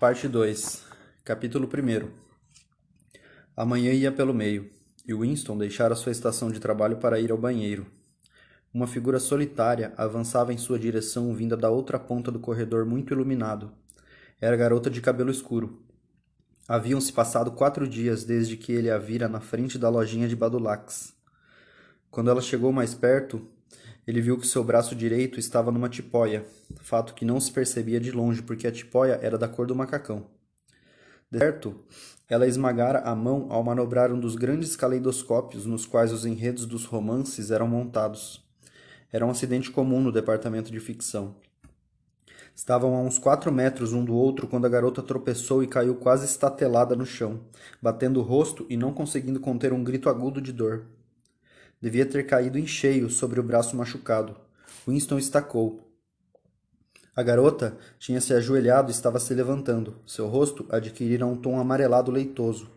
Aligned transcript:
Parte 0.00 0.26
2 0.26 0.82
Capítulo 1.22 1.68
1 1.68 2.08
A 3.54 3.66
manhã 3.66 3.92
ia 3.92 4.10
pelo 4.10 4.32
meio, 4.32 4.70
e 5.06 5.12
Winston 5.12 5.58
deixara 5.58 5.94
sua 5.94 6.10
estação 6.10 6.50
de 6.50 6.58
trabalho 6.58 6.96
para 6.96 7.20
ir 7.20 7.30
ao 7.30 7.36
banheiro. 7.36 7.84
Uma 8.72 8.86
figura 8.86 9.20
solitária 9.20 9.92
avançava 9.98 10.54
em 10.54 10.56
sua 10.56 10.78
direção 10.78 11.34
vinda 11.34 11.54
da 11.54 11.68
outra 11.68 11.98
ponta 11.98 12.32
do 12.32 12.40
corredor 12.40 12.86
muito 12.86 13.12
iluminado. 13.12 13.72
Era 14.40 14.54
a 14.54 14.58
garota 14.58 14.88
de 14.88 15.02
cabelo 15.02 15.30
escuro. 15.30 15.82
Haviam-se 16.66 17.12
passado 17.12 17.50
quatro 17.50 17.86
dias 17.86 18.24
desde 18.24 18.56
que 18.56 18.72
ele 18.72 18.90
a 18.90 18.96
vira 18.96 19.28
na 19.28 19.40
frente 19.40 19.76
da 19.78 19.90
lojinha 19.90 20.26
de 20.26 20.34
Badulax. 20.34 21.12
Quando 22.10 22.30
ela 22.30 22.40
chegou 22.40 22.72
mais 22.72 22.94
perto, 22.94 23.46
ele 24.10 24.20
viu 24.20 24.36
que 24.36 24.46
seu 24.46 24.64
braço 24.64 24.94
direito 24.94 25.38
estava 25.38 25.70
numa 25.70 25.88
tipóia, 25.88 26.44
fato 26.80 27.14
que 27.14 27.24
não 27.24 27.38
se 27.38 27.52
percebia 27.52 28.00
de 28.00 28.10
longe 28.10 28.42
porque 28.42 28.66
a 28.66 28.72
tipóia 28.72 29.18
era 29.22 29.38
da 29.38 29.46
cor 29.46 29.68
do 29.68 29.74
macacão. 29.74 30.26
De 31.30 31.38
certo, 31.38 31.84
ela 32.28 32.46
esmagara 32.46 33.00
a 33.00 33.14
mão 33.14 33.46
ao 33.50 33.62
manobrar 33.62 34.12
um 34.12 34.18
dos 34.18 34.34
grandes 34.34 34.74
caleidoscópios 34.74 35.64
nos 35.64 35.86
quais 35.86 36.12
os 36.12 36.26
enredos 36.26 36.66
dos 36.66 36.84
romances 36.84 37.52
eram 37.52 37.68
montados. 37.68 38.44
Era 39.12 39.24
um 39.24 39.30
acidente 39.30 39.70
comum 39.70 40.00
no 40.00 40.10
departamento 40.10 40.72
de 40.72 40.80
ficção. 40.80 41.36
Estavam 42.52 42.96
a 42.96 43.00
uns 43.00 43.16
quatro 43.16 43.52
metros 43.52 43.92
um 43.92 44.04
do 44.04 44.14
outro 44.14 44.48
quando 44.48 44.66
a 44.66 44.68
garota 44.68 45.02
tropeçou 45.02 45.62
e 45.62 45.68
caiu 45.68 45.94
quase 45.94 46.24
estatelada 46.24 46.96
no 46.96 47.06
chão, 47.06 47.40
batendo 47.80 48.18
o 48.18 48.24
rosto 48.24 48.66
e 48.68 48.76
não 48.76 48.92
conseguindo 48.92 49.38
conter 49.38 49.72
um 49.72 49.84
grito 49.84 50.08
agudo 50.08 50.40
de 50.40 50.52
dor. 50.52 50.84
Devia 51.80 52.04
ter 52.04 52.26
caído 52.26 52.58
em 52.58 52.66
cheio 52.66 53.08
sobre 53.08 53.40
o 53.40 53.42
braço 53.42 53.74
machucado. 53.76 54.36
Winston 54.86 55.18
estacou. 55.18 55.90
A 57.16 57.22
garota 57.22 57.76
tinha 57.98 58.20
se 58.20 58.32
ajoelhado 58.34 58.90
e 58.90 58.94
estava 58.94 59.18
se 59.18 59.32
levantando. 59.34 59.96
Seu 60.06 60.28
rosto 60.28 60.66
adquirira 60.68 61.26
um 61.26 61.36
tom 61.36 61.58
amarelado 61.58 62.10
leitoso. 62.10 62.70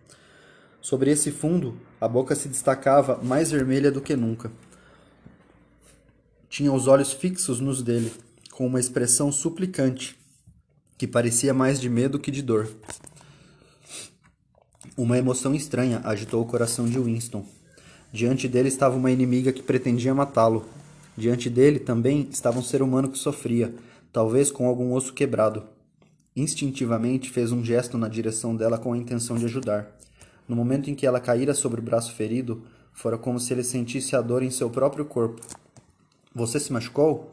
Sobre 0.81 1.11
esse 1.11 1.31
fundo, 1.31 1.80
a 2.00 2.08
boca 2.08 2.36
se 2.36 2.47
destacava 2.47 3.17
mais 3.23 3.52
vermelha 3.52 3.91
do 3.91 4.02
que 4.02 4.16
nunca. 4.16 4.52
Tinha 6.50 6.72
os 6.72 6.88
olhos 6.88 7.11
fixos 7.11 7.59
nos 7.59 7.81
dele, 7.81 8.11
com 8.52 8.67
uma 8.67 8.80
expressão 8.80 9.31
suplicante, 9.31 10.17
que 10.97 11.08
parecia 11.08 11.53
mais 11.53 11.80
de 11.80 11.89
medo 11.89 12.19
que 12.19 12.30
de 12.30 12.41
dor. 12.41 12.69
Uma 14.95 15.17
emoção 15.17 15.56
estranha 15.56 16.02
agitou 16.03 16.41
o 16.41 16.45
coração 16.45 16.85
de 16.85 17.00
Winston. 17.00 17.45
Diante 18.14 18.47
dele 18.47 18.67
estava 18.67 18.95
uma 18.95 19.09
inimiga 19.09 19.52
que 19.52 19.64
pretendia 19.64 20.14
matá-lo. 20.14 20.66
Diante 21.17 21.50
dele 21.50 21.80
também 21.80 22.28
estava 22.31 22.59
um 22.59 22.64
ser 22.64 22.83
humano 22.83 23.09
que 23.09 23.17
sofria, 23.17 23.73
talvez 24.11 24.52
com 24.52 24.67
algum 24.67 24.94
osso 24.94 25.16
quebrado. 25.16 25.64
Instintivamente 26.36 27.31
fez 27.31 27.52
um 27.52 27.66
gesto 27.66 27.97
na 27.97 28.08
direção 28.08 28.56
dela 28.56 28.78
com 28.78 28.94
a 28.94 28.97
intenção 28.97 29.36
de 29.36 29.45
ajudar. 29.45 29.88
No 30.47 30.56
momento 30.56 30.91
em 30.91 30.95
que 30.95 31.08
ela 31.08 31.19
caíra 31.19 31.56
sobre 31.56 31.80
o 31.80 31.84
braço 31.84 32.14
ferido, 32.14 32.61
fora 32.94 33.17
como 33.17 33.39
se 33.39 33.52
ele 33.52 33.64
sentisse 33.64 34.16
a 34.16 34.22
dor 34.22 34.44
em 34.44 34.52
seu 34.52 34.69
próprio 34.69 35.06
corpo. 35.06 35.41
Você 36.36 36.59
se 36.59 36.72
machucou? 36.72 37.31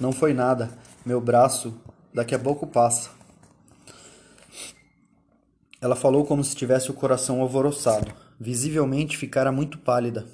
Não 0.00 0.12
foi 0.12 0.32
nada. 0.32 0.70
Meu 1.04 1.20
braço. 1.20 1.74
Daqui 2.14 2.34
a 2.34 2.38
pouco 2.38 2.66
passa. 2.66 3.10
Ela 5.82 5.96
falou 5.96 6.24
como 6.24 6.44
se 6.44 6.54
tivesse 6.54 6.92
o 6.92 6.94
coração 6.94 7.40
alvoroçado. 7.40 8.14
Visivelmente 8.38 9.16
ficara 9.16 9.50
muito 9.50 9.78
pálida. 9.78 10.24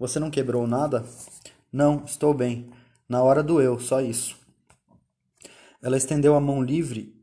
Você 0.00 0.18
não 0.18 0.32
quebrou 0.32 0.66
nada? 0.66 1.04
Não, 1.72 2.04
estou 2.04 2.34
bem. 2.34 2.72
Na 3.08 3.22
hora 3.22 3.40
doeu, 3.40 3.78
só 3.78 4.00
isso. 4.00 4.36
Ela 5.80 5.96
estendeu 5.96 6.34
a 6.34 6.40
mão 6.40 6.60
livre 6.60 7.14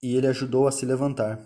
e 0.00 0.14
ele 0.14 0.28
ajudou 0.28 0.68
a 0.68 0.70
se 0.70 0.86
levantar. 0.86 1.40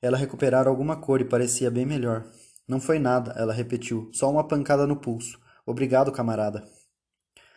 Ela 0.00 0.16
recuperara 0.16 0.70
alguma 0.70 0.94
cor 0.94 1.20
e 1.20 1.24
parecia 1.24 1.72
bem 1.72 1.84
melhor. 1.84 2.24
Não 2.68 2.78
foi 2.78 3.00
nada, 3.00 3.32
ela 3.32 3.52
repetiu, 3.52 4.08
só 4.12 4.30
uma 4.30 4.46
pancada 4.46 4.86
no 4.86 4.94
pulso. 4.94 5.40
Obrigado, 5.66 6.12
camarada. 6.12 6.64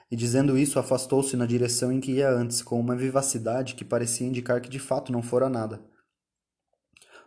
E 0.10 0.16
dizendo 0.16 0.58
isso, 0.58 0.80
afastou-se 0.80 1.38
na 1.38 1.46
direção 1.46 1.92
em 1.92 2.00
que 2.00 2.14
ia 2.14 2.32
antes, 2.32 2.64
com 2.64 2.80
uma 2.80 2.96
vivacidade 2.96 3.76
que 3.76 3.86
parecia 3.86 4.26
indicar 4.26 4.60
que 4.60 4.70
de 4.70 4.80
fato 4.80 5.12
não 5.12 5.22
fora 5.22 5.48
nada. 5.48 5.91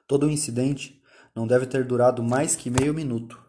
Todo 0.07 0.27
o 0.27 0.31
incidente 0.31 1.03
não 1.35 1.47
deve 1.47 1.67
ter 1.67 1.85
durado 1.85 2.23
mais 2.23 2.55
que 2.55 2.71
meio 2.71 2.93
minuto. 2.93 3.43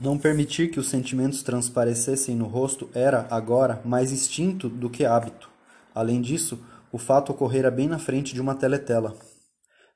Não 0.00 0.18
permitir 0.18 0.70
que 0.70 0.80
os 0.80 0.88
sentimentos 0.88 1.42
transparecessem 1.42 2.34
no 2.34 2.46
rosto 2.46 2.88
era, 2.94 3.26
agora, 3.30 3.82
mais 3.84 4.12
instinto 4.12 4.68
do 4.68 4.88
que 4.88 5.04
hábito. 5.04 5.50
Além 5.94 6.22
disso, 6.22 6.58
o 6.90 6.96
fato 6.96 7.32
ocorrera 7.32 7.70
bem 7.70 7.86
na 7.86 7.98
frente 7.98 8.32
de 8.32 8.40
uma 8.40 8.54
teletela. 8.54 9.14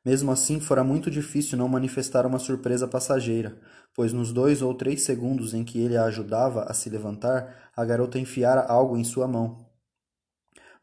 Mesmo 0.05 0.31
assim, 0.31 0.61
fora 0.61 0.85
muito 0.85 1.11
difícil 1.11 1.57
não 1.57 1.69
manifestar 1.69 2.27
uma 2.27 2.39
surpresa 2.39 2.87
passageira, 2.87 3.59
pois 3.95 4.13
nos 4.13 4.31
dois 4.31 4.61
ou 4.61 4.75
três 4.75 5.03
segundos 5.03 5.55
em 5.55 5.65
que 5.65 5.81
ele 5.81 5.97
a 5.97 6.05
ajudava 6.05 6.65
a 6.65 6.75
se 6.75 6.91
levantar, 6.91 7.71
a 7.75 7.85
garota 7.85 8.19
enfiara 8.19 8.61
algo 8.61 8.99
em 8.99 9.05
sua 9.05 9.27
mão. 9.27 9.67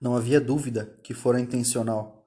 Não 0.02 0.16
havia 0.16 0.42
dúvida 0.42 0.98
que 1.04 1.14
fora 1.14 1.40
intencional. 1.40 2.21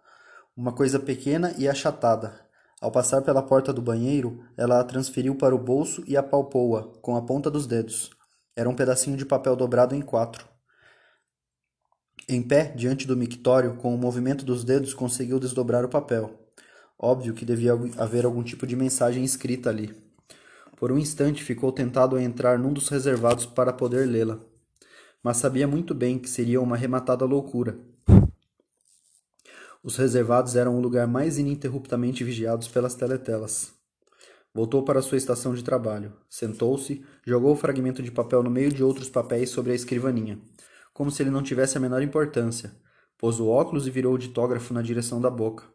Uma 0.56 0.72
coisa 0.72 1.00
pequena 1.00 1.54
e 1.58 1.68
achatada, 1.68 2.44
ao 2.84 2.90
passar 2.90 3.22
pela 3.22 3.42
porta 3.42 3.72
do 3.72 3.80
banheiro, 3.80 4.44
ela 4.58 4.78
a 4.78 4.84
transferiu 4.84 5.34
para 5.34 5.54
o 5.54 5.58
bolso 5.58 6.04
e 6.06 6.18
apalpou-a 6.18 6.82
com 7.00 7.16
a 7.16 7.22
ponta 7.22 7.50
dos 7.50 7.66
dedos. 7.66 8.10
Era 8.54 8.68
um 8.68 8.74
pedacinho 8.74 9.16
de 9.16 9.24
papel 9.24 9.56
dobrado 9.56 9.94
em 9.94 10.02
quatro. 10.02 10.46
Em 12.28 12.42
pé, 12.42 12.66
diante 12.76 13.06
do 13.06 13.16
mictório, 13.16 13.76
com 13.76 13.94
o 13.94 13.98
movimento 13.98 14.44
dos 14.44 14.64
dedos 14.64 14.92
conseguiu 14.92 15.40
desdobrar 15.40 15.82
o 15.82 15.88
papel. 15.88 16.38
Óbvio 16.98 17.32
que 17.32 17.46
devia 17.46 17.72
haver 17.96 18.26
algum 18.26 18.42
tipo 18.42 18.66
de 18.66 18.76
mensagem 18.76 19.24
escrita 19.24 19.70
ali. 19.70 19.92
Por 20.76 20.92
um 20.92 20.98
instante 20.98 21.42
ficou 21.42 21.72
tentado 21.72 22.16
a 22.16 22.22
entrar 22.22 22.58
num 22.58 22.72
dos 22.72 22.90
reservados 22.90 23.46
para 23.46 23.72
poder 23.72 24.06
lê-la. 24.06 24.38
Mas 25.22 25.38
sabia 25.38 25.66
muito 25.66 25.94
bem 25.94 26.18
que 26.18 26.28
seria 26.28 26.60
uma 26.60 26.76
rematada 26.76 27.24
loucura, 27.24 27.78
os 29.84 29.98
reservados 29.98 30.56
eram 30.56 30.78
o 30.78 30.80
lugar 30.80 31.06
mais 31.06 31.36
ininterruptamente 31.36 32.24
vigiados 32.24 32.66
pelas 32.66 32.94
teletelas. 32.94 33.70
Voltou 34.54 34.82
para 34.82 35.02
sua 35.02 35.18
estação 35.18 35.54
de 35.54 35.62
trabalho. 35.62 36.14
Sentou-se, 36.26 37.04
jogou 37.26 37.52
o 37.52 37.56
fragmento 37.56 38.02
de 38.02 38.10
papel 38.10 38.42
no 38.42 38.50
meio 38.50 38.72
de 38.72 38.82
outros 38.82 39.10
papéis 39.10 39.50
sobre 39.50 39.72
a 39.72 39.74
escrivaninha, 39.74 40.40
como 40.94 41.10
se 41.10 41.22
ele 41.22 41.30
não 41.30 41.42
tivesse 41.42 41.76
a 41.76 41.80
menor 41.80 42.00
importância. 42.00 42.74
Pôs 43.18 43.38
o 43.38 43.48
óculos 43.48 43.86
e 43.86 43.90
virou 43.90 44.14
o 44.14 44.18
ditógrafo 44.18 44.72
na 44.72 44.80
direção 44.80 45.20
da 45.20 45.28
boca. 45.28 45.66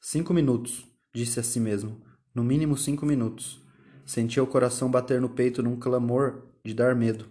Cinco 0.00 0.32
minutos, 0.32 0.86
disse 1.12 1.40
a 1.40 1.42
si 1.42 1.58
mesmo. 1.58 2.00
No 2.32 2.44
mínimo 2.44 2.76
cinco 2.76 3.04
minutos. 3.04 3.60
Sentia 4.06 4.44
o 4.44 4.46
coração 4.46 4.88
bater 4.88 5.20
no 5.20 5.28
peito 5.28 5.60
num 5.60 5.76
clamor 5.76 6.44
de 6.64 6.72
dar 6.72 6.94
medo. 6.94 7.26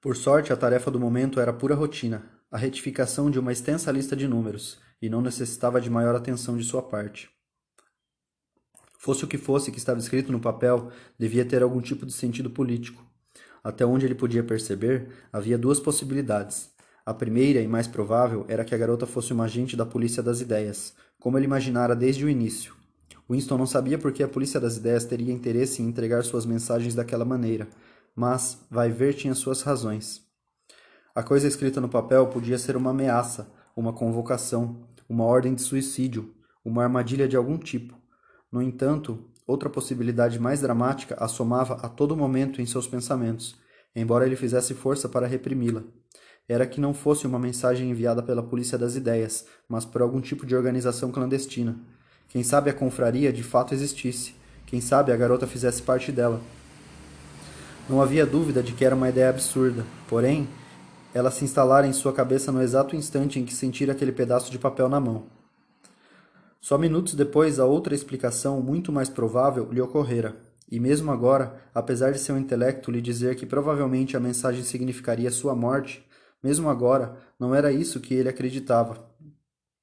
Por 0.00 0.16
sorte, 0.16 0.50
a 0.50 0.56
tarefa 0.56 0.90
do 0.90 0.98
momento 0.98 1.40
era 1.40 1.52
pura 1.52 1.74
rotina, 1.74 2.35
a 2.50 2.58
retificação 2.58 3.30
de 3.30 3.38
uma 3.38 3.52
extensa 3.52 3.90
lista 3.90 4.14
de 4.14 4.28
números, 4.28 4.78
e 5.00 5.08
não 5.08 5.20
necessitava 5.20 5.80
de 5.80 5.90
maior 5.90 6.14
atenção 6.14 6.56
de 6.56 6.64
sua 6.64 6.82
parte. 6.82 7.28
Fosse 8.98 9.24
o 9.24 9.28
que 9.28 9.38
fosse 9.38 9.70
que 9.70 9.78
estava 9.78 10.00
escrito 10.00 10.32
no 10.32 10.40
papel, 10.40 10.90
devia 11.18 11.44
ter 11.44 11.62
algum 11.62 11.80
tipo 11.80 12.04
de 12.04 12.12
sentido 12.12 12.50
político. 12.50 13.04
Até 13.62 13.84
onde 13.84 14.06
ele 14.06 14.14
podia 14.14 14.42
perceber, 14.42 15.08
havia 15.32 15.58
duas 15.58 15.78
possibilidades. 15.78 16.70
A 17.04 17.14
primeira 17.14 17.60
e 17.60 17.68
mais 17.68 17.86
provável 17.86 18.44
era 18.48 18.64
que 18.64 18.74
a 18.74 18.78
garota 18.78 19.06
fosse 19.06 19.32
uma 19.32 19.44
agente 19.44 19.76
da 19.76 19.86
polícia 19.86 20.22
das 20.22 20.40
ideias, 20.40 20.94
como 21.20 21.38
ele 21.38 21.44
imaginara 21.44 21.94
desde 21.94 22.24
o 22.24 22.28
início. 22.28 22.74
Winston 23.30 23.58
não 23.58 23.66
sabia 23.66 23.98
por 23.98 24.12
que 24.12 24.22
a 24.22 24.28
polícia 24.28 24.60
das 24.60 24.76
ideias 24.76 25.04
teria 25.04 25.32
interesse 25.32 25.82
em 25.82 25.86
entregar 25.86 26.24
suas 26.24 26.46
mensagens 26.46 26.94
daquela 26.94 27.24
maneira, 27.24 27.68
mas, 28.14 28.58
vai 28.70 28.90
ver, 28.90 29.14
tinha 29.14 29.34
suas 29.34 29.62
razões. 29.62 30.25
A 31.16 31.22
coisa 31.22 31.48
escrita 31.48 31.80
no 31.80 31.88
papel 31.88 32.26
podia 32.26 32.58
ser 32.58 32.76
uma 32.76 32.90
ameaça, 32.90 33.50
uma 33.74 33.90
convocação, 33.90 34.86
uma 35.08 35.24
ordem 35.24 35.54
de 35.54 35.62
suicídio, 35.62 36.34
uma 36.62 36.82
armadilha 36.82 37.26
de 37.26 37.34
algum 37.34 37.56
tipo. 37.56 37.94
No 38.52 38.60
entanto, 38.60 39.24
outra 39.46 39.70
possibilidade 39.70 40.38
mais 40.38 40.60
dramática 40.60 41.16
assomava 41.18 41.76
a 41.76 41.88
todo 41.88 42.14
momento 42.14 42.60
em 42.60 42.66
seus 42.66 42.86
pensamentos, 42.86 43.56
embora 43.94 44.26
ele 44.26 44.36
fizesse 44.36 44.74
força 44.74 45.08
para 45.08 45.26
reprimi-la. 45.26 45.84
Era 46.46 46.66
que 46.66 46.82
não 46.82 46.92
fosse 46.92 47.26
uma 47.26 47.38
mensagem 47.38 47.88
enviada 47.88 48.22
pela 48.22 48.42
polícia 48.42 48.76
das 48.76 48.94
ideias, 48.94 49.46
mas 49.66 49.86
por 49.86 50.02
algum 50.02 50.20
tipo 50.20 50.44
de 50.44 50.54
organização 50.54 51.10
clandestina. 51.10 51.76
Quem 52.28 52.42
sabe 52.42 52.68
a 52.68 52.74
confraria 52.74 53.32
de 53.32 53.42
fato 53.42 53.72
existisse. 53.72 54.34
Quem 54.66 54.82
sabe 54.82 55.12
a 55.12 55.16
garota 55.16 55.46
fizesse 55.46 55.80
parte 55.80 56.12
dela. 56.12 56.42
Não 57.88 58.02
havia 58.02 58.26
dúvida 58.26 58.62
de 58.62 58.74
que 58.74 58.84
era 58.84 58.94
uma 58.94 59.08
ideia 59.08 59.30
absurda, 59.30 59.82
porém, 60.06 60.46
ela 61.16 61.30
se 61.30 61.44
instalara 61.44 61.86
em 61.86 61.94
sua 61.94 62.12
cabeça 62.12 62.52
no 62.52 62.60
exato 62.60 62.94
instante 62.94 63.40
em 63.40 63.46
que 63.46 63.54
sentira 63.54 63.92
aquele 63.92 64.12
pedaço 64.12 64.50
de 64.50 64.58
papel 64.58 64.86
na 64.86 65.00
mão. 65.00 65.24
Só 66.60 66.76
minutos 66.76 67.14
depois, 67.14 67.58
a 67.58 67.64
outra 67.64 67.94
explicação, 67.94 68.60
muito 68.60 68.92
mais 68.92 69.08
provável, 69.08 69.72
lhe 69.72 69.80
ocorrera. 69.80 70.36
E 70.70 70.78
mesmo 70.78 71.10
agora, 71.10 71.58
apesar 71.74 72.12
de 72.12 72.18
seu 72.18 72.36
intelecto 72.36 72.90
lhe 72.90 73.00
dizer 73.00 73.34
que 73.34 73.46
provavelmente 73.46 74.14
a 74.14 74.20
mensagem 74.20 74.62
significaria 74.62 75.30
sua 75.30 75.54
morte, 75.54 76.06
mesmo 76.42 76.68
agora, 76.68 77.16
não 77.40 77.54
era 77.54 77.72
isso 77.72 77.98
que 77.98 78.12
ele 78.12 78.28
acreditava. 78.28 79.02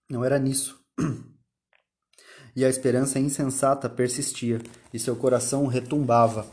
Não 0.07 0.23
era 0.23 0.37
nisso. 0.37 0.79
e 2.55 2.63
a 2.63 2.69
esperança 2.69 3.17
insensata 3.17 3.89
persistia, 3.89 4.61
e 4.93 4.99
seu 4.99 5.15
coração 5.15 5.65
retumbava. 5.65 6.45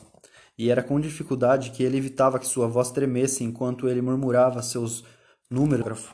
E 0.61 0.69
era 0.69 0.83
com 0.83 1.01
dificuldade 1.01 1.71
que 1.71 1.83
ele 1.83 1.97
evitava 1.97 2.39
que 2.39 2.47
sua 2.47 2.67
voz 2.69 2.91
tremesse 2.91 3.43
enquanto 3.43 3.89
ele 3.89 4.03
murmurava 4.03 4.62
seus 4.62 5.03
números. 5.51 6.11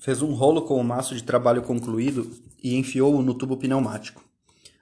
Fez 0.00 0.20
um 0.20 0.34
rolo 0.34 0.62
com 0.62 0.80
o 0.80 0.82
maço 0.82 1.14
de 1.14 1.22
trabalho 1.22 1.62
concluído 1.62 2.28
e 2.60 2.74
enfiou-o 2.74 3.22
no 3.22 3.34
tubo 3.34 3.56
pneumático. 3.56 4.20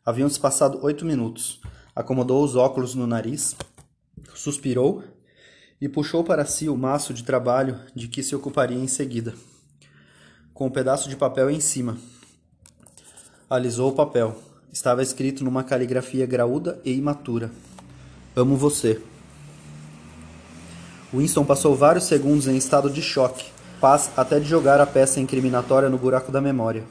Haviam-se 0.03 0.41
passado 0.41 0.83
oito 0.83 1.05
minutos. 1.05 1.61
Acomodou 1.95 2.43
os 2.43 2.57
óculos 2.57 2.95
no 2.95 3.07
nariz, 3.07 3.55
suspirou 4.35 5.05
e 5.79 5.91
puxou 5.91 6.25
para 6.25 6.47
si 6.47 6.71
o 6.71 6.77
maço 6.77 7.13
de 7.13 7.23
trabalho 7.23 7.79
de 7.95 8.09
que 8.09 8.23
se 8.23 8.35
ocuparia 8.35 8.79
em 8.79 8.89
seguida, 8.89 9.35
com 10.55 10.69
um 10.69 10.71
pedaço 10.71 11.11
de 11.11 11.17
papel 11.17 11.51
em 11.51 11.61
cima. 11.61 11.99
Alisou 13.51 13.91
o 13.91 13.95
papel. 13.95 14.54
Estava 14.75 15.05
escrito 15.05 15.45
numa 15.45 15.63
caligrafia 15.63 16.27
graúda 16.27 16.81
e 16.85 16.93
imatura: 16.93 17.49
Amo 18.35 18.57
você. 18.57 19.01
Winston 21.13 21.45
passou 21.45 21.77
vários 21.77 22.07
segundos 22.07 22.49
em 22.49 22.57
estado 22.57 22.91
de 22.91 23.01
choque, 23.01 23.53
paz 23.81 24.11
até 24.17 24.41
de 24.41 24.47
jogar 24.47 24.81
a 24.81 24.87
peça 24.87 25.21
incriminatória 25.21 25.89
no 25.89 25.97
buraco 25.97 26.33
da 26.33 26.41
memória. 26.41 26.83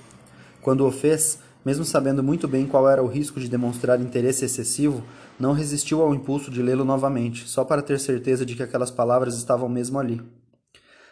Quando 0.62 0.88
o 0.88 0.92
fez, 0.94 1.40
mesmo 1.66 1.84
sabendo 1.84 2.24
muito 2.24 2.48
bem 2.48 2.66
qual 2.66 2.90
era 2.90 3.04
o 3.04 3.08
risco 3.08 3.38
de 3.38 3.50
demonstrar 3.50 4.00
interesse 4.00 4.46
excessivo, 4.46 5.04
não 5.38 5.52
resistiu 5.52 6.02
ao 6.02 6.16
impulso 6.16 6.50
de 6.50 6.62
lê-lo 6.62 6.86
novamente, 6.86 7.50
só 7.50 7.66
para 7.66 7.82
ter 7.82 8.00
certeza 8.00 8.46
de 8.46 8.56
que 8.56 8.64
aquelas 8.64 8.92
palavras 8.92 9.36
estavam 9.36 9.68
mesmo 9.68 10.00
ali. 10.00 10.22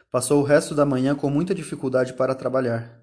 Passou 0.09 0.39
o 0.39 0.45
resto 0.45 0.73
da 0.73 0.85
manhã 0.85 1.15
com 1.15 1.29
muita 1.29 1.53
dificuldade 1.53 2.13
para 2.13 2.33
trabalhar. 2.33 3.00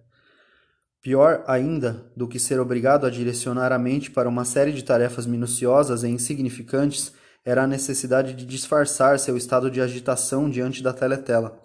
Pior 1.08 1.42
ainda 1.46 2.04
do 2.14 2.28
que 2.28 2.38
ser 2.38 2.60
obrigado 2.60 3.06
a 3.06 3.10
direcionar 3.10 3.72
a 3.72 3.78
mente 3.78 4.10
para 4.10 4.28
uma 4.28 4.44
série 4.44 4.72
de 4.72 4.84
tarefas 4.84 5.24
minuciosas 5.24 6.02
e 6.02 6.08
insignificantes 6.08 7.14
era 7.42 7.62
a 7.62 7.66
necessidade 7.66 8.34
de 8.34 8.44
disfarçar 8.44 9.18
seu 9.18 9.34
estado 9.34 9.70
de 9.70 9.80
agitação 9.80 10.50
diante 10.50 10.82
da 10.82 10.92
teletela. 10.92 11.58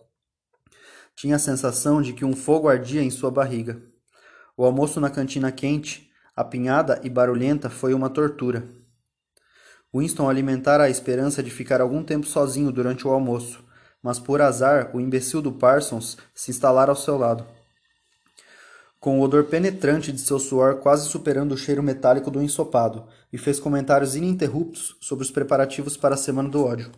Tinha 1.13 1.35
a 1.35 1.39
sensação 1.39 2.01
de 2.01 2.13
que 2.13 2.23
um 2.23 2.33
fogo 2.33 2.69
ardia 2.69 3.03
em 3.03 3.09
sua 3.09 3.29
barriga. 3.29 3.83
O 4.55 4.63
almoço 4.63 5.01
na 5.01 5.09
cantina 5.09 5.51
quente, 5.51 6.09
apinhada 6.33 7.01
e 7.03 7.09
barulhenta 7.09 7.69
foi 7.69 7.93
uma 7.93 8.09
tortura. 8.09 8.65
Winston 9.93 10.29
alimentara 10.29 10.85
a 10.85 10.89
esperança 10.89 11.43
de 11.43 11.51
ficar 11.51 11.81
algum 11.81 12.01
tempo 12.01 12.25
sozinho 12.25 12.71
durante 12.71 13.05
o 13.05 13.11
almoço, 13.11 13.61
mas 14.01 14.19
por 14.19 14.41
azar 14.41 14.95
o 14.95 15.01
imbecil 15.01 15.41
do 15.41 15.51
Parsons 15.51 16.17
se 16.33 16.49
instalara 16.49 16.91
ao 16.91 16.95
seu 16.95 17.17
lado. 17.17 17.45
Com 19.03 19.19
o 19.19 19.21
odor 19.21 19.43
penetrante 19.43 20.13
de 20.13 20.21
seu 20.21 20.39
suor 20.39 20.75
quase 20.75 21.09
superando 21.09 21.51
o 21.51 21.57
cheiro 21.57 21.83
metálico 21.83 22.31
do 22.31 22.41
ensopado, 22.41 23.03
e 23.33 23.37
fez 23.37 23.59
comentários 23.59 24.15
ininterruptos 24.15 24.95
sobre 25.01 25.25
os 25.25 25.29
preparativos 25.29 25.97
para 25.97 26.15
a 26.15 26.17
Semana 26.17 26.47
do 26.47 26.63
Ódio. 26.63 26.89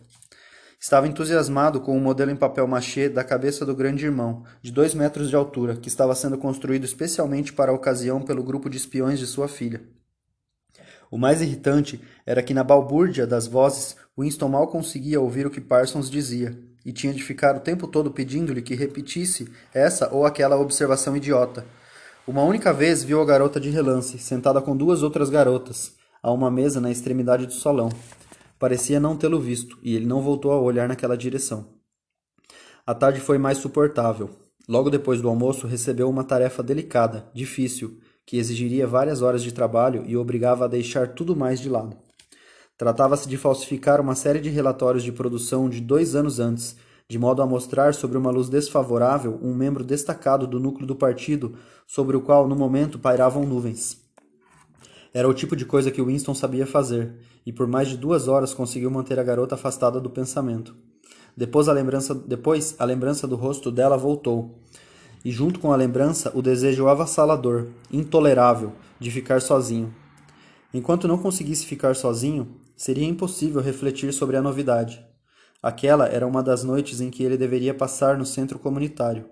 Estava 0.78 1.08
entusiasmado 1.08 1.80
com 1.80 1.90
o 1.90 1.96
um 1.96 2.00
modelo 2.00 2.30
em 2.30 2.36
papel 2.36 2.64
machê 2.68 3.08
da 3.08 3.24
cabeça 3.24 3.66
do 3.66 3.74
grande 3.74 4.04
irmão, 4.04 4.44
de 4.62 4.70
dois 4.70 4.94
metros 4.94 5.28
de 5.28 5.34
altura, 5.34 5.74
que 5.74 5.88
estava 5.88 6.14
sendo 6.14 6.38
construído 6.38 6.84
especialmente 6.84 7.52
para 7.52 7.72
a 7.72 7.74
ocasião 7.74 8.22
pelo 8.22 8.44
grupo 8.44 8.70
de 8.70 8.76
espiões 8.76 9.18
de 9.18 9.26
sua 9.26 9.48
filha. 9.48 9.82
O 11.10 11.18
mais 11.18 11.42
irritante 11.42 12.00
era 12.24 12.40
que 12.40 12.54
na 12.54 12.62
balbúrdia 12.62 13.26
das 13.26 13.48
vozes, 13.48 13.96
Winston 14.16 14.48
mal 14.48 14.68
conseguia 14.68 15.20
ouvir 15.20 15.44
o 15.44 15.50
que 15.50 15.60
Parsons 15.60 16.08
dizia, 16.08 16.56
e 16.84 16.92
tinha 16.92 17.12
de 17.12 17.24
ficar 17.24 17.56
o 17.56 17.60
tempo 17.60 17.88
todo 17.88 18.12
pedindo-lhe 18.12 18.62
que 18.62 18.76
repetisse 18.76 19.50
essa 19.74 20.08
ou 20.14 20.24
aquela 20.24 20.56
observação 20.56 21.16
idiota. 21.16 21.66
Uma 22.26 22.42
única 22.42 22.72
vez 22.72 23.04
viu 23.04 23.20
a 23.22 23.24
garota 23.24 23.60
de 23.60 23.70
relance, 23.70 24.18
sentada 24.18 24.60
com 24.60 24.76
duas 24.76 25.04
outras 25.04 25.30
garotas, 25.30 25.94
a 26.20 26.32
uma 26.32 26.50
mesa 26.50 26.80
na 26.80 26.90
extremidade 26.90 27.46
do 27.46 27.52
salão. 27.52 27.88
Parecia 28.58 28.98
não 28.98 29.16
tê-lo 29.16 29.38
visto, 29.38 29.78
e 29.80 29.94
ele 29.94 30.06
não 30.06 30.20
voltou 30.20 30.50
a 30.50 30.60
olhar 30.60 30.88
naquela 30.88 31.16
direção. 31.16 31.68
A 32.84 32.92
tarde 32.92 33.20
foi 33.20 33.38
mais 33.38 33.58
suportável. 33.58 34.30
Logo 34.68 34.90
depois 34.90 35.20
do 35.20 35.28
almoço, 35.28 35.68
recebeu 35.68 36.10
uma 36.10 36.24
tarefa 36.24 36.64
delicada, 36.64 37.30
difícil, 37.32 38.00
que 38.26 38.38
exigiria 38.38 38.88
várias 38.88 39.22
horas 39.22 39.40
de 39.40 39.52
trabalho 39.52 40.02
e 40.04 40.16
obrigava 40.16 40.64
a 40.64 40.68
deixar 40.68 41.14
tudo 41.14 41.36
mais 41.36 41.60
de 41.60 41.68
lado. 41.68 41.96
Tratava-se 42.76 43.28
de 43.28 43.36
falsificar 43.36 44.00
uma 44.00 44.16
série 44.16 44.40
de 44.40 44.50
relatórios 44.50 45.04
de 45.04 45.12
produção 45.12 45.70
de 45.70 45.80
dois 45.80 46.16
anos 46.16 46.40
antes, 46.40 46.76
de 47.08 47.18
modo 47.18 47.40
a 47.40 47.46
mostrar 47.46 47.94
sobre 47.94 48.18
uma 48.18 48.30
luz 48.30 48.48
desfavorável 48.48 49.38
um 49.40 49.54
membro 49.54 49.84
destacado 49.84 50.46
do 50.46 50.58
núcleo 50.58 50.86
do 50.86 50.96
partido 50.96 51.54
sobre 51.86 52.16
o 52.16 52.20
qual 52.20 52.48
no 52.48 52.56
momento 52.56 52.98
pairavam 52.98 53.46
nuvens. 53.46 54.04
Era 55.14 55.28
o 55.28 55.34
tipo 55.34 55.54
de 55.54 55.64
coisa 55.64 55.90
que 55.90 56.02
Winston 56.02 56.34
sabia 56.34 56.66
fazer, 56.66 57.14
e 57.46 57.52
por 57.52 57.66
mais 57.66 57.88
de 57.88 57.96
duas 57.96 58.28
horas 58.28 58.52
conseguiu 58.52 58.90
manter 58.90 59.18
a 59.18 59.22
garota 59.22 59.54
afastada 59.54 60.00
do 60.00 60.10
pensamento. 60.10 60.76
Depois 61.36 61.68
a 61.68 61.72
lembrança, 61.72 62.14
depois, 62.14 62.74
a 62.78 62.84
lembrança 62.84 63.26
do 63.26 63.36
rosto 63.36 63.70
dela 63.70 63.96
voltou, 63.96 64.58
e 65.24 65.30
junto 65.30 65.60
com 65.60 65.72
a 65.72 65.76
lembrança 65.76 66.32
o 66.34 66.42
desejo 66.42 66.88
avassalador, 66.88 67.68
intolerável, 67.90 68.72
de 68.98 69.10
ficar 69.10 69.40
sozinho. 69.40 69.94
Enquanto 70.74 71.08
não 71.08 71.18
conseguisse 71.18 71.64
ficar 71.66 71.94
sozinho, 71.94 72.48
seria 72.76 73.06
impossível 73.06 73.62
refletir 73.62 74.12
sobre 74.12 74.36
a 74.36 74.42
novidade. 74.42 75.02
Aquela 75.66 76.06
era 76.06 76.24
uma 76.24 76.44
das 76.44 76.62
noites 76.62 77.00
em 77.00 77.10
que 77.10 77.24
ele 77.24 77.36
deveria 77.36 77.74
passar 77.74 78.16
no 78.16 78.24
centro 78.24 78.56
comunitário. 78.56 79.28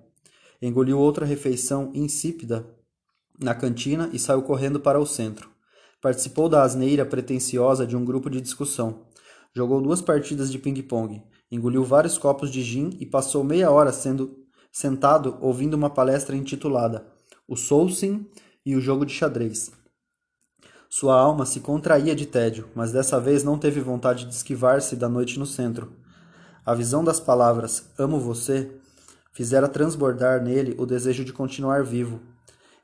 Engoliu 0.60 0.98
outra 0.98 1.24
refeição 1.24 1.92
insípida 1.94 2.66
na 3.38 3.54
cantina 3.54 4.10
e 4.12 4.18
saiu 4.18 4.42
correndo 4.42 4.80
para 4.80 4.98
o 4.98 5.06
centro. 5.06 5.48
Participou 6.02 6.48
da 6.48 6.64
asneira 6.64 7.06
pretensiosa 7.06 7.86
de 7.86 7.96
um 7.96 8.04
grupo 8.04 8.28
de 8.28 8.40
discussão. 8.40 9.06
Jogou 9.54 9.80
duas 9.80 10.02
partidas 10.02 10.50
de 10.50 10.58
ping-pong, 10.58 11.22
engoliu 11.52 11.84
vários 11.84 12.18
copos 12.18 12.50
de 12.50 12.64
gin 12.64 12.90
e 12.98 13.06
passou 13.06 13.44
meia 13.44 13.70
hora 13.70 13.92
sendo 13.92 14.36
sentado 14.72 15.38
ouvindo 15.40 15.74
uma 15.74 15.88
palestra 15.88 16.34
intitulada 16.34 17.06
O 17.46 17.54
Soulsim 17.54 18.28
e 18.66 18.74
o 18.74 18.80
Jogo 18.80 19.06
de 19.06 19.12
Xadrez. 19.12 19.70
Sua 20.90 21.16
alma 21.16 21.46
se 21.46 21.60
contraía 21.60 22.12
de 22.12 22.26
tédio, 22.26 22.68
mas 22.74 22.90
dessa 22.90 23.20
vez 23.20 23.44
não 23.44 23.56
teve 23.56 23.80
vontade 23.80 24.24
de 24.24 24.34
esquivar-se 24.34 24.96
da 24.96 25.08
noite 25.08 25.38
no 25.38 25.46
centro. 25.46 26.02
A 26.66 26.72
visão 26.72 27.04
das 27.04 27.20
palavras 27.20 27.90
Amo 27.98 28.18
você 28.18 28.70
fizera 29.34 29.68
transbordar 29.68 30.42
nele 30.42 30.74
o 30.78 30.86
desejo 30.86 31.22
de 31.22 31.30
continuar 31.30 31.84
vivo, 31.84 32.20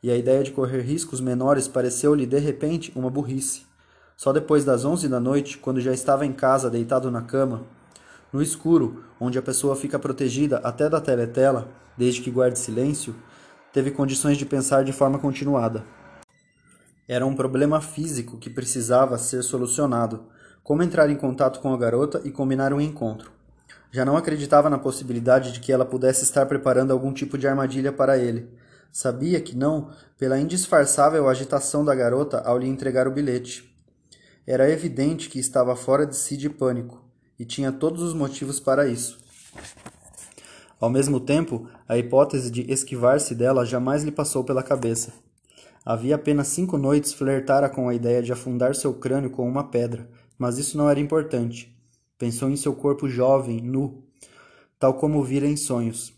e 0.03 0.11
a 0.11 0.17
ideia 0.17 0.43
de 0.45 0.51
correr 0.51 0.83
riscos 0.83 1.19
menores 1.19 1.67
pareceu-lhe 1.67 2.27
de 2.27 2.39
repente 2.39 2.93
uma 2.95 3.09
burrice. 3.09 3.63
Só 4.19 4.35
depois 4.35 4.67
das 4.67 4.85
onze 4.85 5.09
da 5.09 5.19
noite, 5.19 5.57
quando 5.57 5.81
já 5.81 5.95
estava 5.95 6.27
em 6.27 6.33
casa 6.33 6.69
deitado 6.69 7.11
na 7.11 7.23
cama, 7.23 7.65
no 8.31 8.43
escuro, 8.43 9.03
onde 9.19 9.39
a 9.39 9.43
pessoa 9.43 9.75
fica 9.75 9.99
protegida 9.99 10.59
até 10.59 10.87
da 10.87 11.01
teletela, 11.01 11.67
desde 11.97 12.21
que 12.21 12.31
guarde 12.31 12.59
silêncio, 12.59 13.15
teve 13.73 13.91
condições 13.91 14.37
de 14.37 14.45
pensar 14.45 14.85
de 14.85 14.93
forma 14.93 15.19
continuada. 15.19 15.87
Era 17.09 17.25
um 17.25 17.35
problema 17.35 17.81
físico 17.81 18.37
que 18.37 18.51
precisava 18.51 19.17
ser 19.17 19.43
solucionado. 19.43 20.27
Como 20.63 20.83
entrar 20.83 21.09
em 21.09 21.17
contato 21.17 21.61
com 21.61 21.73
a 21.73 21.79
garota 21.79 22.21
e 22.25 22.31
combinar 22.31 22.75
um 22.75 22.81
encontro. 22.81 23.40
Já 23.93 24.05
não 24.05 24.17
acreditava 24.17 24.71
na 24.71 24.79
possibilidade 24.79 25.53
de 25.53 25.61
que 25.61 25.73
ela 25.73 25.85
pudesse 25.85 26.23
estar 26.23 26.47
preparando 26.47 26.93
algum 26.93 27.13
tipo 27.13 27.37
de 27.37 27.49
armadilha 27.49 27.93
para 27.93 28.17
ele. 28.17 28.49
Sabia 28.93 29.41
que 29.41 29.57
não, 29.57 29.91
pela 30.19 30.39
indisfarçável 30.39 31.29
agitação 31.29 31.85
da 31.85 31.95
garota 31.95 32.41
ao 32.41 32.59
lhe 32.59 32.69
entregar 32.69 33.09
o 33.09 33.13
bilhete. 33.13 33.71
Era 34.47 34.71
evidente 34.71 35.29
que 35.29 35.39
estava 35.39 35.77
fora 35.77 36.07
de 36.07 36.17
si 36.17 36.37
de 36.37 36.49
pânico, 36.49 37.05
e 37.39 37.45
tinha 37.45 37.71
todos 37.71 38.03
os 38.03 38.15
motivos 38.15 38.59
para 38.59 38.87
isso. 38.87 39.19
Ao 40.81 40.89
mesmo 40.89 41.21
tempo, 41.21 41.69
a 41.89 41.99
hipótese 41.99 42.51
de 42.51 42.63
esquivar-se 42.73 43.35
dela 43.35 43.67
jamais 43.67 44.03
lhe 44.03 44.11
passou 44.11 44.43
pela 44.43 44.63
cabeça. 44.63 45.13
Havia 45.85 46.15
apenas 46.15 46.49
cinco 46.49 46.79
noites 46.79 47.13
flertara 47.13 47.69
com 47.69 47.89
a 47.89 47.95
ideia 47.95 48.23
de 48.23 48.33
afundar 48.33 48.75
seu 48.75 48.95
crânio 48.95 49.31
com 49.31 49.49
uma 49.49 49.65
pedra, 49.65 50.09
mas 50.39 50.59
isso 50.59 50.77
não 50.79 50.89
era 50.89 51.01
importante. 51.01 51.77
Pensou 52.21 52.51
em 52.51 52.57
seu 52.57 52.75
corpo 52.75 53.09
jovem, 53.09 53.63
nu, 53.63 54.05
tal 54.79 54.93
como 54.93 55.25
vira 55.25 55.47
em 55.47 55.57
sonhos. 55.57 56.13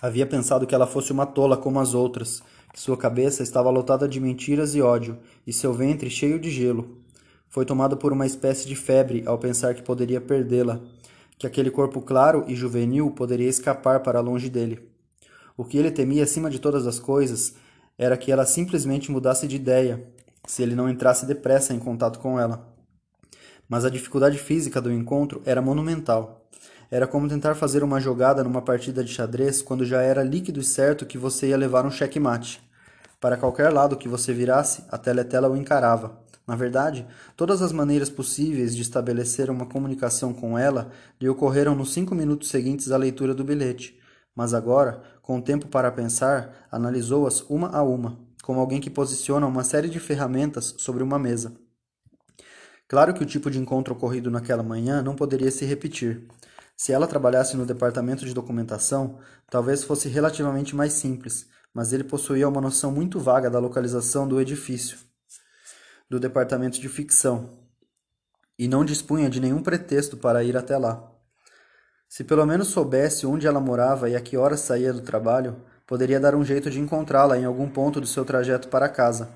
Havia 0.00 0.26
pensado 0.26 0.66
que 0.66 0.74
ela 0.74 0.84
fosse 0.84 1.12
uma 1.12 1.24
tola 1.24 1.56
como 1.56 1.78
as 1.78 1.94
outras, 1.94 2.42
que 2.72 2.80
sua 2.80 2.96
cabeça 2.96 3.40
estava 3.40 3.70
lotada 3.70 4.08
de 4.08 4.18
mentiras 4.18 4.74
e 4.74 4.82
ódio, 4.82 5.16
e 5.46 5.52
seu 5.52 5.72
ventre 5.72 6.10
cheio 6.10 6.40
de 6.40 6.50
gelo. 6.50 6.98
Foi 7.48 7.64
tomado 7.64 7.96
por 7.96 8.12
uma 8.12 8.26
espécie 8.26 8.66
de 8.66 8.74
febre 8.74 9.22
ao 9.24 9.38
pensar 9.38 9.76
que 9.76 9.82
poderia 9.82 10.20
perdê-la, 10.20 10.80
que 11.38 11.46
aquele 11.46 11.70
corpo 11.70 12.02
claro 12.02 12.44
e 12.48 12.56
juvenil 12.56 13.08
poderia 13.12 13.48
escapar 13.48 14.00
para 14.00 14.18
longe 14.18 14.50
dele. 14.50 14.90
O 15.56 15.64
que 15.64 15.78
ele 15.78 15.92
temia 15.92 16.24
acima 16.24 16.50
de 16.50 16.58
todas 16.58 16.84
as 16.84 16.98
coisas 16.98 17.54
era 17.96 18.16
que 18.16 18.32
ela 18.32 18.44
simplesmente 18.44 19.12
mudasse 19.12 19.46
de 19.46 19.54
ideia, 19.54 20.04
se 20.48 20.64
ele 20.64 20.74
não 20.74 20.90
entrasse 20.90 21.24
depressa 21.26 21.72
em 21.72 21.78
contato 21.78 22.18
com 22.18 22.40
ela. 22.40 22.71
Mas 23.72 23.86
a 23.86 23.88
dificuldade 23.88 24.36
física 24.36 24.82
do 24.82 24.92
encontro 24.92 25.40
era 25.46 25.62
monumental. 25.62 26.46
Era 26.90 27.06
como 27.06 27.26
tentar 27.26 27.54
fazer 27.54 27.82
uma 27.82 27.98
jogada 27.98 28.44
numa 28.44 28.60
partida 28.60 29.02
de 29.02 29.10
xadrez 29.10 29.62
quando 29.62 29.82
já 29.86 30.02
era 30.02 30.22
líquido 30.22 30.60
e 30.60 30.62
certo 30.62 31.06
que 31.06 31.16
você 31.16 31.48
ia 31.48 31.56
levar 31.56 31.86
um 31.86 31.90
checkmate. 31.90 32.60
Para 33.18 33.38
qualquer 33.38 33.72
lado 33.72 33.96
que 33.96 34.10
você 34.10 34.30
virasse, 34.34 34.84
a 34.90 34.98
teletela 34.98 35.48
o 35.48 35.56
encarava. 35.56 36.20
Na 36.46 36.54
verdade, 36.54 37.06
todas 37.34 37.62
as 37.62 37.72
maneiras 37.72 38.10
possíveis 38.10 38.76
de 38.76 38.82
estabelecer 38.82 39.48
uma 39.48 39.64
comunicação 39.64 40.34
com 40.34 40.58
ela 40.58 40.90
lhe 41.18 41.30
ocorreram 41.30 41.74
nos 41.74 41.94
cinco 41.94 42.14
minutos 42.14 42.50
seguintes 42.50 42.92
à 42.92 42.98
leitura 42.98 43.32
do 43.34 43.42
bilhete. 43.42 43.98
Mas 44.36 44.52
agora, 44.52 45.00
com 45.22 45.40
tempo 45.40 45.66
para 45.66 45.90
pensar, 45.90 46.68
analisou-as 46.70 47.40
uma 47.48 47.74
a 47.74 47.82
uma, 47.82 48.18
como 48.42 48.60
alguém 48.60 48.82
que 48.82 48.90
posiciona 48.90 49.46
uma 49.46 49.64
série 49.64 49.88
de 49.88 49.98
ferramentas 49.98 50.74
sobre 50.76 51.02
uma 51.02 51.18
mesa. 51.18 51.61
Claro 52.92 53.14
que 53.14 53.22
o 53.22 53.26
tipo 53.26 53.50
de 53.50 53.58
encontro 53.58 53.94
ocorrido 53.94 54.30
naquela 54.30 54.62
manhã 54.62 55.00
não 55.00 55.16
poderia 55.16 55.50
se 55.50 55.64
repetir. 55.64 56.28
Se 56.76 56.92
ela 56.92 57.06
trabalhasse 57.06 57.56
no 57.56 57.64
departamento 57.64 58.22
de 58.26 58.34
documentação, 58.34 59.18
talvez 59.48 59.82
fosse 59.82 60.10
relativamente 60.10 60.76
mais 60.76 60.92
simples, 60.92 61.46
mas 61.72 61.94
ele 61.94 62.04
possuía 62.04 62.46
uma 62.46 62.60
noção 62.60 62.92
muito 62.92 63.18
vaga 63.18 63.48
da 63.48 63.58
localização 63.58 64.28
do 64.28 64.38
edifício 64.38 64.98
do 66.10 66.20
departamento 66.20 66.78
de 66.78 66.86
ficção 66.90 67.60
e 68.58 68.68
não 68.68 68.84
dispunha 68.84 69.30
de 69.30 69.40
nenhum 69.40 69.62
pretexto 69.62 70.18
para 70.18 70.44
ir 70.44 70.54
até 70.54 70.76
lá. 70.76 71.10
Se 72.06 72.22
pelo 72.22 72.44
menos 72.44 72.68
soubesse 72.68 73.24
onde 73.24 73.46
ela 73.46 73.58
morava 73.58 74.10
e 74.10 74.14
a 74.14 74.20
que 74.20 74.36
horas 74.36 74.60
saía 74.60 74.92
do 74.92 75.00
trabalho, 75.00 75.56
poderia 75.86 76.20
dar 76.20 76.34
um 76.34 76.44
jeito 76.44 76.70
de 76.70 76.78
encontrá-la 76.78 77.38
em 77.38 77.46
algum 77.46 77.70
ponto 77.70 78.02
do 78.02 78.06
seu 78.06 78.22
trajeto 78.22 78.68
para 78.68 78.86
casa. 78.86 79.30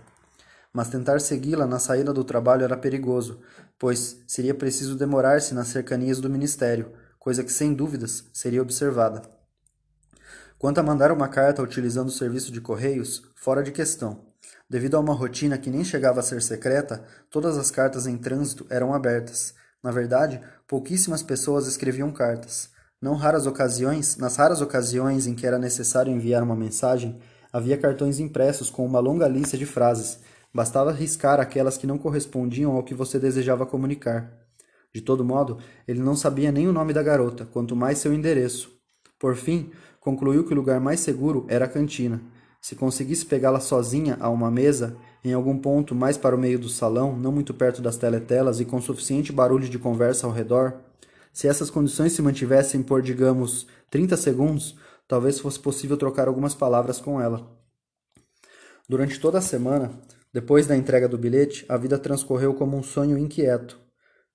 Mas 0.76 0.88
tentar 0.88 1.18
segui-la 1.22 1.66
na 1.66 1.78
saída 1.78 2.12
do 2.12 2.22
trabalho 2.22 2.62
era 2.62 2.76
perigoso, 2.76 3.40
pois 3.78 4.18
seria 4.26 4.52
preciso 4.52 4.94
demorar-se 4.94 5.54
nas 5.54 5.68
cercanias 5.68 6.20
do 6.20 6.28
ministério, 6.28 6.92
coisa 7.18 7.42
que 7.42 7.50
sem 7.50 7.72
dúvidas 7.72 8.24
seria 8.30 8.60
observada. 8.60 9.22
Quanto 10.58 10.76
a 10.76 10.82
mandar 10.82 11.10
uma 11.10 11.28
carta 11.28 11.62
utilizando 11.62 12.08
o 12.08 12.12
serviço 12.12 12.52
de 12.52 12.60
correios, 12.60 13.22
fora 13.34 13.62
de 13.62 13.72
questão. 13.72 14.26
Devido 14.68 14.98
a 14.98 15.00
uma 15.00 15.14
rotina 15.14 15.56
que 15.56 15.70
nem 15.70 15.82
chegava 15.82 16.20
a 16.20 16.22
ser 16.22 16.42
secreta, 16.42 17.02
todas 17.30 17.56
as 17.56 17.70
cartas 17.70 18.06
em 18.06 18.18
trânsito 18.18 18.66
eram 18.68 18.92
abertas. 18.92 19.54
Na 19.82 19.90
verdade, 19.90 20.42
pouquíssimas 20.68 21.22
pessoas 21.22 21.66
escreviam 21.66 22.12
cartas. 22.12 22.68
Não 23.00 23.14
raras 23.14 23.46
ocasiões, 23.46 24.18
nas 24.18 24.36
raras 24.36 24.60
ocasiões 24.60 25.26
em 25.26 25.34
que 25.34 25.46
era 25.46 25.58
necessário 25.58 26.12
enviar 26.12 26.42
uma 26.42 26.54
mensagem, 26.54 27.18
havia 27.50 27.78
cartões 27.78 28.20
impressos 28.20 28.68
com 28.68 28.84
uma 28.84 29.00
longa 29.00 29.26
lista 29.26 29.56
de 29.56 29.64
frases. 29.64 30.18
Bastava 30.56 30.90
riscar 30.90 31.38
aquelas 31.38 31.76
que 31.76 31.86
não 31.86 31.98
correspondiam 31.98 32.72
ao 32.72 32.82
que 32.82 32.94
você 32.94 33.18
desejava 33.18 33.66
comunicar. 33.66 34.32
De 34.90 35.02
todo 35.02 35.22
modo, 35.22 35.58
ele 35.86 36.00
não 36.00 36.16
sabia 36.16 36.50
nem 36.50 36.66
o 36.66 36.72
nome 36.72 36.94
da 36.94 37.02
garota, 37.02 37.44
quanto 37.44 37.76
mais 37.76 37.98
seu 37.98 38.10
endereço. 38.10 38.72
Por 39.18 39.36
fim, 39.36 39.70
concluiu 40.00 40.44
que 40.44 40.54
o 40.54 40.56
lugar 40.56 40.80
mais 40.80 41.00
seguro 41.00 41.44
era 41.46 41.66
a 41.66 41.68
cantina. 41.68 42.22
Se 42.58 42.74
conseguisse 42.74 43.26
pegá-la 43.26 43.60
sozinha 43.60 44.16
a 44.18 44.30
uma 44.30 44.50
mesa, 44.50 44.96
em 45.22 45.34
algum 45.34 45.58
ponto 45.58 45.94
mais 45.94 46.16
para 46.16 46.34
o 46.34 46.38
meio 46.38 46.58
do 46.58 46.70
salão, 46.70 47.14
não 47.14 47.30
muito 47.30 47.52
perto 47.52 47.82
das 47.82 47.98
teletelas 47.98 48.58
e 48.58 48.64
com 48.64 48.80
suficiente 48.80 49.32
barulho 49.32 49.68
de 49.68 49.78
conversa 49.78 50.26
ao 50.26 50.32
redor, 50.32 50.80
se 51.34 51.46
essas 51.46 51.68
condições 51.68 52.12
se 52.12 52.22
mantivessem 52.22 52.82
por, 52.82 53.02
digamos, 53.02 53.66
30 53.90 54.16
segundos, 54.16 54.74
talvez 55.06 55.38
fosse 55.38 55.60
possível 55.60 55.98
trocar 55.98 56.28
algumas 56.28 56.54
palavras 56.54 56.98
com 56.98 57.20
ela. 57.20 57.46
Durante 58.88 59.20
toda 59.20 59.36
a 59.36 59.42
semana, 59.42 59.92
depois 60.36 60.66
da 60.66 60.76
entrega 60.76 61.08
do 61.08 61.16
bilhete, 61.16 61.64
a 61.66 61.78
vida 61.78 61.98
transcorreu 61.98 62.52
como 62.52 62.76
um 62.76 62.82
sonho 62.82 63.16
inquieto. 63.16 63.80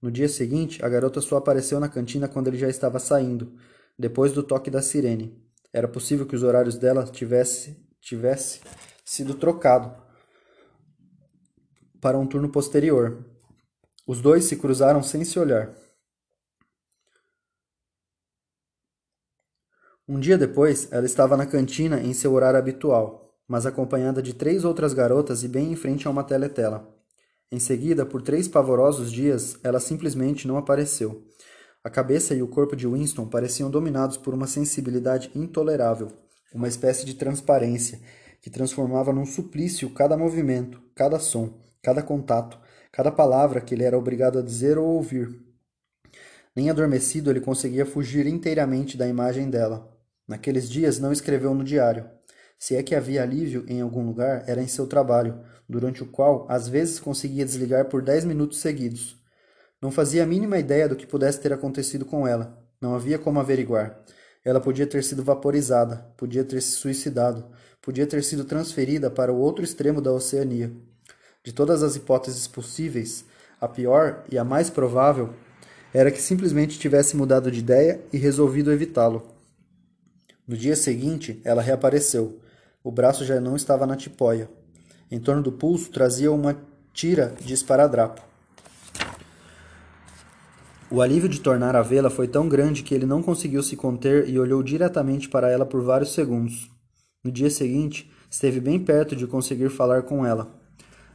No 0.02 0.10
dia 0.10 0.28
seguinte, 0.28 0.84
a 0.84 0.90
garota 0.90 1.22
só 1.22 1.38
apareceu 1.38 1.80
na 1.80 1.88
cantina 1.88 2.28
quando 2.28 2.48
ele 2.48 2.58
já 2.58 2.68
estava 2.68 2.98
saindo, 2.98 3.56
depois 4.00 4.34
do 4.34 4.42
toque 4.42 4.72
da 4.72 4.82
sirene. 4.82 5.40
Era 5.72 5.88
possível 5.88 6.26
que 6.26 6.36
os 6.36 6.42
horários 6.42 6.76
dela 6.76 7.04
tivesse, 7.04 7.88
tivesse 8.02 8.62
sido 9.06 9.36
trocado 9.36 9.96
para 12.02 12.18
um 12.18 12.26
turno 12.26 12.50
posterior. 12.50 13.24
Os 14.08 14.20
dois 14.22 14.46
se 14.46 14.56
cruzaram 14.56 15.04
sem 15.04 15.24
se 15.24 15.38
olhar. 15.38 15.72
Um 20.08 20.20
dia 20.20 20.36
depois, 20.36 20.92
ela 20.92 21.06
estava 21.06 21.38
na 21.38 21.46
cantina 21.46 22.02
em 22.02 22.12
seu 22.12 22.34
horário 22.34 22.58
habitual, 22.58 23.31
mas 23.52 23.66
acompanhada 23.66 24.22
de 24.22 24.34
três 24.34 24.64
outras 24.64 24.94
garotas 24.94 25.44
e 25.44 25.48
bem 25.50 25.74
em 25.74 25.76
frente 25.76 26.08
a 26.08 26.10
uma 26.10 26.24
teletela. 26.24 26.88
Em 27.52 27.60
seguida, 27.60 28.06
por 28.06 28.22
três 28.22 28.48
pavorosos 28.48 29.12
dias, 29.12 29.60
ela 29.62 29.78
simplesmente 29.78 30.48
não 30.48 30.56
apareceu. 30.56 31.28
A 31.84 31.90
cabeça 31.90 32.34
e 32.34 32.42
o 32.42 32.48
corpo 32.48 32.78
de 32.78 32.88
Winston 32.88 33.28
pareciam 33.28 33.70
dominados 33.70 34.16
por 34.16 34.34
uma 34.34 34.48
sensibilidade 34.48 35.30
intolerável, 35.36 36.14
uma 36.54 36.70
espécie 36.70 37.06
de 37.06 37.14
transparência 37.14 38.00
que 38.42 38.50
transformava 38.50 39.12
num 39.12 39.26
suplício 39.26 39.90
cada 39.90 40.16
movimento, 40.16 40.82
cada 40.96 41.20
som, 41.20 41.60
cada 41.84 42.02
contato, 42.02 42.58
cada 42.90 43.12
palavra 43.12 43.60
que 43.60 43.76
ele 43.76 43.84
era 43.84 43.98
obrigado 43.98 44.40
a 44.40 44.42
dizer 44.42 44.78
ou 44.78 44.88
ouvir. 44.88 45.28
Nem 46.56 46.70
adormecido 46.70 47.30
ele 47.30 47.42
conseguia 47.42 47.86
fugir 47.86 48.28
inteiramente 48.28 48.96
da 48.96 49.10
imagem 49.10 49.50
dela. 49.50 49.94
Naqueles 50.26 50.70
dias 50.70 51.00
não 51.00 51.12
escreveu 51.12 51.54
no 51.54 51.66
diário. 51.66 52.10
Se 52.62 52.76
é 52.76 52.84
que 52.84 52.94
havia 52.94 53.24
alívio 53.24 53.66
em 53.68 53.82
algum 53.82 54.06
lugar, 54.06 54.44
era 54.46 54.62
em 54.62 54.68
seu 54.68 54.86
trabalho, 54.86 55.40
durante 55.68 56.04
o 56.04 56.06
qual 56.06 56.46
às 56.48 56.68
vezes 56.68 57.00
conseguia 57.00 57.44
desligar 57.44 57.86
por 57.86 58.04
dez 58.04 58.24
minutos 58.24 58.60
seguidos. 58.60 59.20
Não 59.82 59.90
fazia 59.90 60.22
a 60.22 60.28
mínima 60.28 60.60
ideia 60.60 60.88
do 60.88 60.96
que 60.96 61.08
pudesse 61.08 61.42
ter 61.42 61.52
acontecido 61.52 62.06
com 62.06 62.28
ela. 62.28 62.64
Não 62.80 62.94
havia 62.94 63.18
como 63.18 63.40
averiguar. 63.40 64.00
Ela 64.46 64.62
podia 64.62 64.86
ter 64.86 65.04
sido 65.04 65.24
vaporizada, 65.24 66.14
podia 66.16 66.44
ter 66.44 66.62
se 66.62 66.74
suicidado, 66.74 67.50
podia 67.82 68.06
ter 68.06 68.24
sido 68.24 68.46
transferida 68.46 69.10
para 69.10 69.34
o 69.34 69.40
outro 69.40 69.66
extremo 69.66 70.00
da 70.00 70.12
Oceania. 70.12 70.72
De 71.44 71.52
todas 71.52 71.82
as 71.82 71.96
hipóteses 71.96 72.48
possíveis, 72.48 73.26
a 73.60 73.68
pior 73.68 74.24
e 74.32 74.38
a 74.38 74.44
mais 74.44 74.70
provável 74.70 75.34
era 75.92 76.12
que 76.12 76.22
simplesmente 76.22 76.78
tivesse 76.78 77.18
mudado 77.18 77.50
de 77.50 77.58
ideia 77.58 78.02
e 78.14 78.20
resolvido 78.20 78.72
evitá-lo. 78.72 79.36
No 80.48 80.56
dia 80.56 80.76
seguinte, 80.76 81.42
ela 81.44 81.64
reapareceu. 81.64 82.40
O 82.84 82.92
braço 82.92 83.24
já 83.24 83.40
não 83.40 83.56
estava 83.56 83.86
na 83.86 83.96
tipóia. 83.96 84.50
Em 85.12 85.20
torno 85.20 85.44
do 85.44 85.52
pulso 85.52 85.92
trazia 85.92 86.32
uma 86.32 86.58
tira 86.94 87.36
de 87.40 87.54
esparadrapo. 87.54 88.22
O 90.90 91.00
alívio 91.00 91.30
de 91.30 91.40
tornar 91.40 91.76
a 91.76 91.82
vê-la 91.82 92.10
foi 92.10 92.28
tão 92.28 92.50
grande 92.50 92.84
que 92.84 92.94
ele 92.94 93.06
não 93.06 93.22
conseguiu 93.22 93.62
se 93.62 93.76
conter 93.76 94.28
e 94.28 94.40
olhou 94.40 94.64
diretamente 94.64 95.30
para 95.30 95.50
ela 95.50 95.66
por 95.66 95.82
vários 95.84 96.14
segundos. 96.14 96.70
No 97.24 97.32
dia 97.32 97.50
seguinte, 97.50 98.12
esteve 98.30 98.60
bem 98.60 98.80
perto 98.80 99.16
de 99.16 99.28
conseguir 99.28 99.70
falar 99.70 100.02
com 100.02 100.26
ela. 100.26 100.52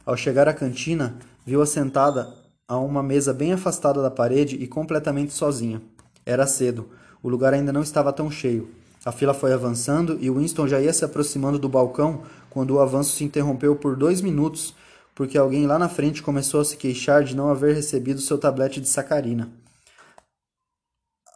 Ao 0.05 0.15
chegar 0.15 0.47
à 0.47 0.53
cantina, 0.53 1.17
viu-a 1.45 1.65
sentada 1.65 2.33
a 2.65 2.77
uma 2.77 3.03
mesa 3.03 3.33
bem 3.33 3.51
afastada 3.51 4.01
da 4.01 4.09
parede 4.09 4.55
e 4.55 4.67
completamente 4.67 5.33
sozinha. 5.33 5.81
Era 6.25 6.47
cedo, 6.47 6.89
o 7.21 7.27
lugar 7.27 7.53
ainda 7.53 7.73
não 7.73 7.81
estava 7.81 8.13
tão 8.13 8.31
cheio. 8.31 8.69
A 9.07 9.11
fila 9.13 9.33
foi 9.33 9.53
avançando 9.53 10.17
e 10.19 10.29
Winston 10.29 10.67
já 10.67 10.81
ia 10.81 10.91
se 10.91 11.05
aproximando 11.05 11.57
do 11.57 11.69
balcão 11.69 12.23
quando 12.49 12.71
o 12.71 12.81
avanço 12.81 13.15
se 13.15 13.23
interrompeu 13.23 13.73
por 13.73 13.95
dois 13.95 14.19
minutos 14.19 14.75
porque 15.15 15.37
alguém 15.37 15.65
lá 15.65 15.79
na 15.79 15.87
frente 15.87 16.21
começou 16.21 16.59
a 16.59 16.65
se 16.65 16.75
queixar 16.75 17.23
de 17.23 17.33
não 17.33 17.49
haver 17.49 17.73
recebido 17.73 18.19
seu 18.19 18.37
tablete 18.37 18.81
de 18.81 18.89
sacarina. 18.89 19.49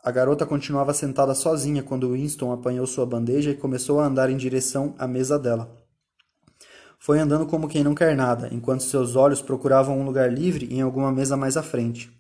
A 0.04 0.12
garota 0.12 0.46
continuava 0.46 0.94
sentada 0.94 1.34
sozinha 1.34 1.82
quando 1.82 2.12
Winston 2.12 2.52
apanhou 2.52 2.86
sua 2.86 3.06
bandeja 3.06 3.52
e 3.52 3.56
começou 3.56 4.02
a 4.02 4.06
andar 4.06 4.30
em 4.30 4.36
direção 4.36 4.94
à 5.00 5.08
mesa 5.08 5.40
dela. 5.40 5.74
Foi 7.00 7.20
andando 7.20 7.46
como 7.46 7.70
quem 7.70 7.86
não 7.86 7.96
quer 7.96 8.18
nada, 8.18 8.50
enquanto 8.52 8.84
seus 8.84 9.16
olhos 9.16 9.42
procuravam 9.42 9.98
um 9.98 10.04
lugar 10.04 10.30
livre 10.30 10.68
em 10.70 10.82
alguma 10.82 11.10
mesa 11.10 11.38
mais 11.38 11.56
à 11.56 11.64
frente. 11.64 12.12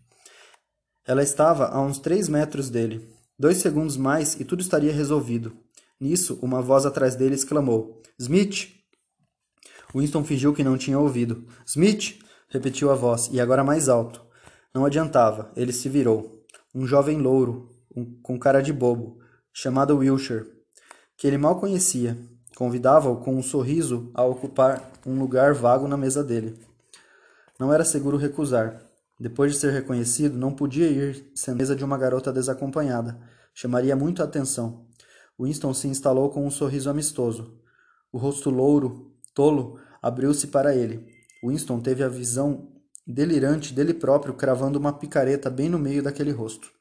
Ela 1.05 1.22
estava 1.22 1.67
a 1.67 1.81
uns 1.81 2.00
três 2.00 2.29
metros 2.29 2.70
dele. 2.70 3.20
Dois 3.42 3.58
segundos 3.58 3.98
mais 3.98 4.40
e 4.40 4.46
tudo 4.46 4.62
estaria 4.62 4.94
resolvido. 4.94 5.52
Nisso, 6.00 6.38
uma 6.44 6.62
voz 6.62 6.86
atrás 6.86 7.16
dele 7.16 7.34
exclamou: 7.34 8.00
Smith! 8.20 8.70
Winston 9.96 10.24
fingiu 10.24 10.54
que 10.54 10.64
não 10.64 10.78
tinha 10.78 11.00
ouvido. 11.00 11.48
Smith! 11.66 12.20
repetiu 12.50 12.92
a 12.92 12.94
voz, 12.94 13.32
e 13.32 13.42
agora 13.42 13.64
mais 13.64 13.90
alto. 13.90 14.22
Não 14.72 14.86
adiantava, 14.86 15.52
ele 15.56 15.74
se 15.74 15.90
virou 15.90 16.46
um 16.76 16.86
jovem 16.86 17.18
louro, 17.18 17.72
um, 17.96 18.06
com 18.22 18.38
cara 18.38 18.62
de 18.62 18.72
bobo, 18.72 19.18
chamado 19.52 19.98
Wilshire, 19.98 20.46
que 21.18 21.26
ele 21.26 21.40
mal 21.40 21.60
conhecia. 21.60 22.16
Convidava-o 22.56 23.22
com 23.22 23.36
um 23.36 23.42
sorriso 23.42 24.12
a 24.14 24.24
ocupar 24.24 24.92
um 25.04 25.18
lugar 25.18 25.56
vago 25.56 25.88
na 25.88 25.98
mesa 25.98 26.24
dele. 26.24 26.60
Não 27.60 27.74
era 27.74 27.84
seguro 27.84 28.18
recusar. 28.18 28.84
Depois 29.20 29.52
de 29.52 29.58
ser 29.58 29.72
reconhecido, 29.72 30.38
não 30.38 30.54
podia 30.54 30.88
ir 30.88 31.32
sem 31.34 31.56
mesa 31.56 31.76
de 31.76 31.84
uma 31.84 31.98
garota 31.98 32.32
desacompanhada. 32.32 33.31
Chamaria 33.53 33.96
muito 33.96 34.22
a 34.22 34.25
atenção. 34.25 34.88
Winston 35.39 35.74
se 35.74 35.88
instalou 35.88 36.29
com 36.29 36.46
um 36.46 36.51
sorriso 36.51 36.89
amistoso. 36.89 37.60
O 38.12 38.17
rosto 38.17 38.50
louro, 38.50 39.13
tolo, 39.34 39.79
abriu-se 40.01 40.48
para 40.48 40.75
ele. 40.75 41.08
Winston 41.43 41.79
teve 41.79 42.03
a 42.03 42.10
visão 42.10 42.72
delirante 43.05 43.74
dele 43.74 43.93
próprio 43.93 44.34
cravando 44.34 44.77
uma 44.77 44.93
picareta 44.93 45.50
bem 45.50 45.70
no 45.70 45.79
meio 45.79 46.03
daquele 46.03 46.31
rosto. 46.31 46.72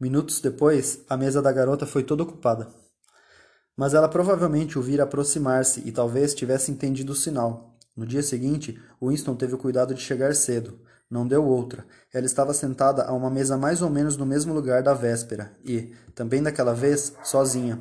Minutos 0.00 0.40
depois, 0.40 1.04
a 1.08 1.16
mesa 1.16 1.40
da 1.40 1.52
garota 1.52 1.86
foi 1.86 2.02
toda 2.02 2.24
ocupada. 2.24 2.68
Mas 3.76 3.94
ela 3.94 4.08
provavelmente 4.08 4.78
o 4.78 4.82
vira 4.82 5.04
aproximar-se 5.04 5.80
e 5.86 5.92
talvez 5.92 6.34
tivesse 6.34 6.72
entendido 6.72 7.12
o 7.12 7.16
sinal. 7.16 7.78
No 7.96 8.04
dia 8.04 8.22
seguinte, 8.22 8.80
Winston 9.00 9.36
teve 9.36 9.54
o 9.54 9.58
cuidado 9.58 9.94
de 9.94 10.00
chegar 10.00 10.34
cedo. 10.34 10.80
Não 11.12 11.28
deu 11.28 11.44
outra. 11.44 11.84
Ela 12.10 12.24
estava 12.24 12.54
sentada 12.54 13.04
a 13.04 13.12
uma 13.12 13.28
mesa 13.28 13.58
mais 13.58 13.82
ou 13.82 13.90
menos 13.90 14.16
no 14.16 14.24
mesmo 14.24 14.54
lugar 14.54 14.82
da 14.82 14.94
véspera 14.94 15.52
e, 15.62 15.92
também 16.14 16.42
daquela 16.42 16.72
vez, 16.72 17.12
sozinha. 17.22 17.78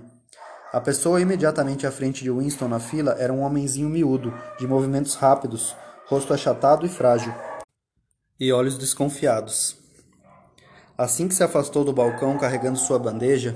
A 0.74 0.82
pessoa 0.82 1.22
imediatamente 1.22 1.88
à 1.88 1.92
frente 1.94 2.26
de 2.26 2.30
Winston 2.30 2.68
na 2.68 2.78
fila 2.78 3.16
era 3.18 3.32
um 3.32 3.44
homenzinho 3.44 3.88
miúdo, 3.88 4.34
de 4.60 4.68
movimentos 4.68 5.16
rápidos, 5.16 5.74
rosto 6.08 6.34
achatado 6.34 6.86
e 6.86 6.90
frágil, 6.90 7.34
e 8.38 8.52
olhos 8.52 8.78
desconfiados. 8.78 9.78
Assim 10.98 11.30
que 11.30 11.34
se 11.34 11.42
afastou 11.42 11.86
do 11.86 11.94
balcão 11.94 12.38
carregando 12.38 12.78
sua 12.78 13.00
bandeja, 13.00 13.56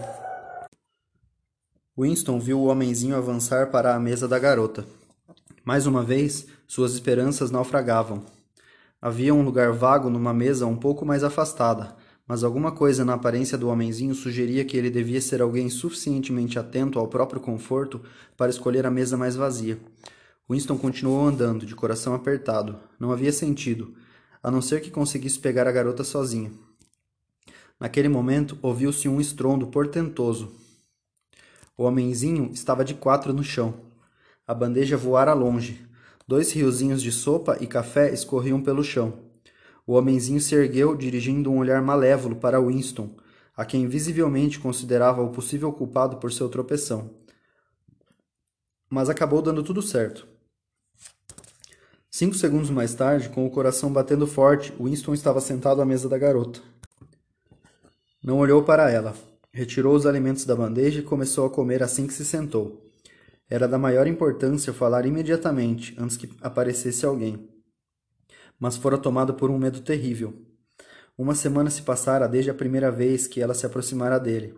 Winston 1.99 2.39
viu 2.39 2.61
o 2.61 2.67
homenzinho 2.67 3.17
avançar 3.17 3.71
para 3.71 3.93
a 3.93 3.99
mesa 3.99 4.25
da 4.25 4.39
garota. 4.39 4.85
Mais 5.65 5.85
uma 5.85 6.01
vez, 6.01 6.47
suas 6.65 6.93
esperanças 6.93 7.51
naufragavam. 7.51 8.34
Havia 9.05 9.35
um 9.35 9.43
lugar 9.43 9.71
vago 9.71 10.09
numa 10.09 10.33
mesa 10.33 10.65
um 10.65 10.75
pouco 10.75 11.05
mais 11.05 11.23
afastada, 11.23 11.95
mas 12.27 12.43
alguma 12.43 12.71
coisa 12.71 13.05
na 13.05 13.13
aparência 13.13 13.55
do 13.55 13.69
homenzinho 13.69 14.15
sugeria 14.15 14.65
que 14.65 14.75
ele 14.75 14.89
devia 14.89 15.21
ser 15.21 15.43
alguém 15.43 15.69
suficientemente 15.69 16.57
atento 16.57 16.97
ao 16.97 17.07
próprio 17.07 17.39
conforto 17.39 18.01
para 18.35 18.49
escolher 18.49 18.83
a 18.83 18.89
mesa 18.89 19.15
mais 19.15 19.35
vazia. 19.35 19.79
Winston 20.49 20.75
continuou 20.79 21.23
andando, 21.23 21.67
de 21.67 21.75
coração 21.75 22.15
apertado. 22.15 22.79
Não 22.99 23.11
havia 23.11 23.31
sentido, 23.31 23.93
a 24.41 24.49
não 24.49 24.59
ser 24.59 24.81
que 24.81 24.89
conseguisse 24.89 25.37
pegar 25.37 25.67
a 25.67 25.71
garota 25.71 26.03
sozinha. 26.03 26.51
Naquele 27.79 28.09
momento, 28.09 28.57
ouviu-se 28.59 29.07
um 29.07 29.21
estrondo 29.21 29.67
portentoso. 29.67 30.51
O 31.77 31.83
homenzinho 31.83 32.49
estava 32.51 32.83
de 32.83 32.95
quatro 32.95 33.31
no 33.31 33.43
chão. 33.43 33.75
A 34.47 34.53
bandeja 34.55 34.97
voara 34.97 35.35
longe. 35.35 35.87
Dois 36.27 36.51
riozinhos 36.51 37.03
de 37.03 37.11
sopa 37.11 37.57
e 37.61 37.67
café 37.67 38.11
escorriam 38.11 38.61
pelo 38.61 38.83
chão. 38.83 39.25
O 39.85 39.93
homenzinho 39.93 40.41
se 40.41 40.55
ergueu, 40.55 40.95
dirigindo 40.95 41.51
um 41.51 41.59
olhar 41.59 41.81
malévolo 41.83 42.35
para 42.35 42.59
Winston, 42.59 43.15
a 43.55 43.63
quem 43.63 43.87
visivelmente 43.87 44.59
considerava 44.59 45.21
o 45.21 45.29
possível 45.29 45.71
culpado 45.71 46.17
por 46.17 46.33
seu 46.33 46.49
tropeção. 46.49 47.11
Mas 48.89 49.07
acabou 49.07 49.41
dando 49.41 49.61
tudo 49.61 49.83
certo. 49.83 50.27
Cinco 52.09 52.33
segundos 52.33 52.69
mais 52.69 52.95
tarde, 52.95 53.29
com 53.29 53.45
o 53.45 53.51
coração 53.51 53.93
batendo 53.93 54.25
forte, 54.25 54.73
Winston 54.79 55.13
estava 55.13 55.39
sentado 55.39 55.81
à 55.81 55.85
mesa 55.85 56.09
da 56.09 56.17
garota. 56.17 56.59
Não 58.23 58.39
olhou 58.39 58.63
para 58.63 58.89
ela. 58.89 59.13
Retirou 59.51 59.95
os 59.95 60.05
alimentos 60.07 60.45
da 60.45 60.55
bandeja 60.55 60.99
e 60.99 61.03
começou 61.03 61.45
a 61.45 61.49
comer 61.49 61.83
assim 61.83 62.07
que 62.07 62.13
se 62.13 62.25
sentou. 62.25 62.84
Era 63.49 63.67
da 63.67 63.77
maior 63.77 64.07
importância 64.07 64.73
falar 64.73 65.05
imediatamente, 65.05 65.95
antes 65.99 66.17
que 66.17 66.29
aparecesse 66.41 67.05
alguém. 67.05 67.47
Mas 68.59 68.75
fora 68.75 68.97
tomado 68.97 69.35
por 69.35 69.51
um 69.51 69.57
medo 69.57 69.81
terrível. 69.81 70.33
Uma 71.17 71.35
semana 71.35 71.69
se 71.69 71.83
passara 71.83 72.27
desde 72.27 72.49
a 72.49 72.53
primeira 72.53 72.91
vez 72.91 73.27
que 73.27 73.41
ela 73.41 73.53
se 73.53 73.65
aproximara 73.65 74.19
dele. 74.19 74.55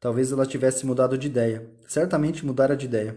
Talvez 0.00 0.32
ela 0.32 0.44
tivesse 0.44 0.84
mudado 0.84 1.16
de 1.16 1.28
ideia. 1.28 1.66
Certamente 1.86 2.44
mudara 2.44 2.76
de 2.76 2.86
ideia. 2.86 3.16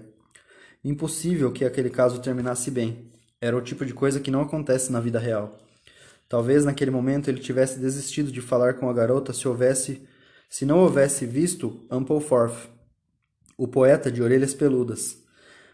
Impossível 0.83 1.51
que 1.51 1.65
aquele 1.65 1.89
caso 1.89 2.21
terminasse 2.21 2.69
bem. 2.69 3.11
Era 3.41 3.57
o 3.57 3.61
tipo 3.61 3.85
de 3.85 3.93
coisa 3.93 4.19
que 4.19 4.31
não 4.31 4.41
acontece 4.41 4.91
na 4.91 4.99
vida 4.99 5.19
real. 5.19 5.57
Talvez 6.29 6.63
naquele 6.63 6.91
momento 6.91 7.29
ele 7.29 7.39
tivesse 7.39 7.79
desistido 7.79 8.31
de 8.31 8.41
falar 8.41 8.75
com 8.75 8.89
a 8.89 8.93
garota 8.93 9.33
se 9.33 9.47
houvesse, 9.47 10.07
se 10.49 10.65
não 10.65 10.79
houvesse 10.79 11.25
visto 11.25 11.85
Ampleforth, 11.89 12.69
o 13.57 13.67
poeta 13.67 14.11
de 14.11 14.21
orelhas 14.21 14.53
peludas, 14.53 15.17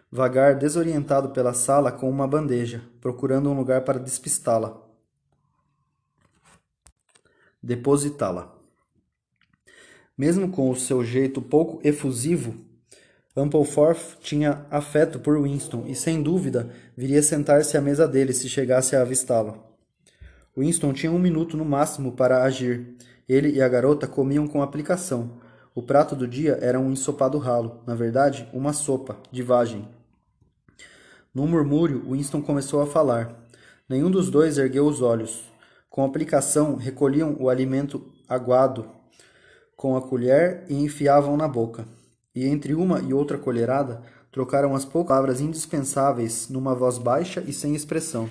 vagar 0.10 0.56
desorientado 0.56 1.30
pela 1.30 1.54
sala 1.54 1.92
com 1.92 2.10
uma 2.10 2.28
bandeja, 2.28 2.82
procurando 3.02 3.50
um 3.50 3.58
lugar 3.58 3.82
para 3.82 4.00
despistá-la. 4.00 4.82
Depositá-la. 7.62 8.56
Mesmo 10.18 10.50
com 10.50 10.70
o 10.70 10.76
seu 10.76 11.04
jeito 11.04 11.42
pouco 11.42 11.80
efusivo, 11.84 12.56
Ampleforth 13.36 14.20
tinha 14.22 14.66
afeto 14.70 15.20
por 15.20 15.42
Winston 15.42 15.86
e, 15.88 15.96
sem 15.96 16.22
dúvida, 16.22 16.70
viria 16.96 17.24
sentar-se 17.24 17.76
à 17.76 17.82
mesa 17.82 18.08
dele 18.08 18.32
se 18.32 18.48
chegasse 18.48 18.96
a 18.96 19.02
avistá-lo. 19.02 19.74
Winston 20.56 20.94
tinha 20.94 21.12
um 21.12 21.18
minuto 21.18 21.58
no 21.58 21.66
máximo 21.66 22.12
para 22.12 22.44
agir. 22.44 22.96
Ele 23.28 23.50
e 23.50 23.62
a 23.62 23.68
garota 23.68 24.08
comiam 24.08 24.48
com 24.48 24.62
aplicação. 24.62 25.42
O 25.76 25.82
prato 25.82 26.16
do 26.16 26.28
dia 26.28 26.60
era 26.62 26.80
um 26.80 26.92
ensopado 26.92 27.40
ralo, 27.40 27.82
na 27.88 27.96
verdade, 27.96 28.48
uma 28.54 28.74
sopa, 28.74 29.18
de 29.32 29.42
vagem. 29.42 29.88
Num 31.34 31.48
murmúrio, 31.48 32.06
Winston 32.12 32.44
começou 32.44 32.80
a 32.82 32.86
falar. 32.86 33.48
Nenhum 33.90 34.12
dos 34.12 34.30
dois 34.30 34.60
ergueu 34.60 34.86
os 34.86 35.02
olhos. 35.02 35.44
Com 35.90 36.06
aplicação, 36.06 36.76
recolhiam 36.76 37.36
o 37.40 37.50
alimento 37.50 38.06
aguado 38.30 38.88
com 39.76 39.98
a 39.98 40.02
colher 40.02 40.64
e 40.70 40.76
enfiavam 40.76 41.36
na 41.36 41.48
boca. 41.48 41.86
E 42.36 42.46
entre 42.46 42.76
uma 42.76 43.00
e 43.00 43.14
outra 43.14 43.38
colherada, 43.38 44.02
trocaram 44.32 44.76
as 44.76 44.86
poucas 44.86 45.10
palavras 45.10 45.42
indispensáveis 45.42 46.50
numa 46.50 46.74
voz 46.74 46.98
baixa 46.98 47.44
e 47.48 47.52
sem 47.52 47.76
expressão. 47.76 48.30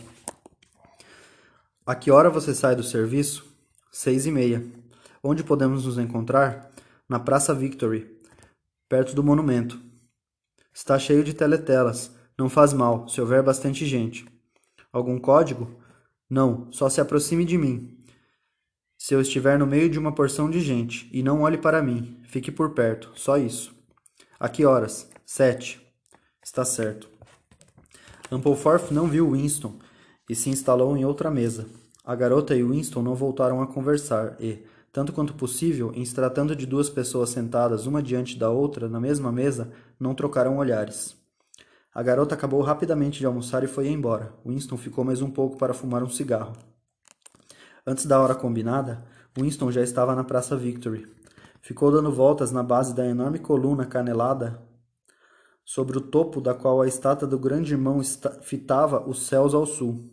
A 1.85 1.95
que 1.95 2.11
hora 2.11 2.31
você 2.31 2.55
sai 2.55 2.77
do 2.77 2.83
serviço? 2.83 3.45
Seis 3.91 4.27
e 4.27 4.31
meia. 4.31 4.65
Onde 5.23 5.45
podemos 5.45 5.85
nos 5.85 5.99
encontrar? 5.99 6.72
Na 7.13 7.21
Praça 7.21 7.53
Victory, 7.55 8.11
perto 8.89 9.15
do 9.15 9.23
monumento. 9.23 9.79
Está 10.73 10.99
cheio 10.99 11.23
de 11.23 11.35
teletelas. 11.35 12.11
Não 12.39 12.49
faz 12.49 12.73
mal, 12.73 13.07
se 13.07 13.21
houver 13.21 13.43
bastante 13.43 13.85
gente. 13.85 14.25
Algum 14.91 15.19
código? 15.19 15.79
Não, 16.31 16.73
só 16.73 16.89
se 16.89 17.03
aproxime 17.03 17.45
de 17.45 17.59
mim. 17.59 18.03
Se 18.97 19.13
eu 19.13 19.21
estiver 19.21 19.59
no 19.59 19.67
meio 19.67 19.91
de 19.91 19.99
uma 19.99 20.15
porção 20.15 20.49
de 20.49 20.59
gente, 20.61 21.07
e 21.13 21.23
não 21.23 21.43
olhe 21.43 21.59
para 21.59 21.83
mim, 21.83 22.19
fique 22.25 22.51
por 22.51 22.71
perto, 22.71 23.13
só 23.15 23.37
isso. 23.37 23.75
A 24.41 24.49
que 24.49 24.65
horas? 24.65 25.11
Sete. 25.27 25.87
Está 26.43 26.65
certo. 26.65 27.11
Ampleforth 28.31 28.91
não 28.91 29.07
viu 29.07 29.33
Winston 29.33 29.79
e 30.31 30.35
se 30.35 30.49
instalou 30.49 30.97
em 30.97 31.05
outra 31.05 31.31
mesa. 31.31 31.69
A 32.07 32.15
garota 32.15 32.57
e 32.57 32.63
Winston 32.63 33.03
não 33.03 33.15
voltaram 33.15 33.61
a 33.61 33.67
conversar 33.67 34.35
e, 34.41 34.65
tanto 34.93 35.13
quanto 35.13 35.35
possível, 35.35 35.91
em 35.95 36.05
se 36.05 36.15
tratando 36.15 36.55
de 36.55 36.67
duas 36.67 36.91
pessoas 36.91 37.31
sentadas 37.31 37.87
uma 37.87 38.03
diante 38.03 38.39
da 38.39 38.51
outra 38.51 38.89
na 38.89 39.01
mesma 39.01 39.33
mesa, 39.33 39.73
não 39.99 40.15
trocaram 40.15 40.59
olhares. 40.59 41.17
A 41.95 42.03
garota 42.03 42.35
acabou 42.35 42.61
rapidamente 42.61 43.19
de 43.19 43.27
almoçar 43.27 43.65
e 43.65 43.67
foi 43.67 43.89
embora. 43.89 44.35
Winston 44.45 44.77
ficou 44.77 45.03
mais 45.03 45.23
um 45.23 45.31
pouco 45.31 45.57
para 45.57 45.75
fumar 45.75 46.03
um 46.03 46.11
cigarro. 46.11 46.53
Antes 47.87 48.05
da 48.07 48.21
hora 48.21 48.35
combinada, 48.35 49.03
Winston 49.37 49.73
já 49.73 49.83
estava 49.83 50.15
na 50.15 50.25
Praça 50.25 50.57
Victory. 50.57 51.07
Ficou 51.63 51.91
dando 51.91 52.13
voltas 52.13 52.53
na 52.53 52.63
base 52.63 52.95
da 52.95 53.07
enorme 53.07 53.39
coluna 53.39 53.87
canelada 53.87 54.61
sobre 55.65 55.97
o 55.97 56.01
topo 56.01 56.41
da 56.41 56.55
qual 56.55 56.83
a 56.83 56.89
estátua 56.89 57.27
do 57.27 57.39
grande 57.39 57.73
irmão 57.73 58.01
fitava 58.43 59.09
os 59.09 59.27
céus 59.27 59.55
ao 59.55 59.65
sul, 59.65 60.12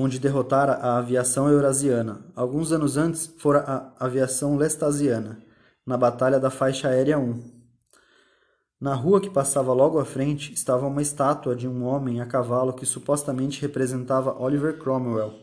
onde 0.00 0.20
derrotara 0.20 0.74
a 0.74 0.98
aviação 0.98 1.48
eurasiana. 1.48 2.20
Alguns 2.36 2.70
anos 2.70 2.96
antes 2.96 3.26
fora 3.26 3.60
a 3.98 4.04
aviação 4.06 4.56
lestasiana, 4.56 5.42
na 5.84 5.96
Batalha 5.96 6.38
da 6.38 6.50
Faixa 6.50 6.88
Aérea 6.88 7.18
1. 7.18 7.42
Na 8.80 8.94
rua 8.94 9.20
que 9.20 9.28
passava 9.28 9.72
logo 9.72 9.98
à 9.98 10.04
frente 10.04 10.52
estava 10.52 10.86
uma 10.86 11.02
estátua 11.02 11.56
de 11.56 11.66
um 11.66 11.84
homem 11.84 12.20
a 12.20 12.26
cavalo 12.26 12.72
que 12.72 12.86
supostamente 12.86 13.60
representava 13.60 14.40
Oliver 14.40 14.78
Cromwell. 14.78 15.34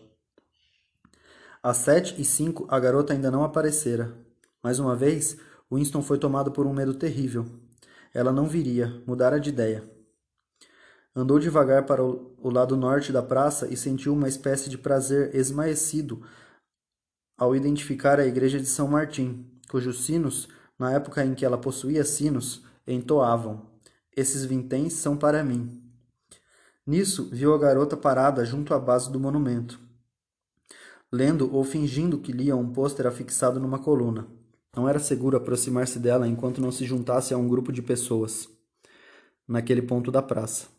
Às 1.61 1.77
sete 1.77 2.15
e 2.21 2.23
cinco 2.23 2.65
a 2.69 2.79
garota 2.79 3.11
ainda 3.11 3.29
não 3.29 3.43
aparecera. 3.43 4.15
Mais 4.63 4.79
uma 4.79 4.95
vez, 4.95 5.35
Winston 5.69 6.01
foi 6.01 6.17
tomado 6.17 6.49
por 6.49 6.65
um 6.65 6.71
medo 6.71 6.93
terrível. 6.93 7.45
Ela 8.13 8.31
não 8.31 8.45
viria, 8.47 9.03
mudara 9.05 9.37
de 9.37 9.49
ideia. 9.49 9.94
Andou 11.15 11.39
devagar 11.39 11.85
para 11.85 12.03
o 12.03 12.49
lado 12.49 12.75
norte 12.75 13.13
da 13.13 13.23
praça 13.23 13.71
e 13.71 13.77
sentiu 13.77 14.13
uma 14.13 14.27
espécie 14.27 14.69
de 14.69 14.77
prazer 14.77 15.33
esmaecido 15.33 16.21
ao 17.37 17.55
identificar 17.55 18.19
a 18.19 18.25
igreja 18.25 18.59
de 18.59 18.65
São 18.65 18.87
Martim, 18.87 19.45
cujos 19.69 20.05
sinos, 20.05 20.49
na 20.77 20.91
época 20.91 21.23
em 21.23 21.33
que 21.33 21.45
ela 21.45 21.57
possuía 21.57 22.03
sinos, 22.03 22.65
entoavam: 22.85 23.61
Esses 24.15 24.43
vinténs 24.43 24.93
são 24.93 25.15
para 25.15 25.41
mim. 25.41 25.81
Nisso, 26.85 27.29
viu 27.31 27.53
a 27.53 27.57
garota 27.57 27.95
parada 27.95 28.43
junto 28.45 28.73
à 28.73 28.79
base 28.79 29.09
do 29.09 29.19
monumento, 29.19 29.79
lendo 31.11 31.53
ou 31.53 31.63
fingindo 31.63 32.19
que 32.19 32.33
lia 32.33 32.57
um 32.57 32.71
pôster 32.71 33.07
afixado 33.07 33.59
numa 33.59 33.79
coluna. 33.79 34.27
Não 34.75 34.87
era 34.87 34.99
seguro 34.99 35.37
aproximar-se 35.37 35.97
dela 35.97 36.27
enquanto 36.27 36.59
não 36.59 36.73
se 36.73 36.83
juntasse 36.83 37.33
a 37.33 37.37
um 37.37 37.47
grupo 37.47 37.71
de 37.71 37.81
pessoas 37.81 38.49
naquele 39.47 39.81
ponto 39.81 40.11
da 40.11 40.21
praça. 40.21 40.74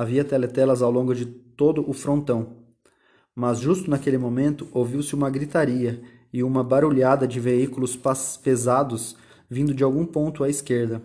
Havia 0.00 0.24
teletelas 0.24 0.80
ao 0.80 0.90
longo 0.90 1.14
de 1.14 1.26
todo 1.26 1.84
o 1.86 1.92
frontão, 1.92 2.56
mas 3.34 3.58
justo 3.58 3.90
naquele 3.90 4.16
momento 4.16 4.66
ouviu-se 4.72 5.14
uma 5.14 5.28
gritaria 5.28 6.00
e 6.32 6.42
uma 6.42 6.64
barulhada 6.64 7.28
de 7.28 7.38
veículos 7.38 8.00
pesados 8.42 9.14
vindo 9.46 9.74
de 9.74 9.84
algum 9.84 10.06
ponto 10.06 10.42
à 10.42 10.48
esquerda. 10.48 11.02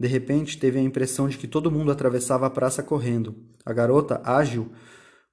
De 0.00 0.08
repente, 0.08 0.58
teve 0.58 0.78
a 0.78 0.82
impressão 0.82 1.28
de 1.28 1.36
que 1.36 1.46
todo 1.46 1.70
mundo 1.70 1.90
atravessava 1.90 2.46
a 2.46 2.50
praça 2.50 2.82
correndo. 2.82 3.34
A 3.66 3.74
garota, 3.74 4.22
ágil, 4.24 4.72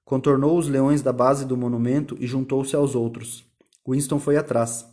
contornou 0.03 0.57
os 0.57 0.67
leões 0.67 1.01
da 1.01 1.13
base 1.13 1.45
do 1.45 1.55
monumento 1.55 2.17
e 2.19 2.27
juntou-se 2.27 2.75
aos 2.75 2.95
outros. 2.95 3.45
Winston 3.87 4.19
foi 4.19 4.35
atrás. 4.35 4.85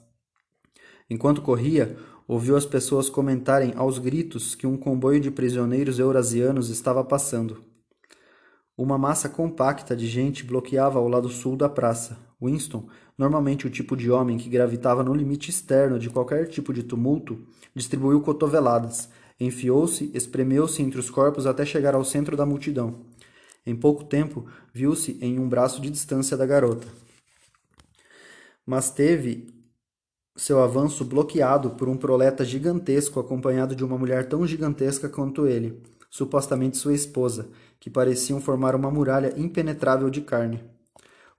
Enquanto 1.10 1.42
corria, 1.42 1.96
ouviu 2.28 2.54
as 2.54 2.64
pessoas 2.64 3.10
comentarem 3.10 3.72
aos 3.74 3.98
gritos 3.98 4.54
que 4.54 4.64
um 4.64 4.76
comboio 4.76 5.18
de 5.18 5.32
prisioneiros 5.32 5.98
eurasianos 5.98 6.70
estava 6.70 7.02
passando. 7.02 7.68
Uma 8.80 8.96
massa 8.96 9.28
compacta 9.28 9.94
de 9.94 10.06
gente 10.06 10.42
bloqueava 10.42 10.98
o 10.98 11.06
lado 11.06 11.28
sul 11.28 11.54
da 11.54 11.68
praça. 11.68 12.16
Winston, 12.42 12.88
normalmente 13.18 13.66
o 13.66 13.70
tipo 13.70 13.94
de 13.94 14.10
homem 14.10 14.38
que 14.38 14.48
gravitava 14.48 15.04
no 15.04 15.12
limite 15.12 15.50
externo 15.50 15.98
de 15.98 16.08
qualquer 16.08 16.48
tipo 16.48 16.72
de 16.72 16.82
tumulto, 16.82 17.46
distribuiu 17.74 18.22
cotoveladas, 18.22 19.10
enfiou-se, 19.38 20.10
espremeu-se 20.14 20.80
entre 20.80 20.98
os 20.98 21.10
corpos 21.10 21.46
até 21.46 21.66
chegar 21.66 21.94
ao 21.94 22.06
centro 22.06 22.38
da 22.38 22.46
multidão. 22.46 23.04
Em 23.66 23.76
pouco 23.76 24.02
tempo, 24.02 24.46
viu-se 24.72 25.18
em 25.20 25.38
um 25.38 25.46
braço 25.46 25.82
de 25.82 25.90
distância 25.90 26.34
da 26.34 26.46
garota. 26.46 26.88
Mas 28.64 28.90
teve 28.90 29.54
seu 30.34 30.58
avanço 30.62 31.04
bloqueado 31.04 31.72
por 31.72 31.86
um 31.86 31.98
proleta 31.98 32.46
gigantesco 32.46 33.20
acompanhado 33.20 33.76
de 33.76 33.84
uma 33.84 33.98
mulher 33.98 34.26
tão 34.26 34.46
gigantesca 34.46 35.06
quanto 35.06 35.46
ele, 35.46 35.82
supostamente 36.08 36.78
sua 36.78 36.94
esposa, 36.94 37.50
que 37.80 37.90
pareciam 37.90 38.40
formar 38.40 38.76
uma 38.76 38.90
muralha 38.90 39.34
impenetrável 39.36 40.10
de 40.10 40.20
carne. 40.20 40.62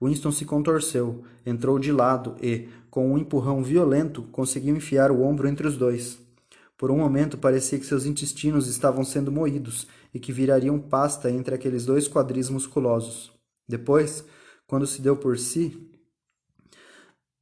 Winston 0.02 0.32
se 0.32 0.44
contorceu, 0.44 1.24
entrou 1.46 1.78
de 1.78 1.92
lado 1.92 2.36
e, 2.42 2.68
com 2.90 3.14
um 3.14 3.18
empurrão 3.18 3.64
violento, 3.64 4.24
conseguiu 4.24 4.76
enfiar 4.76 5.12
o 5.12 5.22
ombro 5.22 5.48
entre 5.48 5.68
os 5.68 5.78
dois. 5.78 6.20
Por 6.76 6.90
um 6.90 6.98
momento 6.98 7.38
parecia 7.38 7.78
que 7.78 7.86
seus 7.86 8.08
intestinos 8.08 8.68
estavam 8.68 9.04
sendo 9.04 9.32
moídos 9.32 9.88
e 10.12 10.20
que 10.20 10.34
virariam 10.34 10.80
pasta 10.80 11.30
entre 11.30 11.54
aqueles 11.54 11.86
dois 11.86 12.08
quadris 12.08 12.50
musculosos. 12.50 13.32
Depois, 13.70 14.26
quando 14.66 14.88
se 14.88 15.00
deu 15.00 15.16
por 15.16 15.38
si, 15.38 15.92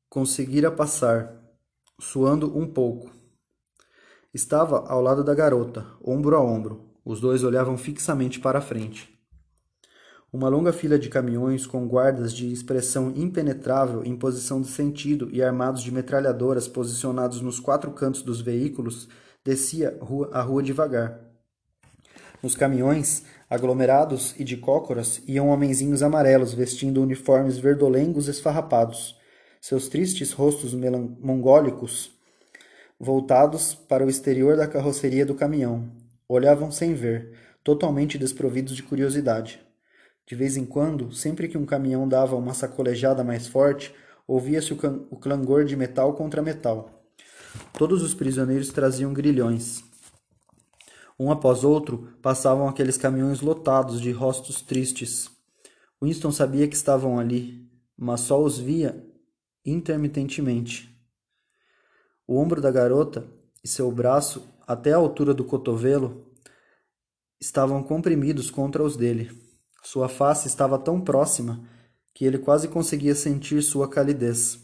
conseguira 0.09 0.69
passar, 0.69 1.33
suando 1.97 2.57
um 2.57 2.67
pouco. 2.67 3.09
Estava 4.33 4.85
ao 4.89 5.01
lado 5.01 5.23
da 5.23 5.33
garota, 5.33 5.87
ombro 6.03 6.35
a 6.35 6.41
ombro. 6.41 6.88
Os 7.09 7.19
dois 7.19 7.43
olhavam 7.43 7.75
fixamente 7.75 8.39
para 8.39 8.59
a 8.59 8.61
frente. 8.61 9.09
Uma 10.31 10.47
longa 10.47 10.71
fila 10.71 10.99
de 10.99 11.09
caminhões 11.09 11.65
com 11.65 11.87
guardas 11.87 12.31
de 12.31 12.53
expressão 12.53 13.11
impenetrável 13.15 14.05
em 14.05 14.15
posição 14.15 14.61
de 14.61 14.67
sentido 14.67 15.27
e 15.31 15.41
armados 15.41 15.81
de 15.81 15.91
metralhadoras 15.91 16.67
posicionados 16.67 17.41
nos 17.41 17.59
quatro 17.59 17.89
cantos 17.93 18.21
dos 18.21 18.41
veículos 18.41 19.09
descia 19.43 19.97
a 20.31 20.41
rua 20.43 20.61
devagar. 20.61 21.19
Nos 22.43 22.55
caminhões, 22.55 23.23
aglomerados 23.49 24.35
e 24.37 24.43
de 24.43 24.57
cócoras, 24.57 25.19
iam 25.27 25.49
homenzinhos 25.49 26.03
amarelos 26.03 26.53
vestindo 26.53 27.01
uniformes 27.01 27.57
verdolengos 27.57 28.27
esfarrapados, 28.27 29.17
seus 29.59 29.87
tristes 29.87 30.31
rostos 30.31 30.75
mongólicos 31.19 32.11
voltados 32.99 33.73
para 33.73 34.05
o 34.05 34.09
exterior 34.11 34.55
da 34.55 34.67
carroceria 34.67 35.25
do 35.25 35.33
caminhão. 35.33 35.98
Olhavam 36.31 36.71
sem 36.71 36.93
ver, 36.93 37.35
totalmente 37.63 38.15
desprovidos 38.15 38.75
de 38.75 38.83
curiosidade. 38.83 39.59
De 40.27 40.35
vez 40.35 40.55
em 40.57 40.63
quando, 40.63 41.11
sempre 41.11 41.47
que 41.47 41.57
um 41.57 41.65
caminhão 41.65 42.07
dava 42.07 42.35
uma 42.35 42.53
sacolejada 42.53 43.23
mais 43.23 43.47
forte, 43.47 43.91
ouvia-se 44.27 44.71
o, 44.71 44.77
o 45.09 45.17
clangor 45.17 45.65
de 45.65 45.75
metal 45.75 46.13
contra 46.13 46.43
metal. 46.43 47.03
Todos 47.73 48.03
os 48.03 48.13
prisioneiros 48.13 48.69
traziam 48.69 49.11
grilhões. 49.11 49.83
Um 51.19 51.31
após 51.31 51.63
outro, 51.63 52.13
passavam 52.21 52.67
aqueles 52.67 52.95
caminhões 52.95 53.41
lotados 53.41 53.99
de 53.99 54.11
rostos 54.11 54.61
tristes. 54.61 55.31
Winston 55.99 56.31
sabia 56.31 56.67
que 56.67 56.75
estavam 56.75 57.17
ali, 57.17 57.67
mas 57.97 58.21
só 58.21 58.39
os 58.39 58.59
via 58.59 59.03
intermitentemente. 59.65 60.95
O 62.27 62.37
ombro 62.37 62.61
da 62.61 62.69
garota 62.69 63.27
e 63.63 63.67
seu 63.67 63.91
braço, 63.91 64.47
até 64.69 64.93
a 64.93 64.97
altura 64.97 65.33
do 65.33 65.43
cotovelo, 65.43 66.27
estavam 67.41 67.81
comprimidos 67.81 68.51
contra 68.51 68.83
os 68.83 68.95
dele. 68.95 69.31
Sua 69.81 70.07
face 70.07 70.47
estava 70.47 70.77
tão 70.77 71.01
próxima 71.01 71.67
que 72.13 72.23
ele 72.23 72.37
quase 72.37 72.67
conseguia 72.67 73.15
sentir 73.15 73.63
sua 73.63 73.89
calidez. 73.89 74.59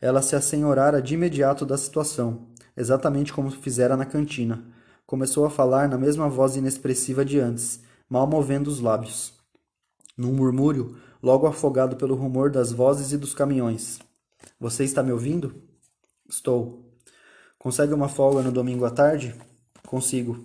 Ela 0.00 0.22
se 0.22 0.36
assenhorara 0.36 1.02
de 1.02 1.14
imediato 1.14 1.66
da 1.66 1.76
situação, 1.76 2.52
exatamente 2.76 3.32
como 3.32 3.50
fizera 3.50 3.96
na 3.96 4.06
cantina. 4.06 4.64
Começou 5.04 5.44
a 5.44 5.50
falar 5.50 5.88
na 5.88 5.98
mesma 5.98 6.28
voz 6.28 6.54
inexpressiva 6.54 7.24
de 7.24 7.40
antes, 7.40 7.80
mal 8.08 8.28
movendo 8.28 8.68
os 8.68 8.78
lábios. 8.78 9.32
Num 10.16 10.34
murmúrio, 10.34 10.98
logo 11.20 11.48
afogado 11.48 11.96
pelo 11.96 12.14
rumor 12.14 12.48
das 12.48 12.70
vozes 12.70 13.10
e 13.10 13.18
dos 13.18 13.34
caminhões. 13.34 13.98
Você 14.60 14.84
está 14.84 15.02
me 15.02 15.10
ouvindo? 15.10 15.64
Estou. 16.28 16.85
Consegue 17.66 17.92
uma 17.92 18.08
folga 18.08 18.42
no 18.42 18.52
domingo 18.52 18.84
à 18.84 18.90
tarde? 18.90 19.34
Consigo. 19.84 20.38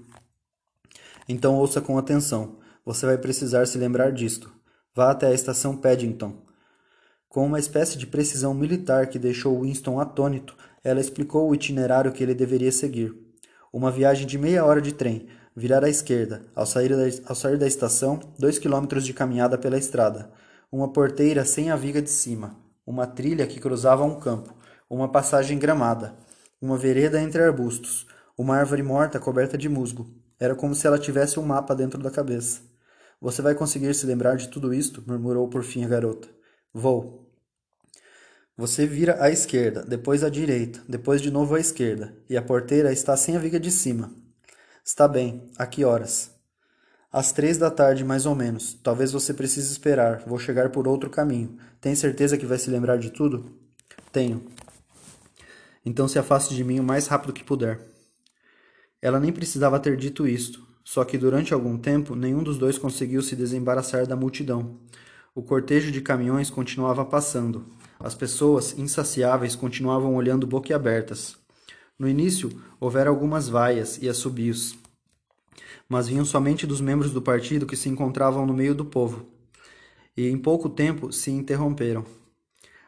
Então 1.29 1.55
ouça 1.55 1.79
com 1.79 1.95
atenção. 1.95 2.57
Você 2.84 3.05
vai 3.05 3.15
precisar 3.15 3.67
se 3.67 3.77
lembrar 3.77 4.12
disto. 4.12 4.51
Vá 4.95 5.12
até 5.12 5.27
a 5.27 5.31
estação 5.31 5.77
Paddington. 5.77 6.34
Com 7.29 7.45
uma 7.45 7.60
espécie 7.60 7.95
de 7.95 8.07
precisão 8.07 8.55
militar 8.55 9.05
que 9.05 9.19
deixou 9.19 9.62
Winston 9.62 9.99
atônito, 9.99 10.57
ela 10.84 10.99
explicou 10.99 11.47
o 11.47 11.53
itinerário 11.53 12.12
que 12.12 12.23
ele 12.23 12.34
deveria 12.34 12.71
seguir. 12.71 13.15
Uma 13.71 13.91
viagem 13.91 14.25
de 14.25 14.39
meia 14.39 14.65
hora 14.65 14.81
de 14.81 14.91
trem, 14.91 15.27
virar 15.55 15.84
à 15.84 15.89
esquerda, 15.89 16.41
ao 16.55 16.65
sair 16.65 16.89
da, 16.89 17.29
ao 17.29 17.36
sair 17.36 17.60
da 17.60 17.67
estação, 17.67 18.19
dois 18.39 18.57
quilômetros 18.57 19.05
de 19.05 19.13
caminhada 19.13 19.60
pela 19.60 19.77
estrada, 19.77 20.31
uma 20.71 20.91
porteira 20.91 21.45
sem 21.45 21.69
a 21.69 21.75
viga 21.75 22.01
de 22.01 22.10
cima, 22.10 22.57
uma 22.84 23.05
trilha 23.05 23.45
que 23.45 23.60
cruzava 23.60 24.03
um 24.03 24.19
campo, 24.19 24.55
uma 24.89 25.07
passagem 25.07 25.60
gramada, 25.60 26.15
uma 26.62 26.78
vereda 26.78 27.19
entre 27.19 27.41
arbustos, 27.41 28.06
uma 28.38 28.56
árvore 28.56 28.84
morta 28.84 29.19
coberta 29.19 29.58
de 29.58 29.67
musgo. 29.67 30.13
Era 30.39 30.56
como 30.56 30.76
se 30.76 30.86
ela 30.86 31.00
tivesse 31.00 31.39
um 31.39 31.43
mapa 31.43 31.76
dentro 31.76 32.02
da 32.02 32.12
cabeça. 32.12 32.62
Você 33.19 33.41
vai 33.41 33.56
conseguir 33.56 33.93
se 33.95 34.06
lembrar 34.06 34.36
de 34.36 34.47
tudo 34.47 34.74
isto? 34.74 35.04
murmurou 35.06 35.47
por 35.50 35.63
fim 35.63 35.84
a 35.84 35.88
garota. 35.88 36.28
Vou. 36.74 37.30
Você 38.56 38.86
vira 38.86 39.21
à 39.24 39.30
esquerda, 39.32 39.84
depois 39.84 40.24
à 40.24 40.30
direita, 40.30 40.82
depois 40.88 41.21
de 41.21 41.32
novo 41.32 41.56
à 41.56 41.60
esquerda, 41.60 42.15
e 42.30 42.38
a 42.38 42.41
porteira 42.41 42.91
está 42.91 43.17
sem 43.17 43.36
a 43.36 43.39
viga 43.39 43.60
de 43.60 43.71
cima. 43.71 44.13
Está 44.84 45.08
bem. 45.08 45.50
A 45.58 45.65
que 45.65 45.84
horas? 45.84 46.32
Às 47.12 47.32
três 47.32 47.58
da 47.58 47.69
tarde, 47.69 48.04
mais 48.04 48.26
ou 48.26 48.36
menos. 48.36 48.74
Talvez 48.84 49.12
você 49.12 49.34
precise 49.34 49.71
esperar. 49.71 50.24
Vou 50.26 50.39
chegar 50.39 50.69
por 50.69 50.88
outro 50.88 51.10
caminho. 51.10 51.58
Tem 51.80 51.93
certeza 51.95 52.38
que 52.38 52.45
vai 52.45 52.58
se 52.58 52.69
lembrar 52.69 52.97
de 52.97 53.10
tudo? 53.10 53.52
Tenho. 54.12 54.45
Então 55.86 56.08
se 56.08 56.20
afaste 56.20 56.56
de 56.56 56.63
mim 56.63 56.80
o 56.80 56.84
mais 56.84 57.08
rápido 57.08 57.34
que 57.34 57.44
puder. 57.44 57.80
Ela 59.02 59.20
nem 59.20 59.32
precisava 59.32 59.80
ter 59.80 59.98
dito 59.98 60.28
isto. 60.28 60.72
Só 60.84 61.04
que 61.06 61.17
durante 61.17 61.54
algum 61.54 61.78
tempo 61.78 62.15
nenhum 62.15 62.44
dos 62.44 62.58
dois 62.58 62.78
conseguiu 62.78 63.22
se 63.22 63.36
desembaraçar 63.36 64.06
da 64.08 64.15
multidão. 64.15 64.80
O 65.34 65.41
cortejo 65.41 65.91
de 65.91 66.02
caminhões 66.02 66.50
continuava 66.50 67.06
passando. 67.06 67.65
As 68.00 68.15
pessoas, 68.15 68.78
insaciáveis, 68.78 69.56
continuavam 69.56 70.15
olhando 70.15 70.48
boquiabertas. 70.48 71.38
No 71.98 72.10
início, 72.10 72.52
houvera 72.80 73.10
algumas 73.10 73.48
vaias 73.48 74.00
e 74.02 74.10
assobios, 74.10 74.76
mas 75.88 76.08
vinham 76.08 76.26
somente 76.26 76.65
dos 76.65 76.82
membros 76.82 77.12
do 77.12 77.22
partido 77.22 77.65
que 77.65 77.76
se 77.76 77.89
encontravam 77.89 78.46
no 78.46 78.54
meio 78.54 78.74
do 78.74 78.84
povo. 78.84 79.28
E 80.17 80.28
em 80.28 80.38
pouco 80.38 80.67
tempo 80.70 81.12
se 81.12 81.32
interromperam. 81.32 82.04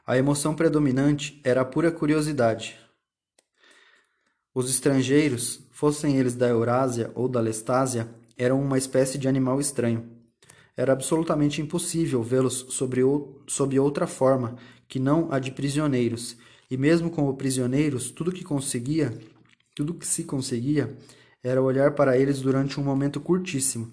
A 0.06 0.18
emoção 0.18 0.56
predominante 0.56 1.40
era 1.44 1.62
a 1.62 1.66
pura 1.66 1.92
curiosidade. 1.92 2.78
Os 4.56 4.70
estrangeiros, 4.70 5.62
fossem 5.72 6.18
eles 6.18 6.36
da 6.36 6.48
Eurásia 6.48 7.10
ou 7.16 7.28
da 7.28 7.40
Lestásia, 7.40 8.08
eram 8.38 8.62
uma 8.62 8.78
espécie 8.78 9.18
de 9.18 9.28
animal 9.28 9.60
estranho. 9.60 10.08
Era 10.78 10.94
absolutamente 10.94 11.60
impossível 11.60 12.22
vê-los 12.22 12.68
sob 13.48 13.80
outra 13.80 14.06
forma 14.06 14.56
que 14.88 15.00
não 15.00 15.28
a 15.32 15.40
de 15.40 15.50
prisioneiros, 15.50 16.38
e 16.70 16.78
mesmo 16.78 17.10
como 17.10 17.34
prisioneiros, 17.36 18.12
tudo 18.12 18.32
que 18.32 18.44
conseguia, 18.44 19.18
tudo 19.76 19.96
que 19.96 20.06
se 20.06 20.24
conseguia, 20.24 20.96
era 21.44 21.60
olhar 21.60 21.96
para 21.96 22.16
eles 22.16 22.40
durante 22.40 22.80
um 22.80 22.84
momento 22.84 23.20
curtíssimo. 23.20 23.92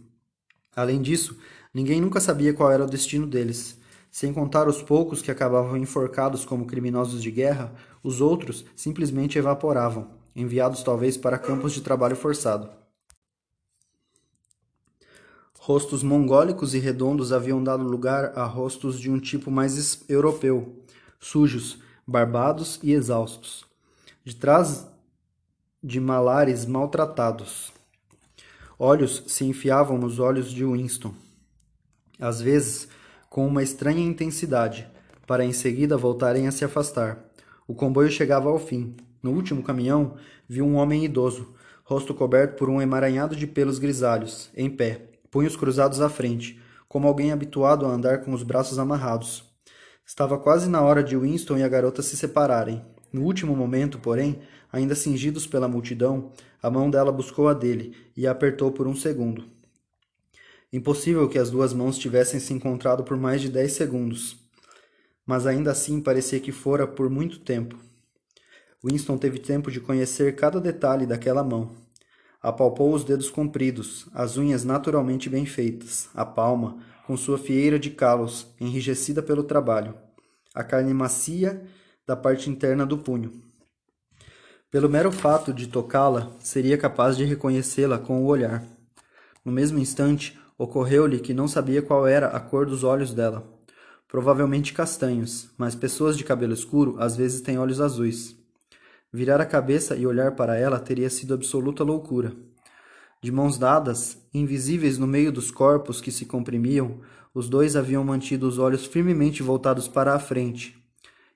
Além 0.76 1.00
disso, 1.00 1.38
ninguém 1.72 2.02
nunca 2.02 2.20
sabia 2.20 2.52
qual 2.52 2.70
era 2.70 2.84
o 2.84 2.90
destino 2.90 3.26
deles. 3.26 3.78
Sem 4.10 4.30
contar 4.30 4.68
os 4.68 4.82
poucos 4.82 5.22
que 5.22 5.30
acabavam 5.30 5.78
enforcados 5.78 6.44
como 6.44 6.66
criminosos 6.66 7.22
de 7.22 7.30
guerra, 7.30 7.72
os 8.02 8.20
outros 8.20 8.66
simplesmente 8.76 9.38
evaporavam 9.38 10.19
enviados 10.34 10.82
talvez 10.82 11.16
para 11.16 11.38
campos 11.38 11.72
de 11.72 11.80
trabalho 11.80 12.16
forçado. 12.16 12.70
Rostos 15.58 16.02
mongólicos 16.02 16.74
e 16.74 16.78
redondos 16.78 17.32
haviam 17.32 17.62
dado 17.62 17.84
lugar 17.84 18.32
a 18.36 18.44
rostos 18.44 18.98
de 18.98 19.10
um 19.10 19.20
tipo 19.20 19.50
mais 19.50 20.02
europeu, 20.08 20.82
sujos, 21.18 21.78
barbados 22.06 22.80
e 22.82 22.92
exaustos, 22.92 23.66
de 24.24 24.34
trás 24.34 24.88
de 25.82 26.00
malares 26.00 26.64
maltratados. 26.64 27.72
Olhos 28.78 29.22
se 29.26 29.44
enfiavam 29.44 29.98
nos 29.98 30.18
olhos 30.18 30.50
de 30.50 30.64
Winston, 30.64 31.14
às 32.18 32.40
vezes 32.40 32.88
com 33.28 33.46
uma 33.46 33.62
estranha 33.62 34.04
intensidade, 34.04 34.88
para 35.26 35.44
em 35.44 35.52
seguida 35.52 35.96
voltarem 35.96 36.48
a 36.48 36.50
se 36.50 36.64
afastar. 36.64 37.22
O 37.68 37.74
comboio 37.74 38.10
chegava 38.10 38.48
ao 38.48 38.58
fim. 38.58 38.96
No 39.22 39.32
último 39.32 39.62
caminhão, 39.62 40.16
viu 40.48 40.64
um 40.64 40.76
homem 40.76 41.04
idoso, 41.04 41.54
rosto 41.84 42.14
coberto 42.14 42.56
por 42.56 42.70
um 42.70 42.80
emaranhado 42.80 43.36
de 43.36 43.46
pelos 43.46 43.78
grisalhos, 43.78 44.50
em 44.56 44.70
pé, 44.70 45.10
punhos 45.30 45.56
cruzados 45.56 46.00
à 46.00 46.08
frente, 46.08 46.60
como 46.88 47.06
alguém 47.06 47.32
habituado 47.32 47.86
a 47.86 47.90
andar 47.90 48.22
com 48.22 48.32
os 48.32 48.42
braços 48.42 48.78
amarrados. 48.78 49.44
Estava 50.06 50.38
quase 50.38 50.68
na 50.68 50.82
hora 50.82 51.04
de 51.04 51.16
Winston 51.16 51.58
e 51.58 51.62
a 51.62 51.68
garota 51.68 52.02
se 52.02 52.16
separarem. 52.16 52.84
No 53.12 53.22
último 53.22 53.54
momento, 53.54 53.98
porém, 53.98 54.40
ainda 54.72 54.94
cingidos 54.94 55.46
pela 55.46 55.68
multidão, 55.68 56.32
a 56.62 56.70
mão 56.70 56.90
dela 56.90 57.12
buscou 57.12 57.48
a 57.48 57.54
dele 57.54 57.94
e 58.16 58.26
a 58.26 58.30
apertou 58.30 58.72
por 58.72 58.86
um 58.86 58.94
segundo. 58.94 59.44
Impossível 60.72 61.28
que 61.28 61.38
as 61.38 61.50
duas 61.50 61.72
mãos 61.72 61.98
tivessem 61.98 62.38
se 62.38 62.52
encontrado 62.52 63.02
por 63.02 63.16
mais 63.16 63.40
de 63.40 63.48
dez 63.48 63.72
segundos. 63.72 64.36
Mas 65.26 65.46
ainda 65.46 65.72
assim 65.72 66.00
parecia 66.00 66.38
que 66.38 66.52
fora 66.52 66.86
por 66.86 67.10
muito 67.10 67.40
tempo. 67.40 67.76
Winston 68.84 69.18
teve 69.18 69.38
tempo 69.38 69.70
de 69.70 69.80
conhecer 69.80 70.34
cada 70.36 70.60
detalhe 70.60 71.06
daquela 71.06 71.44
mão. 71.44 71.70
Apalpou 72.42 72.94
os 72.94 73.04
dedos 73.04 73.30
compridos, 73.30 74.08
as 74.14 74.36
unhas 74.36 74.64
naturalmente 74.64 75.28
bem 75.28 75.44
feitas, 75.44 76.08
a 76.14 76.24
palma, 76.24 76.78
com 77.06 77.16
sua 77.16 77.38
fieira 77.38 77.78
de 77.78 77.90
calos, 77.90 78.46
enrijecida 78.60 79.22
pelo 79.22 79.42
trabalho, 79.42 79.94
a 80.54 80.64
carne 80.64 80.94
macia 80.94 81.62
da 82.06 82.16
parte 82.16 82.48
interna 82.48 82.86
do 82.86 82.96
punho. 82.96 83.42
Pelo 84.70 84.88
mero 84.88 85.10
fato 85.12 85.52
de 85.52 85.66
tocá-la, 85.66 86.32
seria 86.38 86.78
capaz 86.78 87.16
de 87.16 87.24
reconhecê-la 87.24 87.98
com 87.98 88.22
o 88.22 88.26
olhar. 88.26 88.64
No 89.44 89.52
mesmo 89.52 89.78
instante, 89.78 90.40
Ocorreu-lhe 90.60 91.20
que 91.20 91.32
não 91.32 91.48
sabia 91.48 91.80
qual 91.80 92.06
era 92.06 92.26
a 92.26 92.38
cor 92.38 92.66
dos 92.66 92.84
olhos 92.84 93.14
dela. 93.14 93.50
Provavelmente 94.06 94.74
castanhos, 94.74 95.48
mas 95.56 95.74
pessoas 95.74 96.18
de 96.18 96.22
cabelo 96.22 96.52
escuro 96.52 96.96
às 96.98 97.16
vezes 97.16 97.40
têm 97.40 97.58
olhos 97.58 97.80
azuis. 97.80 98.36
Virar 99.12 99.40
a 99.40 99.46
cabeça 99.46 99.96
e 99.96 100.06
olhar 100.06 100.36
para 100.36 100.56
ela 100.56 100.78
teria 100.78 101.10
sido 101.10 101.34
absoluta 101.34 101.82
loucura. 101.82 102.32
De 103.20 103.32
mãos 103.32 103.58
dadas, 103.58 104.16
invisíveis 104.32 104.98
no 104.98 105.06
meio 105.06 105.32
dos 105.32 105.50
corpos 105.50 106.00
que 106.00 106.12
se 106.12 106.24
comprimiam, 106.24 107.00
os 107.34 107.48
dois 107.48 107.74
haviam 107.74 108.04
mantido 108.04 108.46
os 108.46 108.58
olhos 108.58 108.86
firmemente 108.86 109.42
voltados 109.42 109.88
para 109.88 110.14
a 110.14 110.18
frente. 110.18 110.78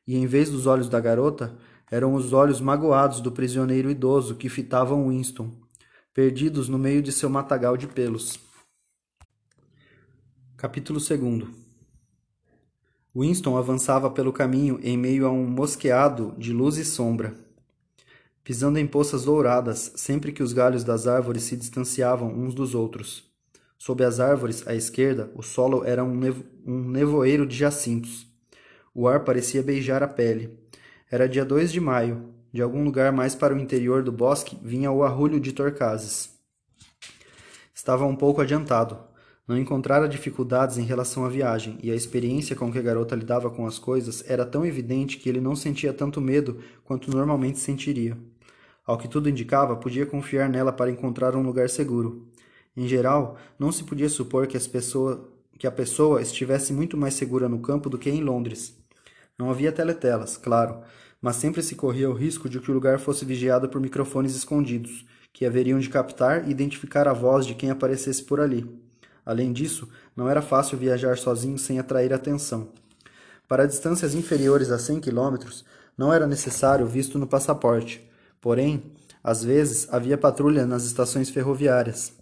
E 0.06 0.16
em 0.16 0.24
vez 0.24 0.50
dos 0.50 0.66
olhos 0.66 0.88
da 0.88 1.00
garota, 1.00 1.56
eram 1.90 2.14
os 2.14 2.32
olhos 2.32 2.60
magoados 2.60 3.20
do 3.20 3.32
prisioneiro 3.32 3.90
idoso 3.90 4.36
que 4.36 4.48
fitavam 4.48 5.08
Winston, 5.08 5.50
perdidos 6.14 6.68
no 6.68 6.78
meio 6.78 7.02
de 7.02 7.10
seu 7.10 7.28
matagal 7.28 7.76
de 7.76 7.88
pelos. 7.88 8.38
Capítulo 10.56 11.00
2 11.00 11.48
Winston 13.14 13.56
avançava 13.56 14.10
pelo 14.10 14.32
caminho 14.32 14.78
em 14.82 14.96
meio 14.96 15.26
a 15.26 15.30
um 15.30 15.46
mosqueado 15.46 16.34
de 16.38 16.52
luz 16.52 16.78
e 16.78 16.84
sombra, 16.84 17.43
pisando 18.44 18.78
em 18.78 18.86
poças 18.86 19.24
douradas 19.24 19.92
sempre 19.96 20.30
que 20.30 20.42
os 20.42 20.52
galhos 20.52 20.84
das 20.84 21.06
árvores 21.06 21.44
se 21.44 21.56
distanciavam 21.56 22.28
uns 22.28 22.54
dos 22.54 22.74
outros. 22.74 23.24
Sob 23.78 24.04
as 24.04 24.20
árvores, 24.20 24.66
à 24.68 24.74
esquerda, 24.74 25.30
o 25.34 25.42
solo 25.42 25.82
era 25.84 26.04
um, 26.04 26.14
nevo 26.14 26.44
um 26.66 26.88
nevoeiro 26.88 27.46
de 27.46 27.56
jacintos. 27.56 28.26
O 28.94 29.08
ar 29.08 29.24
parecia 29.24 29.62
beijar 29.62 30.02
a 30.02 30.08
pele. 30.08 30.58
Era 31.10 31.28
dia 31.28 31.44
2 31.44 31.72
de 31.72 31.80
maio. 31.80 32.34
De 32.52 32.62
algum 32.62 32.84
lugar 32.84 33.12
mais 33.12 33.34
para 33.34 33.54
o 33.54 33.58
interior 33.58 34.02
do 34.02 34.12
bosque 34.12 34.56
vinha 34.62 34.90
o 34.90 35.02
arrulho 35.02 35.40
de 35.40 35.52
torcazes. 35.52 36.30
Estava 37.74 38.06
um 38.06 38.14
pouco 38.14 38.40
adiantado. 38.40 38.98
Não 39.46 39.58
encontrara 39.58 40.08
dificuldades 40.08 40.78
em 40.78 40.84
relação 40.84 41.24
à 41.26 41.28
viagem, 41.28 41.76
e 41.82 41.90
a 41.90 41.94
experiência 41.94 42.56
com 42.56 42.72
que 42.72 42.78
a 42.78 42.82
garota 42.82 43.14
lidava 43.14 43.50
com 43.50 43.66
as 43.66 43.78
coisas 43.78 44.24
era 44.26 44.46
tão 44.46 44.64
evidente 44.64 45.18
que 45.18 45.28
ele 45.28 45.40
não 45.40 45.54
sentia 45.54 45.92
tanto 45.92 46.20
medo 46.20 46.60
quanto 46.82 47.10
normalmente 47.10 47.58
sentiria. 47.58 48.16
Ao 48.86 48.98
que 48.98 49.08
tudo 49.08 49.28
indicava, 49.28 49.76
podia 49.76 50.04
confiar 50.04 50.48
nela 50.48 50.72
para 50.72 50.90
encontrar 50.90 51.34
um 51.34 51.42
lugar 51.42 51.70
seguro. 51.70 52.28
Em 52.76 52.86
geral, 52.86 53.38
não 53.58 53.72
se 53.72 53.84
podia 53.84 54.08
supor 54.08 54.46
que, 54.46 54.58
pessoa, 54.68 55.30
que 55.58 55.66
a 55.66 55.70
pessoa 55.70 56.20
estivesse 56.20 56.72
muito 56.72 56.96
mais 56.96 57.14
segura 57.14 57.48
no 57.48 57.60
campo 57.60 57.88
do 57.88 57.98
que 57.98 58.10
em 58.10 58.22
Londres. 58.22 58.76
Não 59.38 59.50
havia 59.50 59.72
teletelas, 59.72 60.36
claro, 60.36 60.80
mas 61.20 61.36
sempre 61.36 61.62
se 61.62 61.74
corria 61.74 62.10
o 62.10 62.12
risco 62.12 62.48
de 62.48 62.60
que 62.60 62.70
o 62.70 62.74
lugar 62.74 62.98
fosse 62.98 63.24
vigiado 63.24 63.68
por 63.68 63.80
microfones 63.80 64.36
escondidos, 64.36 65.06
que 65.32 65.46
haveriam 65.46 65.78
de 65.78 65.88
captar 65.88 66.46
e 66.46 66.50
identificar 66.50 67.08
a 67.08 67.12
voz 67.12 67.46
de 67.46 67.54
quem 67.54 67.70
aparecesse 67.70 68.22
por 68.22 68.40
ali. 68.40 68.68
Além 69.24 69.52
disso, 69.52 69.88
não 70.14 70.28
era 70.28 70.42
fácil 70.42 70.76
viajar 70.76 71.16
sozinho 71.16 71.58
sem 71.58 71.78
atrair 71.78 72.12
atenção. 72.12 72.68
Para 73.48 73.66
distâncias 73.66 74.14
inferiores 74.14 74.70
a 74.70 74.78
100 74.78 75.00
km, 75.00 75.36
não 75.96 76.12
era 76.12 76.26
necessário 76.26 76.86
visto 76.86 77.18
no 77.18 77.26
passaporte. 77.26 78.06
Porém, 78.44 78.82
às 79.22 79.42
vezes 79.42 79.88
havia 79.90 80.18
patrulha 80.18 80.66
nas 80.66 80.84
estações 80.84 81.30
ferroviárias, 81.30 82.12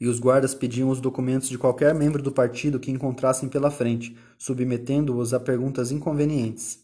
e 0.00 0.06
os 0.06 0.20
guardas 0.20 0.54
pediam 0.54 0.90
os 0.90 1.00
documentos 1.00 1.48
de 1.48 1.58
qualquer 1.58 1.92
membro 1.92 2.22
do 2.22 2.30
partido 2.30 2.78
que 2.78 2.92
encontrassem 2.92 3.48
pela 3.48 3.68
frente, 3.68 4.16
submetendo-os 4.38 5.34
a 5.34 5.40
perguntas 5.40 5.90
inconvenientes. 5.90 6.78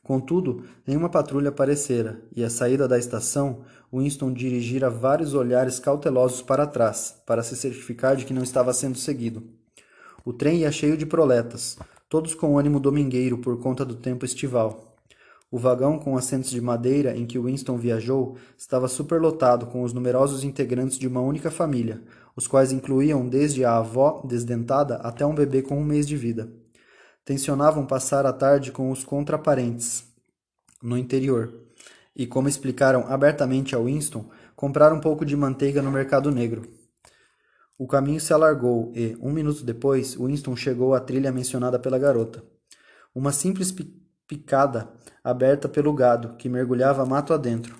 Contudo, 0.00 0.62
nenhuma 0.86 1.08
patrulha 1.08 1.48
aparecera, 1.48 2.22
e 2.36 2.44
à 2.44 2.50
saída 2.50 2.86
da 2.86 2.96
estação, 2.96 3.64
Winston 3.92 4.32
dirigira 4.32 4.88
vários 4.88 5.34
olhares 5.34 5.80
cautelosos 5.80 6.40
para 6.40 6.68
trás, 6.68 7.16
para 7.26 7.42
se 7.42 7.56
certificar 7.56 8.14
de 8.14 8.24
que 8.24 8.32
não 8.32 8.44
estava 8.44 8.72
sendo 8.72 8.96
seguido. 8.96 9.42
O 10.24 10.32
trem 10.32 10.60
ia 10.60 10.70
cheio 10.70 10.96
de 10.96 11.04
proletas, 11.04 11.76
todos 12.08 12.32
com 12.32 12.56
ânimo 12.56 12.78
domingueiro 12.78 13.38
por 13.38 13.60
conta 13.60 13.84
do 13.84 13.96
tempo 13.96 14.24
estival. 14.24 14.91
O 15.52 15.58
vagão 15.58 16.00
com 16.00 16.16
assentos 16.16 16.50
de 16.50 16.60
madeira 16.60 17.16
em 17.16 17.26
que 17.26 17.38
Winston 17.38 17.76
viajou 17.76 18.36
estava 18.58 18.88
superlotado 18.88 19.66
com 19.66 19.84
os 19.84 19.92
numerosos 19.92 20.42
integrantes 20.42 20.98
de 20.98 21.06
uma 21.06 21.20
única 21.20 21.52
família, 21.52 22.02
os 22.34 22.48
quais 22.48 22.72
incluíam 22.72 23.28
desde 23.28 23.64
a 23.64 23.76
avó 23.76 24.20
desdentada 24.26 24.96
até 24.96 25.24
um 25.24 25.34
bebê 25.34 25.62
com 25.62 25.78
um 25.78 25.84
mês 25.84 26.08
de 26.08 26.16
vida 26.16 26.50
tensionavam 27.24 27.86
passar 27.86 28.26
a 28.26 28.32
tarde 28.32 28.72
com 28.72 28.90
os 28.90 29.04
contraparentes 29.04 30.04
no 30.82 30.98
interior 30.98 31.52
e, 32.14 32.26
como 32.26 32.48
explicaram 32.48 33.06
abertamente 33.06 33.74
a 33.74 33.78
Winston, 33.78 34.28
comprar 34.56 34.92
um 34.92 35.00
pouco 35.00 35.24
de 35.24 35.36
manteiga 35.36 35.80
no 35.80 35.90
mercado 35.90 36.30
negro. 36.30 36.62
O 37.78 37.86
caminho 37.86 38.20
se 38.20 38.32
alargou 38.32 38.92
e, 38.94 39.16
um 39.20 39.32
minuto 39.32 39.64
depois, 39.64 40.14
Winston 40.14 40.54
chegou 40.56 40.94
à 40.94 41.00
trilha 41.00 41.32
mencionada 41.32 41.78
pela 41.78 41.98
garota. 41.98 42.42
Uma 43.14 43.32
simples 43.32 43.72
picada 44.26 44.88
aberta 45.22 45.68
pelo 45.68 45.92
gado, 45.92 46.36
que 46.36 46.48
mergulhava 46.48 47.06
mato 47.06 47.32
adentro. 47.32 47.76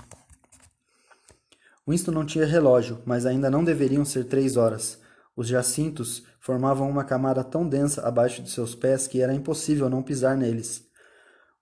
Winston 1.86 2.12
não 2.12 2.24
tinha 2.24 2.46
relógio, 2.46 3.02
mas 3.04 3.26
ainda 3.26 3.50
não 3.50 3.64
deveriam 3.64 4.04
ser 4.04 4.24
três 4.24 4.56
horas. 4.56 5.00
Os 5.36 5.48
jacintos 5.48 6.22
formavam 6.38 6.88
uma 6.88 7.04
camada 7.04 7.42
tão 7.42 7.68
densa 7.68 8.06
abaixo 8.06 8.42
de 8.42 8.50
seus 8.50 8.74
pés 8.74 9.06
que 9.06 9.20
era 9.20 9.34
impossível 9.34 9.88
não 9.88 10.02
pisar 10.02 10.36
neles. 10.36 10.86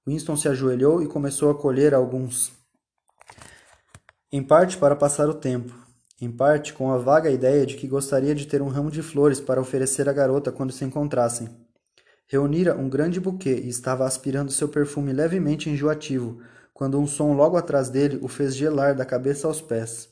Winston 0.07 0.37
se 0.37 0.49
ajoelhou 0.49 1.03
e 1.03 1.07
começou 1.07 1.51
a 1.51 1.55
colher 1.55 1.95
alguns. 1.95 2.53
Em 4.33 4.43
parte 4.43 4.77
para 4.77 4.95
passar 4.95 5.29
o 5.29 5.35
tempo, 5.35 5.75
em 6.21 6.31
parte 6.31 6.73
com 6.73 6.93
a 6.93 6.99
vaga 6.99 7.31
ideia 7.31 7.65
de 7.65 7.77
que 7.77 7.89
gostaria 7.89 8.35
de 8.35 8.47
ter 8.47 8.61
um 8.61 8.69
ramo 8.69 8.91
de 8.91 9.03
flores 9.03 9.41
para 9.41 9.61
oferecer 9.61 10.09
à 10.09 10.13
garota 10.13 10.53
quando 10.53 10.73
se 10.73 10.85
encontrassem. 10.85 11.49
Reunira 12.31 12.75
um 12.77 12.89
grande 12.89 13.21
buquê 13.21 13.55
e 13.57 13.69
estava 13.69 14.07
aspirando 14.07 14.51
seu 14.51 14.69
perfume 14.69 15.13
levemente 15.13 15.69
enjoativo, 15.69 16.41
quando 16.73 16.99
um 16.99 17.07
som 17.07 17.35
logo 17.35 17.59
atrás 17.59 17.91
dele 17.91 18.19
o 18.23 18.29
fez 18.29 18.57
gelar 18.57 18.95
da 18.95 19.05
cabeça 19.05 19.47
aos 19.47 19.61
pés 19.61 20.09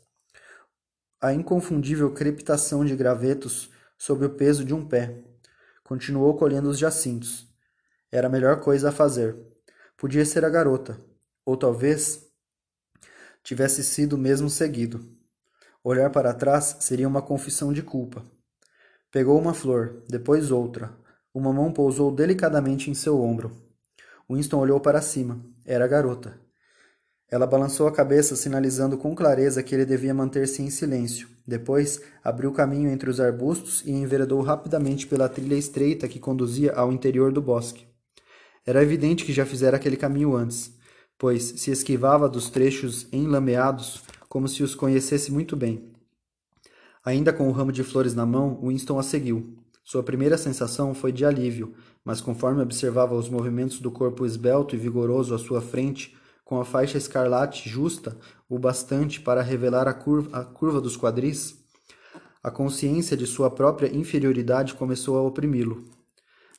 a 1.21 1.33
inconfundível 1.33 2.13
crepitação 2.13 2.85
de 2.85 2.95
gravetos 2.95 3.71
sob 3.97 4.25
o 4.25 4.31
peso 4.31 4.65
de 4.65 4.73
um 4.73 4.87
pé. 4.87 5.21
Continuou 5.83 6.37
colhendo 6.37 6.69
os 6.69 6.79
jacintos. 6.79 7.49
Era 8.11 8.29
a 8.29 8.31
melhor 8.31 8.61
coisa 8.61 8.91
a 8.91 8.93
fazer. 8.93 9.37
Podia 9.97 10.25
ser 10.25 10.45
a 10.45 10.49
garota, 10.49 10.97
ou 11.45 11.57
talvez 11.57 12.29
tivesse 13.43 13.83
sido 13.83 14.17
mesmo 14.17 14.49
seguido. 14.49 15.05
Olhar 15.83 16.11
para 16.11 16.33
trás 16.33 16.77
seria 16.81 17.09
uma 17.09 17.23
confissão 17.23 17.73
de 17.73 17.83
culpa. 17.83 18.25
Pegou 19.11 19.41
uma 19.41 19.55
flor, 19.55 20.05
depois 20.09 20.53
outra. 20.53 20.97
Uma 21.35 21.53
mão 21.53 21.73
pousou 21.73 22.11
delicadamente 22.11 22.91
em 22.91 22.95
seu 22.95 23.21
ombro. 23.21 23.53
Winston 24.31 24.59
olhou 24.59 24.81
para 24.81 25.01
cima. 25.01 25.41
Era 25.65 25.85
a 25.85 25.89
garota. 25.89 26.39
Ela 27.31 27.47
balançou 27.47 27.87
a 27.87 27.93
cabeça, 27.93 28.35
sinalizando 28.35 28.97
com 28.97 29.15
clareza 29.15 29.63
que 29.63 29.75
ele 29.75 29.85
devia 29.85 30.15
manter-se 30.15 30.63
em 30.63 30.71
silêncio. 30.71 31.29
Depois, 31.47 32.01
abriu 32.25 32.53
caminho 32.53 32.91
entre 32.91 33.11
os 33.11 33.21
arbustos 33.21 33.83
e 33.85 33.91
enveredou 33.91 34.41
rapidamente 34.41 35.07
pela 35.07 35.29
trilha 35.29 35.55
estreita 35.55 36.09
que 36.09 36.19
conduzia 36.19 36.73
ao 36.73 36.91
interior 36.91 37.31
do 37.31 37.43
bosque. 37.43 37.87
Era 38.65 38.83
evidente 38.83 39.25
que 39.25 39.33
já 39.33 39.45
fizera 39.45 39.77
aquele 39.77 39.97
caminho 39.97 40.35
antes, 40.35 40.75
pois 41.19 41.43
se 41.43 41.71
esquivava 41.71 42.29
dos 42.29 42.49
trechos 42.49 43.07
enlameados 43.13 44.03
como 44.29 44.49
se 44.49 44.63
os 44.63 44.75
conhecesse 44.75 45.33
muito 45.33 45.57
bem. 45.57 45.93
Ainda 47.05 47.33
com 47.33 47.49
o 47.49 47.53
ramo 47.53 47.73
de 47.73 47.83
flores 47.83 48.15
na 48.15 48.27
mão, 48.27 48.61
Winston 48.63 48.99
a 48.99 49.03
seguiu. 49.03 49.57
Sua 49.91 50.03
primeira 50.03 50.37
sensação 50.37 50.93
foi 50.93 51.11
de 51.11 51.25
alívio, 51.25 51.73
mas 52.05 52.21
conforme 52.21 52.61
observava 52.61 53.15
os 53.15 53.31
movimentos 53.31 53.81
do 53.81 53.91
corpo 53.91 54.27
esbelto 54.27 54.75
e 54.75 54.79
vigoroso 54.79 55.35
à 55.35 55.39
sua 55.39 55.63
frente, 55.63 56.15
com 56.45 56.61
a 56.61 56.65
faixa 56.67 56.99
escarlate 56.99 57.67
justa 57.67 58.15
o 58.51 58.59
bastante 58.59 59.19
para 59.19 59.41
revelar 59.41 59.89
a 59.89 59.95
curva, 59.95 60.41
a 60.41 60.45
curva 60.45 60.79
dos 60.79 60.95
quadris, 60.95 61.65
a 62.43 62.51
consciência 62.51 63.17
de 63.17 63.27
sua 63.27 63.51
própria 63.51 63.89
inferioridade 63.97 64.75
começou 64.75 65.17
a 65.17 65.23
oprimi-lo. 65.23 65.83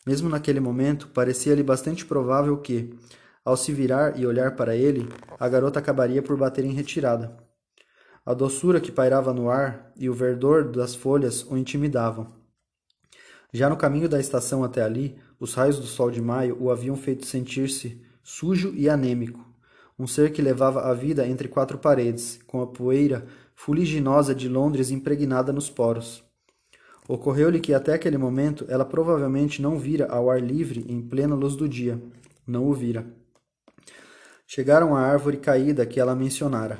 Mesmo 0.07 0.27
naquele 0.27 0.59
momento, 0.59 1.07
parecia-lhe 1.09 1.61
bastante 1.61 2.07
provável 2.07 2.57
que, 2.57 2.97
ao 3.45 3.55
se 3.55 3.71
virar 3.71 4.19
e 4.19 4.25
olhar 4.25 4.55
para 4.55 4.75
ele, 4.75 5.07
a 5.39 5.47
garota 5.47 5.77
acabaria 5.77 6.23
por 6.23 6.35
bater 6.35 6.65
em 6.65 6.73
retirada. 6.73 7.37
A 8.25 8.33
doçura 8.33 8.81
que 8.81 8.91
pairava 8.91 9.31
no 9.35 9.51
ar 9.51 9.93
e 9.95 10.09
o 10.09 10.15
verdor 10.15 10.71
das 10.71 10.95
folhas 10.95 11.43
o 11.43 11.55
intimidavam. 11.55 12.38
Já 13.51 13.69
no 13.69 13.77
caminho 13.77 14.07
da 14.07 14.19
estação 14.19 14.63
até 14.63 14.83
ali, 14.83 15.17
os 15.39 15.53
raios 15.53 15.79
do 15.79 15.85
sol 15.85 16.12
de 16.12 16.21
maio 16.21 16.57
o 16.59 16.69
haviam 16.69 16.95
feito 16.95 17.25
sentir-se 17.25 18.01
sujo 18.21 18.73
e 18.75 18.88
anêmico, 18.88 19.43
um 19.97 20.05
ser 20.05 20.31
que 20.31 20.41
levava 20.41 20.81
a 20.81 20.93
vida 20.93 21.27
entre 21.27 21.47
quatro 21.47 21.77
paredes, 21.77 22.39
com 22.45 22.62
a 22.62 22.67
poeira 22.67 23.25
fuliginosa 23.55 24.35
de 24.35 24.47
Londres 24.47 24.91
impregnada 24.91 25.51
nos 25.51 25.69
poros. 25.69 26.23
Ocorreu-lhe 27.07 27.59
que 27.59 27.73
até 27.73 27.93
aquele 27.93 28.19
momento 28.19 28.65
ela 28.69 28.85
provavelmente 28.85 29.63
não 29.63 29.79
vira 29.79 30.05
ao 30.05 30.29
ar 30.29 30.39
livre 30.39 30.85
em 30.88 31.01
plena 31.01 31.33
luz 31.33 31.55
do 31.55 31.67
dia. 31.67 31.99
Não 32.45 32.67
o 32.67 32.73
vira. 32.73 33.05
Chegaram 34.45 34.95
à 34.95 35.01
árvore 35.01 35.38
caída 35.38 35.88
que 35.88 35.99
ela 35.99 36.15
mencionara. 36.15 36.79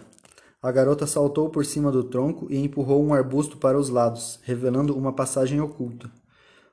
A 0.62 0.72
garota 0.72 1.08
saltou 1.08 1.50
por 1.50 1.66
cima 1.66 1.92
do 1.92 2.04
tronco 2.04 2.46
e 2.50 2.58
empurrou 2.58 3.04
um 3.04 3.14
arbusto 3.14 3.58
para 3.58 3.78
os 3.78 3.90
lados, 3.90 4.40
revelando 4.44 4.96
uma 4.96 5.12
passagem 5.12 5.60
oculta. 5.60 6.12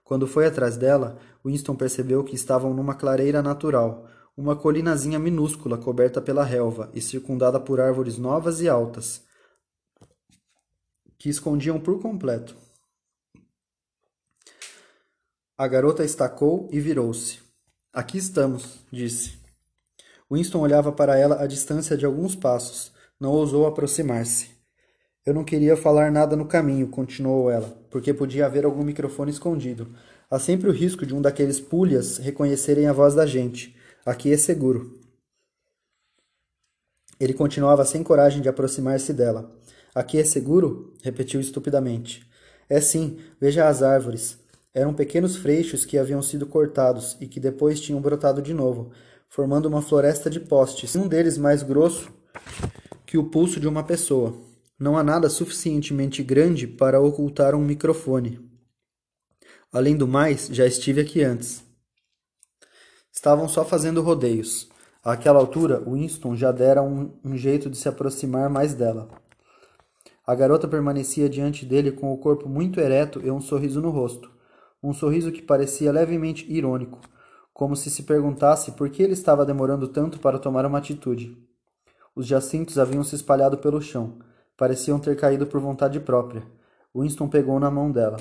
Quando 0.07 0.25
foi 0.25 0.47
atrás 0.47 0.77
dela, 0.77 1.19
Winston 1.45 1.75
percebeu 1.75 2.23
que 2.23 2.37
estavam 2.37 2.73
numa 2.73 2.95
clareira 2.95 3.43
natural, 3.43 4.07
uma 4.37 4.55
colinazinha 4.55 5.19
minúscula 5.19 5.77
coberta 5.77 6.23
pela 6.23 6.45
relva 6.45 6.89
e 6.95 7.01
circundada 7.01 7.59
por 7.59 7.81
árvores 7.81 8.17
novas 8.17 8.61
e 8.61 8.69
altas, 8.69 9.25
que 11.19 11.29
escondiam 11.29 11.81
por 11.81 12.01
completo. 12.01 12.57
A 15.59 15.67
garota 15.67 16.05
estacou 16.05 16.69
e 16.71 16.79
virou-se. 16.79 17.41
Aqui 17.93 18.17
estamos, 18.17 18.79
disse. 18.93 19.37
Winston 20.31 20.61
olhava 20.61 20.93
para 20.93 21.19
ela 21.19 21.43
a 21.43 21.49
distância 21.49 21.97
de 21.97 22.07
alguns 22.07 22.37
passos. 22.37 22.93
Não 23.19 23.33
ousou 23.33 23.67
aproximar-se. 23.67 24.51
Eu 25.25 25.35
não 25.35 25.43
queria 25.43 25.77
falar 25.77 26.13
nada 26.13 26.37
no 26.37 26.47
caminho, 26.47 26.89
continuou 26.89 27.51
ela, 27.51 27.69
porque 27.97 28.13
podia 28.13 28.45
haver 28.45 28.67
algum 28.67 28.85
microfone 28.85 29.31
escondido. 29.31 29.89
Há 30.31 30.39
sempre 30.39 30.69
o 30.69 30.73
risco 30.73 31.07
de 31.07 31.15
um 31.15 31.23
daqueles 31.23 31.59
pulhas 31.59 32.19
reconhecerem 32.19 32.87
a 32.87 32.93
voz 32.93 33.15
da 33.15 33.25
gente. 33.25 33.75
Aqui 34.05 34.31
é 34.31 34.37
seguro. 34.37 35.01
Ele 37.19 37.33
continuava 37.33 37.87
sem 37.87 38.03
coragem 38.03 38.43
de 38.43 38.51
aproximar-se 38.51 39.15
dela. 39.15 39.51
Aqui 39.95 40.19
é 40.19 40.25
seguro? 40.25 40.93
repetiu 41.03 41.41
estupidamente. 41.41 42.29
É 42.69 42.83
sim, 42.83 43.19
veja 43.41 43.67
as 43.67 43.83
árvores. 43.83 44.41
Eram 44.75 44.93
pequenos 44.93 45.35
freixos 45.35 45.87
que 45.87 45.97
haviam 45.97 46.21
sido 46.21 46.47
cortados 46.47 47.17
e 47.19 47.27
que 47.27 47.41
depois 47.41 47.81
tinham 47.81 48.03
brotado 48.03 48.43
de 48.43 48.53
novo, 48.53 48.93
formando 49.27 49.65
uma 49.65 49.81
floresta 49.81 50.29
de 50.29 50.39
postes, 50.39 50.95
um 50.97 51.09
deles 51.09 51.39
mais 51.39 51.63
grosso 51.63 52.13
que 53.07 53.17
o 53.17 53.31
pulso 53.31 53.59
de 53.59 53.67
uma 53.67 53.83
pessoa. 53.83 54.46
Não 54.79 54.99
há 54.99 55.03
nada 55.03 55.31
suficientemente 55.31 56.23
grande 56.23 56.67
para 56.67 57.01
ocultar 57.01 57.55
um 57.55 57.65
microfone. 57.65 58.39
Além 59.73 59.97
do 59.97 60.07
mais, 60.07 60.49
já 60.49 60.67
estive 60.67 61.01
aqui 61.01 61.23
antes. 61.23 61.65
Estavam 63.11 63.49
só 63.49 63.65
fazendo 63.65 64.03
rodeios. 64.03 64.69
Àquela 65.03 65.39
altura, 65.39 65.81
Winston 65.81 66.37
já 66.37 66.53
dera 66.53 66.83
um, 66.83 67.19
um 67.25 67.37
jeito 67.37 67.71
de 67.71 67.77
se 67.79 67.89
aproximar 67.89 68.51
mais 68.51 68.75
dela. 68.75 69.09
A 70.27 70.35
garota 70.35 70.69
permanecia 70.69 71.29
diante 71.29 71.65
dele 71.65 71.93
com 71.93 72.13
o 72.13 72.19
corpo 72.19 72.47
muito 72.47 72.79
ereto 72.79 73.21
e 73.25 73.31
um 73.31 73.41
sorriso 73.41 73.81
no 73.81 73.89
rosto. 73.89 74.31
Um 74.83 74.93
sorriso 74.93 75.33
que 75.33 75.41
parecia 75.41 75.91
levemente 75.91 76.45
irônico, 76.53 77.01
como 77.55 77.75
se 77.75 77.89
se 77.89 78.03
perguntasse 78.03 78.73
por 78.73 78.91
que 78.91 79.03
ele 79.03 79.15
estava 79.15 79.47
demorando 79.47 79.89
tanto 79.89 80.19
para 80.19 80.39
tomar 80.39 80.67
uma 80.67 80.79
atitude. 80.79 81.35
Os 82.15 82.27
jacintos 82.27 82.79
haviam 82.79 83.03
se 83.03 83.15
espalhado 83.15 83.57
pelo 83.57 83.81
chão. 83.81 84.19
Pareciam 84.57 84.99
ter 84.99 85.17
caído 85.17 85.47
por 85.47 85.61
vontade 85.61 86.01
própria. 86.01 86.43
Winston 86.95 87.29
pegou 87.29 87.61
na 87.61 87.71
mão 87.71 87.91
dela. 87.91 88.17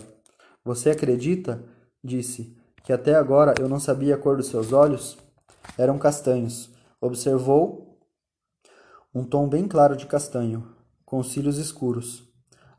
Você 0.63 0.89
acredita? 0.89 1.63
disse. 2.03 2.55
Que 2.83 2.93
até 2.93 3.15
agora 3.15 3.55
eu 3.59 3.67
não 3.67 3.79
sabia 3.79 4.15
a 4.15 4.17
cor 4.17 4.37
dos 4.37 4.47
seus 4.47 4.71
olhos? 4.71 5.17
Eram 5.77 5.97
castanhos. 5.97 6.69
Observou 7.01 7.97
um 9.13 9.23
tom 9.23 9.47
bem 9.47 9.67
claro 9.67 9.95
de 9.95 10.05
castanho, 10.05 10.67
com 11.05 11.23
cílios 11.23 11.57
escuros. 11.57 12.27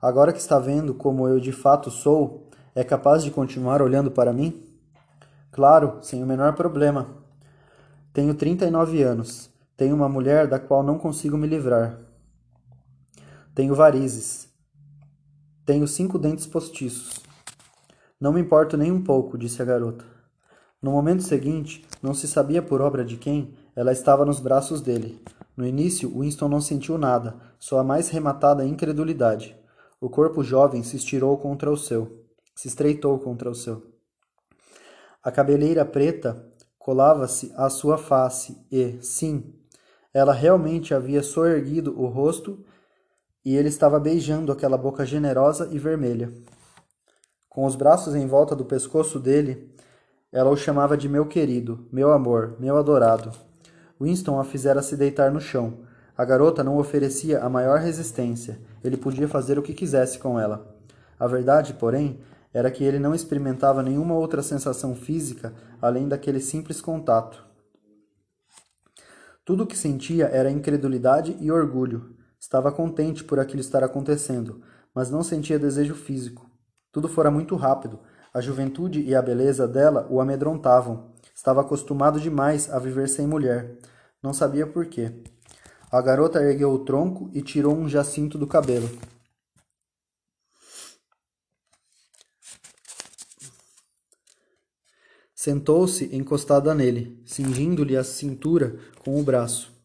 Agora 0.00 0.32
que 0.32 0.38
está 0.38 0.58
vendo 0.58 0.94
como 0.94 1.26
eu 1.26 1.40
de 1.40 1.50
fato 1.50 1.90
sou, 1.90 2.50
é 2.74 2.84
capaz 2.84 3.24
de 3.24 3.30
continuar 3.30 3.80
olhando 3.80 4.10
para 4.10 4.32
mim? 4.32 4.62
Claro, 5.50 5.98
sem 6.02 6.22
o 6.22 6.26
menor 6.26 6.54
problema. 6.54 7.08
Tenho 8.12 8.34
39 8.34 9.02
anos. 9.02 9.50
Tenho 9.76 9.96
uma 9.96 10.08
mulher 10.08 10.46
da 10.46 10.58
qual 10.58 10.82
não 10.82 10.98
consigo 10.98 11.38
me 11.38 11.46
livrar. 11.46 12.05
Tenho 13.56 13.74
varizes. 13.74 14.50
Tenho 15.64 15.88
cinco 15.88 16.18
dentes 16.18 16.46
postiços. 16.46 17.22
Não 18.20 18.30
me 18.30 18.38
importo 18.38 18.76
nem 18.76 18.92
um 18.92 19.02
pouco, 19.02 19.38
disse 19.38 19.62
a 19.62 19.64
garota. 19.64 20.04
No 20.82 20.90
momento 20.90 21.22
seguinte, 21.22 21.82
não 22.02 22.12
se 22.12 22.28
sabia 22.28 22.60
por 22.60 22.82
obra 22.82 23.02
de 23.02 23.16
quem, 23.16 23.56
ela 23.74 23.92
estava 23.92 24.26
nos 24.26 24.40
braços 24.40 24.82
dele. 24.82 25.24
No 25.56 25.66
início, 25.66 26.20
Winston 26.20 26.50
não 26.50 26.60
sentiu 26.60 26.98
nada, 26.98 27.34
só 27.58 27.78
a 27.78 27.82
mais 27.82 28.10
rematada 28.10 28.62
incredulidade. 28.62 29.56
O 29.98 30.10
corpo 30.10 30.44
jovem 30.44 30.82
se 30.82 30.96
estirou 30.96 31.38
contra 31.38 31.72
o 31.72 31.78
seu, 31.78 32.26
se 32.54 32.68
estreitou 32.68 33.18
contra 33.18 33.50
o 33.50 33.54
seu. 33.54 33.90
A 35.22 35.32
cabeleira 35.32 35.82
preta 35.86 36.46
colava-se 36.78 37.54
à 37.56 37.70
sua 37.70 37.96
face 37.96 38.66
e, 38.70 38.98
sim, 39.00 39.54
ela 40.12 40.34
realmente 40.34 40.92
havia 40.92 41.22
soerguido 41.22 41.98
o 41.98 42.06
rosto 42.06 42.62
e 43.46 43.54
ele 43.54 43.68
estava 43.68 44.00
beijando 44.00 44.50
aquela 44.50 44.76
boca 44.76 45.06
generosa 45.06 45.68
e 45.70 45.78
vermelha. 45.78 46.32
Com 47.48 47.64
os 47.64 47.76
braços 47.76 48.16
em 48.16 48.26
volta 48.26 48.56
do 48.56 48.64
pescoço 48.64 49.20
dele, 49.20 49.72
ela 50.32 50.50
o 50.50 50.56
chamava 50.56 50.96
de 50.96 51.09
meu 51.09 51.26
querido, 51.26 51.87
meu 51.92 52.12
amor, 52.12 52.56
meu 52.59 52.76
adorado. 52.76 53.30
Winston 54.00 54.40
a 54.40 54.44
fizera 54.44 54.82
se 54.82 54.96
deitar 54.96 55.30
no 55.30 55.40
chão. 55.40 55.85
A 56.18 56.24
garota 56.24 56.64
não 56.64 56.76
oferecia 56.76 57.40
a 57.40 57.48
maior 57.48 57.78
resistência. 57.78 58.59
Ele 58.82 58.96
podia 58.96 59.28
fazer 59.28 59.61
o 59.61 59.62
que 59.62 59.74
quisesse 59.74 60.18
com 60.18 60.40
ela. 60.40 60.76
A 61.16 61.28
verdade, 61.28 61.72
porém, 61.74 62.18
era 62.52 62.68
que 62.68 62.82
ele 62.82 62.98
não 62.98 63.14
experimentava 63.14 63.80
nenhuma 63.80 64.16
outra 64.16 64.42
sensação 64.42 64.92
física 64.96 65.54
além 65.80 66.09
daquele 66.09 66.40
simples 66.40 66.80
contato. 66.80 67.46
Tudo 69.44 69.62
o 69.62 69.66
que 69.68 69.78
sentia 69.78 70.26
era 70.26 70.50
incredulidade 70.50 71.37
e 71.38 71.48
orgulho. 71.52 72.15
Estava 72.46 72.70
contente 72.70 73.24
por 73.24 73.40
aquilo 73.40 73.61
estar 73.61 73.82
acontecendo, 73.82 74.62
mas 74.94 75.11
não 75.11 75.24
sentia 75.24 75.59
desejo 75.59 75.96
físico. 75.96 76.48
Tudo 76.92 77.09
fora 77.09 77.28
muito 77.28 77.56
rápido. 77.56 77.98
A 78.32 78.40
juventude 78.40 79.02
e 79.02 79.16
a 79.16 79.20
beleza 79.20 79.66
dela 79.66 80.06
o 80.09 80.20
amedrontavam. 80.20 81.12
Estava 81.34 81.62
acostumado 81.62 82.20
demais 82.20 82.72
a 82.72 82.78
viver 82.78 83.09
sem 83.09 83.26
mulher. 83.26 83.76
Não 84.22 84.32
sabia 84.32 84.64
por 84.64 84.86
quê. 84.86 85.24
A 85.90 86.01
garota 86.01 86.40
ergueu 86.40 86.70
o 86.70 86.84
tronco 86.84 87.28
e 87.34 87.42
tirou 87.42 87.76
um 87.76 87.88
jacinto 87.88 88.38
do 88.38 88.47
cabelo. 88.47 88.88
Sentou-se 95.34 96.14
encostada 96.14 96.72
nele, 96.76 97.20
cingindo-lhe 97.26 97.97
a 97.97 98.05
cintura 98.05 98.78
com 99.03 99.20
o 99.20 99.24
braço. 99.24 99.76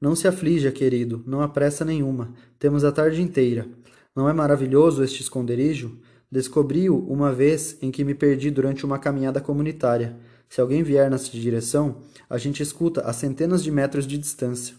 Não 0.00 0.14
se 0.14 0.28
aflija, 0.28 0.70
querido, 0.70 1.22
não 1.26 1.40
há 1.40 1.48
pressa 1.48 1.84
nenhuma. 1.84 2.32
Temos 2.58 2.84
a 2.84 2.92
tarde 2.92 3.20
inteira. 3.20 3.68
Não 4.14 4.28
é 4.28 4.32
maravilhoso 4.32 5.02
este 5.02 5.22
esconderijo? 5.22 6.00
Descobri-o 6.30 6.98
uma 7.08 7.32
vez 7.32 7.76
em 7.82 7.90
que 7.90 8.04
me 8.04 8.14
perdi 8.14 8.50
durante 8.50 8.84
uma 8.84 8.98
caminhada 8.98 9.40
comunitária. 9.40 10.18
Se 10.48 10.60
alguém 10.60 10.82
vier 10.82 11.10
nessa 11.10 11.30
direção, 11.30 12.02
a 12.28 12.38
gente 12.38 12.62
escuta 12.62 13.02
a 13.02 13.12
centenas 13.12 13.62
de 13.62 13.70
metros 13.70 14.06
de 14.06 14.16
distância. 14.16 14.76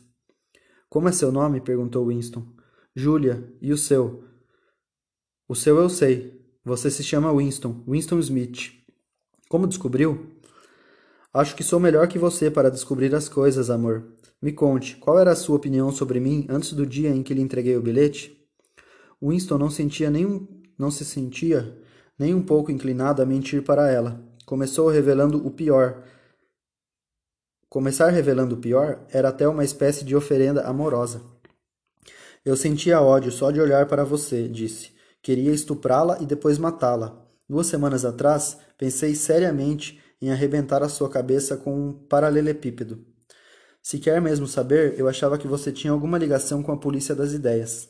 Como 0.89 1.09
é 1.09 1.11
seu 1.11 1.31
nome? 1.31 1.59
perguntou 1.59 2.07
Winston. 2.07 2.45
Julia. 2.95 3.43
E 3.61 3.71
o 3.73 3.77
seu? 3.77 4.23
O 5.47 5.55
seu 5.55 5.77
eu 5.77 5.89
sei. 5.89 6.39
Você 6.63 6.89
se 6.91 7.03
chama 7.03 7.35
Winston, 7.35 7.83
Winston 7.87 8.19
Smith. 8.19 8.71
Como 9.47 9.67
descobriu? 9.67 10.27
Acho 11.33 11.55
que 11.55 11.63
sou 11.63 11.79
melhor 11.79 12.07
que 12.07 12.19
você 12.19 12.51
para 12.51 12.69
descobrir 12.69 13.13
as 13.15 13.29
coisas, 13.29 13.69
amor. 13.69 14.18
Me 14.41 14.53
conte, 14.53 14.95
qual 14.95 15.19
era 15.19 15.31
a 15.31 15.35
sua 15.35 15.57
opinião 15.57 15.91
sobre 15.91 16.19
mim 16.19 16.45
antes 16.49 16.71
do 16.71 16.85
dia 16.85 17.09
em 17.09 17.21
que 17.21 17.33
lhe 17.33 17.41
entreguei 17.41 17.75
o 17.75 17.81
bilhete? 17.81 18.39
Winston 19.21 19.57
não 19.57 19.69
sentia 19.69 20.09
nenhum, 20.09 20.47
não 20.77 20.89
se 20.89 21.03
sentia 21.03 21.77
nem 22.17 22.33
um 22.33 22.41
pouco 22.41 22.71
inclinado 22.71 23.21
a 23.21 23.25
mentir 23.25 23.63
para 23.63 23.89
ela. 23.89 24.21
Começou 24.45 24.89
revelando 24.89 25.45
o 25.45 25.51
pior. 25.51 26.03
Começar 27.69 28.09
revelando 28.09 28.55
o 28.55 28.59
pior 28.59 29.05
era 29.09 29.29
até 29.29 29.47
uma 29.47 29.63
espécie 29.63 30.03
de 30.03 30.15
oferenda 30.15 30.63
amorosa. 30.63 31.21
Eu 32.43 32.55
sentia 32.55 33.01
ódio 33.01 33.31
só 33.31 33.51
de 33.51 33.59
olhar 33.59 33.85
para 33.87 34.03
você, 34.03 34.47
disse. 34.47 34.91
Queria 35.21 35.51
estuprá-la 35.51 36.17
e 36.21 36.25
depois 36.25 36.57
matá-la. 36.57 37.25
Duas 37.47 37.67
semanas 37.67 38.05
atrás, 38.05 38.57
pensei 38.77 39.15
seriamente 39.15 40.01
em 40.21 40.31
arrebentar 40.31 40.81
a 40.81 40.89
sua 40.89 41.09
cabeça 41.09 41.57
com 41.57 41.89
um 41.89 41.93
paralelepípedo. 41.93 43.05
Se 43.81 43.97
quer 43.97 44.21
mesmo 44.21 44.47
saber, 44.47 44.99
eu 44.99 45.07
achava 45.07 45.37
que 45.37 45.47
você 45.47 45.71
tinha 45.71 45.91
alguma 45.91 46.17
ligação 46.17 46.61
com 46.61 46.71
a 46.71 46.77
polícia 46.77 47.15
das 47.15 47.31
ideias. 47.31 47.89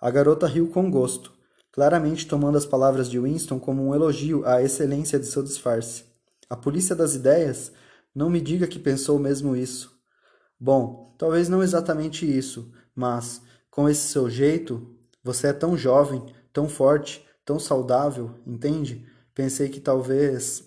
A 0.00 0.10
garota 0.10 0.46
riu 0.46 0.68
com 0.68 0.90
gosto, 0.90 1.32
claramente 1.72 2.26
tomando 2.26 2.58
as 2.58 2.66
palavras 2.66 3.10
de 3.10 3.18
Winston 3.18 3.58
como 3.58 3.86
um 3.86 3.94
elogio 3.94 4.44
à 4.46 4.62
excelência 4.62 5.18
de 5.18 5.26
seu 5.26 5.42
disfarce. 5.42 6.04
A 6.48 6.56
polícia 6.56 6.94
das 6.94 7.14
ideias? 7.14 7.72
Não 8.14 8.30
me 8.30 8.40
diga 8.40 8.66
que 8.66 8.78
pensou 8.78 9.18
mesmo 9.18 9.56
isso. 9.56 9.98
Bom, 10.58 11.14
talvez 11.18 11.48
não 11.48 11.62
exatamente 11.62 12.26
isso, 12.26 12.72
mas, 12.94 13.40
com 13.70 13.88
esse 13.88 14.08
seu 14.08 14.28
jeito, 14.28 14.96
você 15.22 15.48
é 15.48 15.52
tão 15.52 15.76
jovem, 15.76 16.24
tão 16.52 16.68
forte, 16.68 17.24
tão 17.44 17.58
saudável, 17.58 18.34
entende? 18.46 19.06
Pensei 19.34 19.68
que 19.68 19.80
talvez. 19.80 20.64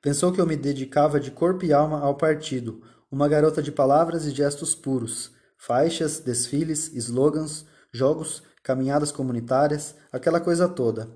Pensou 0.00 0.32
que 0.32 0.40
eu 0.40 0.46
me 0.46 0.56
dedicava 0.56 1.18
de 1.18 1.30
corpo 1.30 1.64
e 1.64 1.72
alma 1.72 2.00
ao 2.00 2.16
partido, 2.16 2.82
uma 3.10 3.28
garota 3.28 3.62
de 3.62 3.72
palavras 3.72 4.26
e 4.26 4.30
gestos 4.30 4.74
puros, 4.74 5.30
faixas, 5.56 6.20
desfiles, 6.20 6.92
slogans, 6.94 7.64
jogos, 7.90 8.42
caminhadas 8.62 9.10
comunitárias, 9.10 9.94
aquela 10.12 10.40
coisa 10.40 10.68
toda. 10.68 11.08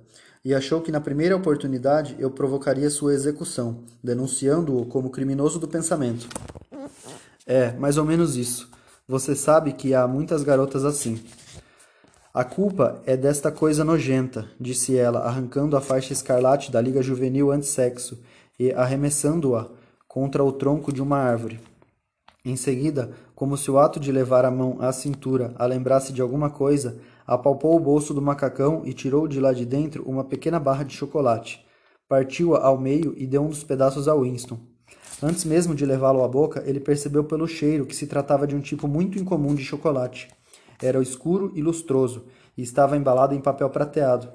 E 0.45 0.55
achou 0.55 0.81
que 0.81 0.91
na 0.91 1.01
primeira 1.01 1.37
oportunidade 1.37 2.17
eu 2.19 2.31
provocaria 2.31 2.91
sua 2.91 3.15
execução, 3.15 3.85
denunciando-o 4.03 4.87
como 4.87 5.11
criminoso 5.11 5.59
do 5.59 5.69
pensamento. 5.69 6.29
É, 7.47 7.73
mais 7.73 7.99
ou 7.99 8.05
menos 8.05 8.37
isso. 8.37 8.71
Você 9.07 9.37
sabe 9.37 9.73
que 9.73 9.95
há 9.95 10.09
muitas 10.09 10.43
garotas 10.43 10.85
assim. 10.85 11.23
A 12.33 12.45
culpa 12.45 13.03
é 13.05 13.15
desta 13.15 13.53
coisa 13.53 13.85
nojenta, 13.85 14.49
disse 14.59 14.97
ela, 14.97 15.21
arrancando 15.21 15.77
a 15.77 15.81
faixa 15.83 16.15
escarlate 16.15 16.73
da 16.73 16.81
Liga 16.81 17.03
Juvenil 17.03 17.53
Antissexo 17.53 18.19
e 18.59 18.73
arremessando-a 18.73 19.69
contra 20.09 20.43
o 20.43 20.51
tronco 20.51 20.91
de 20.93 21.03
uma 21.03 21.19
árvore. 21.19 21.61
Em 22.45 22.57
seguida, 22.57 23.13
como 23.37 23.57
se 23.57 23.71
o 23.71 23.79
ato 23.79 24.01
de 24.01 24.11
levar 24.11 24.45
a 24.45 24.51
mão 24.51 24.79
à 24.81 24.91
cintura 24.93 25.55
a 25.57 25.65
lembrasse 25.65 26.13
de 26.13 26.21
alguma 26.21 26.51
coisa, 26.51 26.99
apalpou 27.25 27.77
o 27.77 27.81
bolso 27.81 28.13
do 28.13 28.21
macacão 28.21 28.83
e 28.85 28.93
tirou 28.93 29.29
de 29.29 29.39
lá 29.39 29.53
de 29.53 29.65
dentro 29.65 30.03
uma 30.05 30.25
pequena 30.25 30.59
barra 30.59 30.83
de 30.83 30.93
chocolate. 30.93 31.65
Partiu-a 32.09 32.67
ao 32.67 32.77
meio 32.77 33.15
e 33.17 33.29
deu 33.29 33.45
um 33.45 33.49
dos 33.49 33.63
pedaços 33.63 34.09
a 34.09 34.15
Winston. 34.17 34.59
Antes 35.23 35.45
mesmo 35.45 35.73
de 35.73 35.87
levá-lo 35.87 36.25
à 36.25 36.27
boca, 36.27 36.65
ele 36.67 36.81
percebeu 36.81 37.23
pelo 37.23 37.47
cheiro 37.47 37.87
que 37.87 37.95
se 37.95 38.09
tratava 38.09 38.45
de 38.45 38.57
um 38.57 38.61
tipo 38.61 38.89
muito 38.89 39.21
incomum 39.21 39.55
de 39.55 39.65
chocolate. 39.65 40.29
Era 40.83 41.01
escuro 41.01 41.53
e 41.55 41.63
lustroso 41.63 42.25
e 42.59 42.63
estava 42.63 42.97
embalado 42.97 43.37
em 43.37 43.41
papel 43.41 43.71
prateado. 43.71 44.29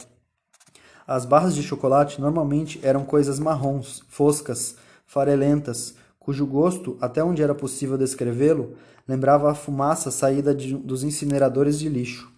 As 1.05 1.25
barras 1.25 1.53
de 1.53 1.61
chocolate 1.61 2.21
normalmente 2.21 2.79
eram 2.81 3.03
coisas 3.03 3.37
marrons, 3.37 4.01
foscas, 4.07 4.77
farelentas, 5.05 5.95
cujo 6.27 6.45
gosto, 6.45 6.97
até 6.99 7.23
onde 7.23 7.41
era 7.41 7.55
possível 7.55 7.97
descrevê-lo, 7.97 8.73
lembrava 9.07 9.49
a 9.49 9.55
fumaça 9.55 10.11
saída 10.11 10.53
de, 10.53 10.75
dos 10.75 11.01
incineradores 11.01 11.79
de 11.79 11.87
lixo. 11.87 12.29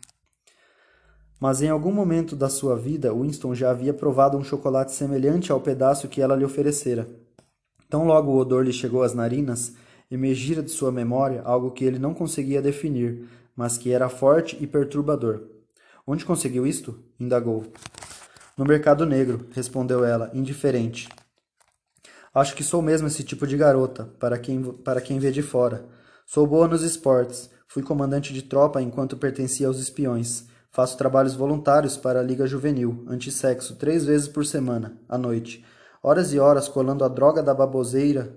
Mas 1.39 1.63
em 1.63 1.69
algum 1.69 1.91
momento 1.91 2.35
da 2.35 2.49
sua 2.49 2.75
vida, 2.75 3.11
Winston 3.11 3.55
já 3.55 3.71
havia 3.71 3.91
provado 3.91 4.37
um 4.37 4.43
chocolate 4.43 4.91
semelhante 4.91 5.51
ao 5.51 5.59
pedaço 5.59 6.07
que 6.07 6.21
ela 6.21 6.35
lhe 6.35 6.45
oferecera. 6.45 7.09
Tão 7.89 8.05
logo 8.05 8.31
o 8.31 8.37
odor 8.37 8.63
lhe 8.63 8.71
chegou 8.71 9.01
às 9.01 9.15
narinas, 9.15 9.73
emergira 10.11 10.61
de 10.61 10.69
sua 10.69 10.91
memória 10.91 11.41
algo 11.43 11.71
que 11.71 11.83
ele 11.83 11.97
não 11.97 12.13
conseguia 12.13 12.61
definir, 12.61 13.27
mas 13.55 13.75
que 13.75 13.91
era 13.91 14.07
forte 14.07 14.55
e 14.61 14.67
perturbador. 14.67 15.47
Onde 16.05 16.25
conseguiu 16.25 16.67
isto? 16.67 16.99
indagou. 17.19 17.65
No 18.55 18.65
mercado 18.65 19.03
negro, 19.03 19.47
respondeu 19.51 20.05
ela, 20.05 20.29
indiferente. 20.31 21.09
Acho 22.33 22.55
que 22.55 22.63
sou 22.63 22.81
mesmo 22.81 23.07
esse 23.07 23.23
tipo 23.23 23.47
de 23.47 23.57
garota, 23.57 24.05
para 24.19 24.37
quem, 24.37 24.61
para 24.61 25.01
quem 25.01 25.19
vê 25.19 25.31
de 25.31 25.41
fora. 25.41 25.85
Sou 26.25 26.45
boa 26.45 26.67
nos 26.67 26.83
esportes. 26.83 27.49
Fui 27.67 27.83
comandante 27.83 28.33
de 28.33 28.41
tropa 28.41 28.81
enquanto 28.81 29.17
pertencia 29.17 29.67
aos 29.67 29.79
espiões. 29.79 30.47
Faço 30.71 30.97
trabalhos 30.97 31.33
voluntários 31.33 31.97
para 31.97 32.19
a 32.19 32.23
Liga 32.23 32.45
Juvenil, 32.45 33.03
antissexo, 33.07 33.75
três 33.75 34.05
vezes 34.05 34.27
por 34.27 34.45
semana, 34.45 34.99
à 35.09 35.17
noite. 35.17 35.65
Horas 36.01 36.31
e 36.31 36.39
horas 36.39 36.67
colando 36.67 37.03
a 37.03 37.07
droga 37.07 37.41
da 37.41 37.53
baboseira 37.53 38.35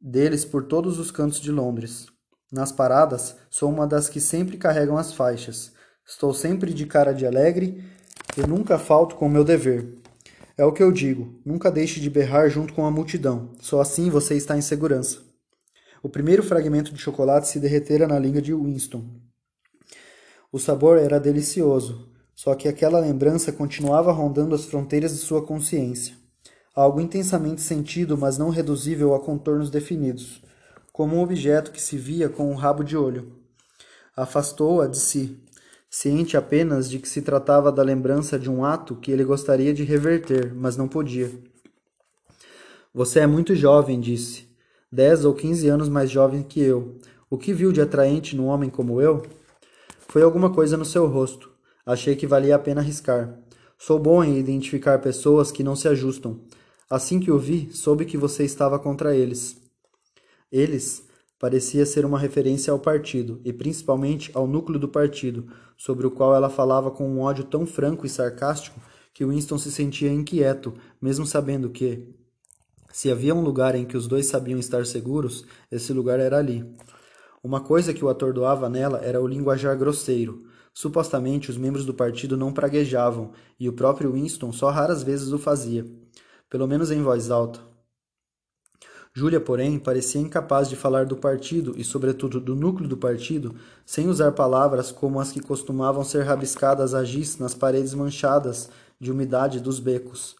deles 0.00 0.44
por 0.44 0.64
todos 0.64 0.98
os 0.98 1.10
cantos 1.10 1.40
de 1.40 1.50
Londres. 1.50 2.06
Nas 2.52 2.70
paradas, 2.70 3.36
sou 3.50 3.70
uma 3.70 3.86
das 3.86 4.08
que 4.08 4.20
sempre 4.20 4.56
carregam 4.56 4.96
as 4.96 5.12
faixas. 5.12 5.72
Estou 6.06 6.32
sempre 6.32 6.72
de 6.72 6.86
cara 6.86 7.12
de 7.12 7.26
alegre 7.26 7.82
e 8.36 8.46
nunca 8.46 8.78
falto 8.78 9.16
com 9.16 9.26
o 9.26 9.30
meu 9.30 9.42
dever. 9.42 9.98
É 10.58 10.64
o 10.64 10.72
que 10.72 10.82
eu 10.82 10.90
digo, 10.90 11.38
nunca 11.44 11.70
deixe 11.70 12.00
de 12.00 12.08
berrar 12.08 12.48
junto 12.48 12.72
com 12.72 12.86
a 12.86 12.90
multidão, 12.90 13.52
só 13.60 13.78
assim 13.78 14.08
você 14.08 14.36
está 14.36 14.56
em 14.56 14.62
segurança. 14.62 15.18
O 16.02 16.08
primeiro 16.08 16.42
fragmento 16.42 16.94
de 16.94 16.98
chocolate 16.98 17.46
se 17.46 17.60
derretera 17.60 18.08
na 18.08 18.18
língua 18.18 18.40
de 18.40 18.54
Winston. 18.54 19.04
O 20.50 20.58
sabor 20.58 20.96
era 20.96 21.20
delicioso, 21.20 22.08
só 22.34 22.54
que 22.54 22.68
aquela 22.68 22.98
lembrança 22.98 23.52
continuava 23.52 24.10
rondando 24.12 24.54
as 24.54 24.64
fronteiras 24.64 25.12
de 25.12 25.18
sua 25.18 25.44
consciência. 25.44 26.14
Algo 26.74 27.02
intensamente 27.02 27.60
sentido, 27.60 28.16
mas 28.16 28.38
não 28.38 28.48
reduzível 28.48 29.14
a 29.14 29.20
contornos 29.20 29.68
definidos, 29.68 30.42
como 30.90 31.16
um 31.16 31.20
objeto 31.20 31.70
que 31.70 31.82
se 31.82 31.98
via 31.98 32.30
com 32.30 32.50
um 32.50 32.54
rabo 32.54 32.82
de 32.82 32.96
olho. 32.96 33.32
Afastou-a 34.16 34.86
de 34.86 34.98
si, 34.98 35.38
ciente 35.98 36.36
apenas 36.36 36.90
de 36.90 36.98
que 36.98 37.08
se 37.08 37.22
tratava 37.22 37.72
da 37.72 37.82
lembrança 37.82 38.38
de 38.38 38.50
um 38.50 38.62
ato 38.66 38.96
que 38.96 39.10
ele 39.10 39.24
gostaria 39.24 39.72
de 39.72 39.82
reverter, 39.82 40.54
mas 40.54 40.76
não 40.76 40.86
podia. 40.86 41.32
Você 42.92 43.20
é 43.20 43.26
muito 43.26 43.54
jovem, 43.54 43.98
disse. 43.98 44.46
Dez 44.92 45.24
ou 45.24 45.32
quinze 45.32 45.68
anos 45.68 45.88
mais 45.88 46.10
jovem 46.10 46.42
que 46.42 46.60
eu. 46.60 46.98
O 47.30 47.38
que 47.38 47.50
viu 47.50 47.72
de 47.72 47.80
atraente 47.80 48.36
num 48.36 48.44
homem 48.44 48.68
como 48.68 49.00
eu? 49.00 49.22
Foi 50.06 50.22
alguma 50.22 50.52
coisa 50.52 50.76
no 50.76 50.84
seu 50.84 51.06
rosto. 51.06 51.50
Achei 51.86 52.14
que 52.14 52.26
valia 52.26 52.56
a 52.56 52.58
pena 52.58 52.82
arriscar. 52.82 53.34
Sou 53.78 53.98
bom 53.98 54.22
em 54.22 54.38
identificar 54.38 54.98
pessoas 54.98 55.50
que 55.50 55.64
não 55.64 55.74
se 55.74 55.88
ajustam. 55.88 56.42
Assim 56.90 57.18
que 57.18 57.30
o 57.30 57.38
vi, 57.38 57.70
soube 57.72 58.04
que 58.04 58.18
você 58.18 58.44
estava 58.44 58.78
contra 58.78 59.16
eles. 59.16 59.56
Eles 60.52 61.05
parecia 61.38 61.84
ser 61.84 62.04
uma 62.04 62.18
referência 62.18 62.72
ao 62.72 62.78
partido, 62.78 63.40
e 63.44 63.52
principalmente 63.52 64.30
ao 64.34 64.46
núcleo 64.46 64.78
do 64.78 64.88
partido, 64.88 65.46
sobre 65.76 66.06
o 66.06 66.10
qual 66.10 66.34
ela 66.34 66.48
falava 66.48 66.90
com 66.90 67.08
um 67.08 67.20
ódio 67.20 67.44
tão 67.44 67.66
franco 67.66 68.06
e 68.06 68.08
sarcástico 68.08 68.80
que 69.12 69.24
Winston 69.24 69.58
se 69.58 69.70
sentia 69.70 70.12
inquieto, 70.12 70.74
mesmo 71.00 71.26
sabendo 71.26 71.70
que, 71.70 72.14
se 72.92 73.10
havia 73.10 73.34
um 73.34 73.42
lugar 73.42 73.74
em 73.74 73.84
que 73.84 73.96
os 73.96 74.06
dois 74.06 74.26
sabiam 74.26 74.58
estar 74.58 74.86
seguros, 74.86 75.44
esse 75.70 75.92
lugar 75.92 76.18
era 76.18 76.38
ali. 76.38 76.64
Uma 77.42 77.60
coisa 77.60 77.92
que 77.92 78.04
o 78.04 78.08
atordoava 78.08 78.68
nela 78.68 78.98
era 79.04 79.20
o 79.20 79.26
linguajar 79.26 79.76
grosseiro. 79.76 80.44
Supostamente 80.72 81.50
os 81.50 81.56
membros 81.56 81.84
do 81.84 81.92
partido 81.92 82.36
não 82.36 82.52
praguejavam, 82.52 83.32
e 83.60 83.68
o 83.68 83.72
próprio 83.72 84.12
Winston 84.12 84.50
só 84.52 84.70
raras 84.70 85.02
vezes 85.02 85.30
o 85.32 85.38
fazia, 85.38 85.86
pelo 86.48 86.66
menos 86.66 86.90
em 86.90 87.02
voz 87.02 87.30
alta. 87.30 87.75
Júlia, 89.18 89.40
porém, 89.40 89.78
parecia 89.78 90.20
incapaz 90.20 90.68
de 90.68 90.76
falar 90.76 91.06
do 91.06 91.16
partido 91.16 91.72
e, 91.74 91.82
sobretudo, 91.82 92.38
do 92.38 92.54
núcleo 92.54 92.86
do 92.86 92.98
partido, 92.98 93.54
sem 93.86 94.10
usar 94.10 94.32
palavras 94.32 94.92
como 94.92 95.18
as 95.18 95.32
que 95.32 95.40
costumavam 95.40 96.04
ser 96.04 96.22
rabiscadas 96.24 96.92
a 96.92 97.02
giz 97.02 97.38
nas 97.38 97.54
paredes 97.54 97.94
manchadas 97.94 98.68
de 99.00 99.10
umidade 99.10 99.58
dos 99.58 99.80
becos. 99.80 100.36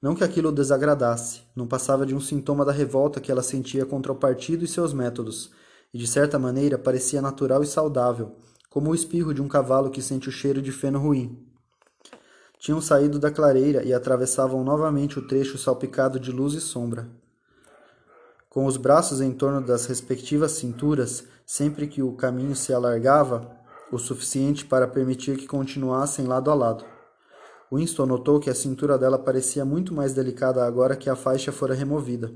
Não 0.00 0.14
que 0.14 0.22
aquilo 0.22 0.52
desagradasse, 0.52 1.40
não 1.56 1.66
passava 1.66 2.06
de 2.06 2.14
um 2.14 2.20
sintoma 2.20 2.64
da 2.64 2.70
revolta 2.70 3.20
que 3.20 3.32
ela 3.32 3.42
sentia 3.42 3.84
contra 3.84 4.12
o 4.12 4.16
partido 4.16 4.64
e 4.64 4.68
seus 4.68 4.92
métodos, 4.92 5.50
e 5.92 5.98
de 5.98 6.06
certa 6.06 6.38
maneira 6.38 6.78
parecia 6.78 7.20
natural 7.20 7.60
e 7.64 7.66
saudável, 7.66 8.36
como 8.70 8.90
o 8.90 8.94
espirro 8.94 9.34
de 9.34 9.42
um 9.42 9.48
cavalo 9.48 9.90
que 9.90 10.00
sente 10.00 10.28
o 10.28 10.32
cheiro 10.32 10.62
de 10.62 10.70
feno 10.70 11.00
ruim. 11.00 11.44
Tinham 12.60 12.80
saído 12.80 13.18
da 13.18 13.32
clareira 13.32 13.82
e 13.82 13.92
atravessavam 13.92 14.62
novamente 14.62 15.18
o 15.18 15.26
trecho 15.26 15.58
salpicado 15.58 16.20
de 16.20 16.30
luz 16.30 16.54
e 16.54 16.60
sombra 16.60 17.20
com 18.52 18.66
os 18.66 18.76
braços 18.76 19.22
em 19.22 19.32
torno 19.32 19.62
das 19.62 19.86
respectivas 19.86 20.52
cinturas, 20.52 21.24
sempre 21.46 21.88
que 21.88 22.02
o 22.02 22.12
caminho 22.12 22.54
se 22.54 22.70
alargava 22.70 23.58
o 23.90 23.96
suficiente 23.96 24.66
para 24.66 24.86
permitir 24.86 25.38
que 25.38 25.46
continuassem 25.46 26.26
lado 26.26 26.50
a 26.50 26.54
lado. 26.54 26.84
Winston 27.72 28.04
notou 28.04 28.38
que 28.38 28.50
a 28.50 28.54
cintura 28.54 28.98
dela 28.98 29.18
parecia 29.18 29.64
muito 29.64 29.94
mais 29.94 30.12
delicada 30.12 30.66
agora 30.66 30.98
que 30.98 31.08
a 31.08 31.16
faixa 31.16 31.50
fora 31.50 31.74
removida. 31.74 32.30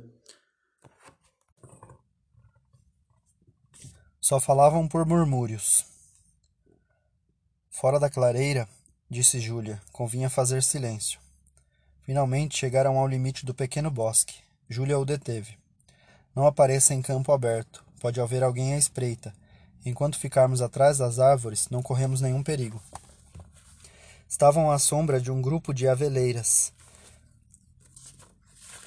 Só 4.19 4.41
falavam 4.41 4.89
por 4.89 5.05
murmúrios. 5.05 5.85
Fora 7.69 8.01
da 8.01 8.09
clareira, 8.09 8.67
disse 9.11 9.39
Júlia, 9.39 9.83
convinha 9.93 10.31
fazer 10.31 10.62
silêncio. 10.62 11.21
Finalmente 12.01 12.57
chegaram 12.57 12.97
ao 12.97 13.07
limite 13.07 13.45
do 13.45 13.53
pequeno 13.53 13.91
bosque. 13.91 14.37
Júlia 14.67 14.99
o 14.99 15.05
deteve. 15.05 15.66
Não 16.37 16.47
apareça 16.47 16.93
em 16.93 17.01
campo 17.01 17.32
aberto. 17.32 17.82
Pode 17.99 18.20
haver 18.20 18.45
alguém 18.45 18.74
à 18.74 18.78
espreita. 18.78 19.34
Enquanto 19.87 20.18
ficarmos 20.18 20.61
atrás 20.61 20.99
das 20.99 21.18
árvores, 21.18 21.70
não 21.70 21.82
corremos 21.82 22.20
nenhum 22.20 22.43
perigo. 22.43 22.82
Estavam 24.28 24.70
à 24.70 24.78
sombra 24.78 25.18
de 25.18 25.32
um 25.32 25.41
grupo 25.41 25.72
de 25.72 25.89
aveleiras. 25.89 26.74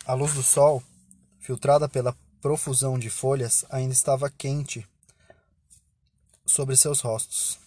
A 0.05 0.13
luz 0.13 0.35
do 0.35 0.43
sol, 0.43 0.83
filtrada 1.39 1.89
pela 1.89 2.15
profusão 2.39 2.99
de 2.99 3.09
folhas, 3.09 3.65
ainda 3.71 3.93
estava 3.93 4.29
quente 4.29 4.87
sobre 6.45 6.77
seus 6.77 7.01
rostos. 7.01 7.59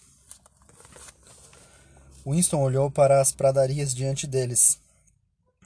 Winston 2.25 2.61
olhou 2.61 2.89
para 2.89 3.19
as 3.19 3.33
pradarias 3.33 3.93
diante 3.93 4.25
deles 4.25 4.79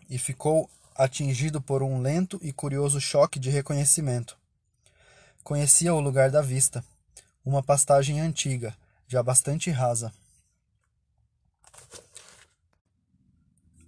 e 0.10 0.18
ficou 0.18 0.68
atingido 0.98 1.62
por 1.62 1.84
um 1.84 2.02
lento 2.02 2.40
e 2.42 2.52
curioso 2.52 3.00
choque 3.00 3.40
de 3.40 3.50
reconhecimento. 3.50 4.38
Conhecia 5.44 5.94
o 5.94 6.00
lugar 6.00 6.32
da 6.32 6.42
vista, 6.42 6.84
uma 7.46 7.64
pastagem 7.64 8.20
antiga, 8.20 8.76
já 9.08 9.22
bastante 9.24 9.70
rasa. 9.72 10.12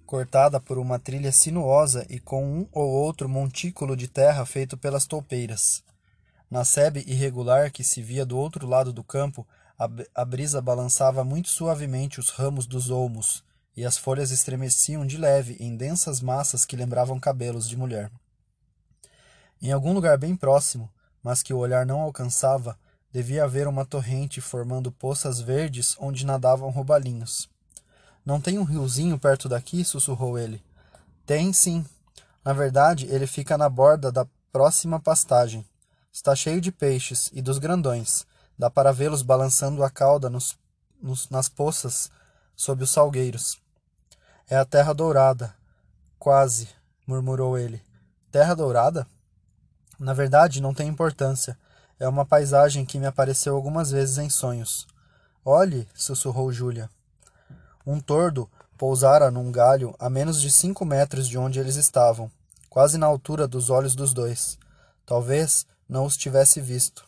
cortada 0.10 0.60
por 0.60 0.80
uma 0.80 0.98
trilha 0.98 1.32
sinuosa 1.32 2.04
e 2.10 2.20
com 2.20 2.44
um 2.44 2.68
ou 2.72 2.90
outro 2.90 3.30
montículo 3.30 3.96
de 3.96 4.08
terra 4.08 4.44
feito 4.44 4.76
pelas 4.76 5.06
toupeiras. 5.06 5.84
Na 6.50 6.66
sebe 6.66 7.04
irregular 7.06 7.72
que 7.72 7.84
se 7.84 8.02
via 8.02 8.26
do 8.26 8.36
outro 8.36 8.66
lado 8.66 8.92
do 8.92 9.04
campo, 9.04 9.48
a, 10.16 10.26
brisa 10.26 10.60
balançava 10.64 11.24
muito 11.24 11.50
suavemente 11.50 12.20
os 12.20 12.32
ramos 12.32 12.66
dos 12.66 12.90
olmos, 12.90 13.44
e 13.80 13.86
as 13.86 13.98
folhas 13.98 14.30
estremeciam 14.30 15.08
de 15.08 15.18
leve 15.18 15.56
em 15.58 15.74
densas 15.74 16.20
massas 16.20 16.66
que 16.66 16.76
lembravam 16.76 17.18
cabelos 17.18 17.70
de 17.70 17.78
mulher. 17.78 18.12
Em 19.62 19.72
algum 19.72 19.94
lugar 19.94 20.18
bem 20.18 20.36
próximo, 20.36 20.92
mas 21.24 21.42
que 21.42 21.54
o 21.54 21.58
olhar 21.58 21.86
não 21.86 22.02
alcançava, 22.02 22.78
devia 23.10 23.46
haver 23.46 23.70
uma 23.70 23.86
torrente 23.86 24.42
formando 24.42 24.92
poças 24.92 25.40
verdes 25.40 25.96
onde 25.98 26.26
nadavam 26.26 26.70
robalinhos. 26.72 27.50
Não 28.26 28.42
tem 28.42 28.60
um 28.60 28.66
riozinho 28.66 29.18
perto 29.18 29.48
daqui? 29.48 29.86
sussurrou 29.86 30.38
ele. 30.38 30.62
Tem 31.26 31.54
sim. 31.54 31.86
Na 32.44 32.52
verdade, 32.52 33.06
ele 33.06 33.26
fica 33.26 33.58
na 33.58 33.70
borda 33.70 34.12
da 34.12 34.28
próxima 34.52 35.00
pastagem. 35.00 35.66
Está 36.12 36.36
cheio 36.36 36.60
de 36.60 36.70
peixes 36.70 37.30
e 37.32 37.42
dos 37.42 37.58
grandões. 37.58 38.28
Dá 38.58 38.70
para 38.70 38.92
vê-los 38.92 39.22
balançando 39.22 39.86
a 39.86 39.90
cauda 39.90 40.30
nos, 40.30 40.58
nos, 41.02 41.30
nas 41.30 41.48
poças 41.48 42.12
sob 42.58 42.84
os 42.84 42.90
salgueiros. 42.90 43.58
É 44.52 44.58
a 44.58 44.66
terra 44.66 44.94
dourada. 44.94 45.54
Quase, 46.18 46.68
murmurou 47.06 47.56
ele. 47.56 47.84
Terra 48.32 48.56
dourada? 48.56 49.06
Na 50.00 50.12
verdade, 50.12 50.60
não 50.60 50.74
tem 50.74 50.88
importância. 50.88 51.56
É 52.00 52.08
uma 52.08 52.26
paisagem 52.26 52.84
que 52.84 52.98
me 52.98 53.06
apareceu 53.06 53.56
algumas 53.56 53.92
vezes 53.92 54.18
em 54.18 54.28
sonhos. 54.28 54.88
Olhe, 55.46 55.88
sussurrou 55.94 56.52
Júlia. 56.52 56.90
Um 57.86 58.00
tordo 58.00 58.50
pousara 58.76 59.30
num 59.30 59.52
galho 59.52 59.94
a 60.00 60.10
menos 60.10 60.42
de 60.42 60.50
cinco 60.50 60.84
metros 60.84 61.28
de 61.28 61.38
onde 61.38 61.60
eles 61.60 61.76
estavam, 61.76 62.32
quase 62.72 62.98
na 62.98 63.06
altura 63.06 63.48
dos 63.48 63.70
olhos 63.70 63.94
dos 63.94 64.14
dois. 64.16 64.58
Talvez 65.06 65.64
não 65.88 66.06
os 66.06 66.18
tivesse 66.18 66.60
visto. 66.60 67.06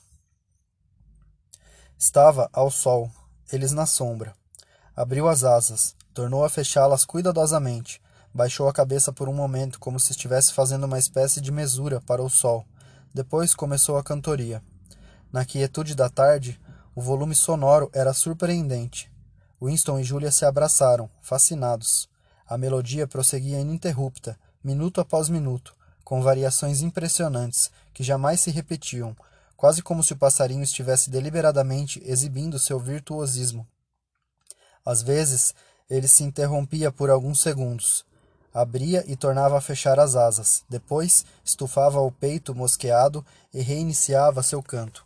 Estava 1.97 2.47
ao 2.53 2.69
sol, 2.69 3.09
eles 3.51 3.71
na 3.71 3.87
sombra. 3.87 4.35
Abriu 4.95 5.27
as 5.27 5.43
asas, 5.43 5.95
tornou 6.13 6.43
a 6.43 6.49
fechá-las 6.49 7.05
cuidadosamente, 7.05 8.01
baixou 8.33 8.67
a 8.67 8.73
cabeça 8.73 9.11
por 9.11 9.27
um 9.27 9.33
momento 9.33 9.79
como 9.79 9.99
se 9.99 10.11
estivesse 10.11 10.53
fazendo 10.53 10.85
uma 10.85 10.99
espécie 10.99 11.41
de 11.41 11.51
mesura 11.51 12.01
para 12.01 12.21
o 12.21 12.29
sol. 12.29 12.65
Depois 13.13 13.53
começou 13.53 13.97
a 13.97 14.03
cantoria. 14.03 14.63
Na 15.31 15.45
quietude 15.45 15.95
da 15.95 16.09
tarde, 16.09 16.59
o 16.95 17.01
volume 17.01 17.35
sonoro 17.35 17.89
era 17.93 18.13
surpreendente. 18.13 19.11
Winston 19.61 19.99
e 19.99 20.03
Julia 20.03 20.31
se 20.31 20.45
abraçaram, 20.45 21.09
fascinados. 21.21 22.09
A 22.47 22.57
melodia 22.57 23.07
prosseguia 23.07 23.59
ininterrupta, 23.59 24.37
minuto 24.63 24.99
após 24.99 25.29
minuto, 25.29 25.75
com 26.03 26.21
variações 26.21 26.81
impressionantes 26.81 27.71
que 27.93 28.03
jamais 28.03 28.41
se 28.41 28.51
repetiam, 28.51 29.15
quase 29.55 29.81
como 29.81 30.03
se 30.03 30.13
o 30.13 30.17
passarinho 30.17 30.63
estivesse 30.63 31.09
deliberadamente 31.09 32.01
exibindo 32.03 32.59
seu 32.59 32.79
virtuosismo. 32.79 33.67
Às 34.85 35.01
vezes, 35.01 35.53
ele 35.91 36.07
se 36.07 36.23
interrompia 36.23 36.89
por 36.89 37.09
alguns 37.09 37.41
segundos. 37.41 38.05
Abria 38.53 39.03
e 39.07 39.17
tornava 39.17 39.57
a 39.57 39.61
fechar 39.61 39.99
as 39.99 40.15
asas. 40.15 40.63
Depois, 40.69 41.25
estufava 41.43 41.99
o 41.99 42.09
peito 42.09 42.55
mosqueado 42.55 43.25
e 43.53 43.61
reiniciava 43.61 44.41
seu 44.41 44.63
canto. 44.63 45.05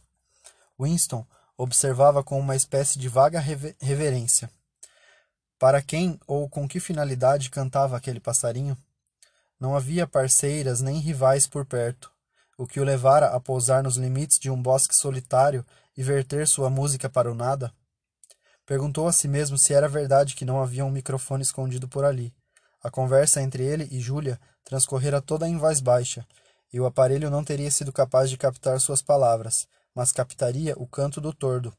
Winston 0.79 1.25
observava 1.57 2.23
com 2.23 2.39
uma 2.39 2.55
espécie 2.55 2.99
de 2.99 3.09
vaga 3.09 3.39
reverência. 3.39 4.47
Para 5.57 5.81
quem 5.81 6.19
ou 6.27 6.47
com 6.47 6.67
que 6.67 6.79
finalidade 6.79 7.49
cantava 7.49 7.97
aquele 7.97 8.19
passarinho? 8.19 8.77
Não 9.59 9.75
havia 9.75 10.05
parceiras 10.05 10.81
nem 10.81 10.99
rivais 10.99 11.47
por 11.47 11.65
perto, 11.65 12.11
o 12.59 12.67
que 12.67 12.79
o 12.79 12.83
levara 12.83 13.27
a 13.27 13.39
pousar 13.39 13.81
nos 13.81 13.95
limites 13.95 14.37
de 14.37 14.51
um 14.51 14.61
bosque 14.61 14.93
solitário 14.93 15.65
e 15.97 16.03
verter 16.03 16.47
sua 16.47 16.69
música 16.69 17.09
para 17.09 17.31
o 17.31 17.33
nada? 17.33 17.73
Perguntou 18.65 19.07
a 19.07 19.11
si 19.11 19.27
mesmo 19.27 19.57
se 19.57 19.73
era 19.73 19.87
verdade 19.87 20.35
que 20.35 20.45
não 20.45 20.61
havia 20.61 20.83
um 20.83 20.89
microfone 20.89 21.43
escondido 21.43 21.87
por 21.87 22.03
ali. 22.03 22.33
A 22.83 22.89
conversa 22.89 23.41
entre 23.41 23.63
ele 23.63 23.87
e 23.91 23.99
Júlia 23.99 24.39
transcorrera 24.63 25.21
toda 25.21 25.47
em 25.47 25.57
voz 25.57 25.79
baixa, 25.79 26.25
e 26.73 26.79
o 26.79 26.85
aparelho 26.85 27.29
não 27.29 27.43
teria 27.43 27.69
sido 27.69 27.93
capaz 27.93 28.29
de 28.29 28.37
captar 28.37 28.79
suas 28.79 29.01
palavras, 29.01 29.67
mas 29.93 30.11
captaria 30.11 30.73
o 30.77 30.87
canto 30.87 31.21
do 31.21 31.31
tordo. 31.31 31.73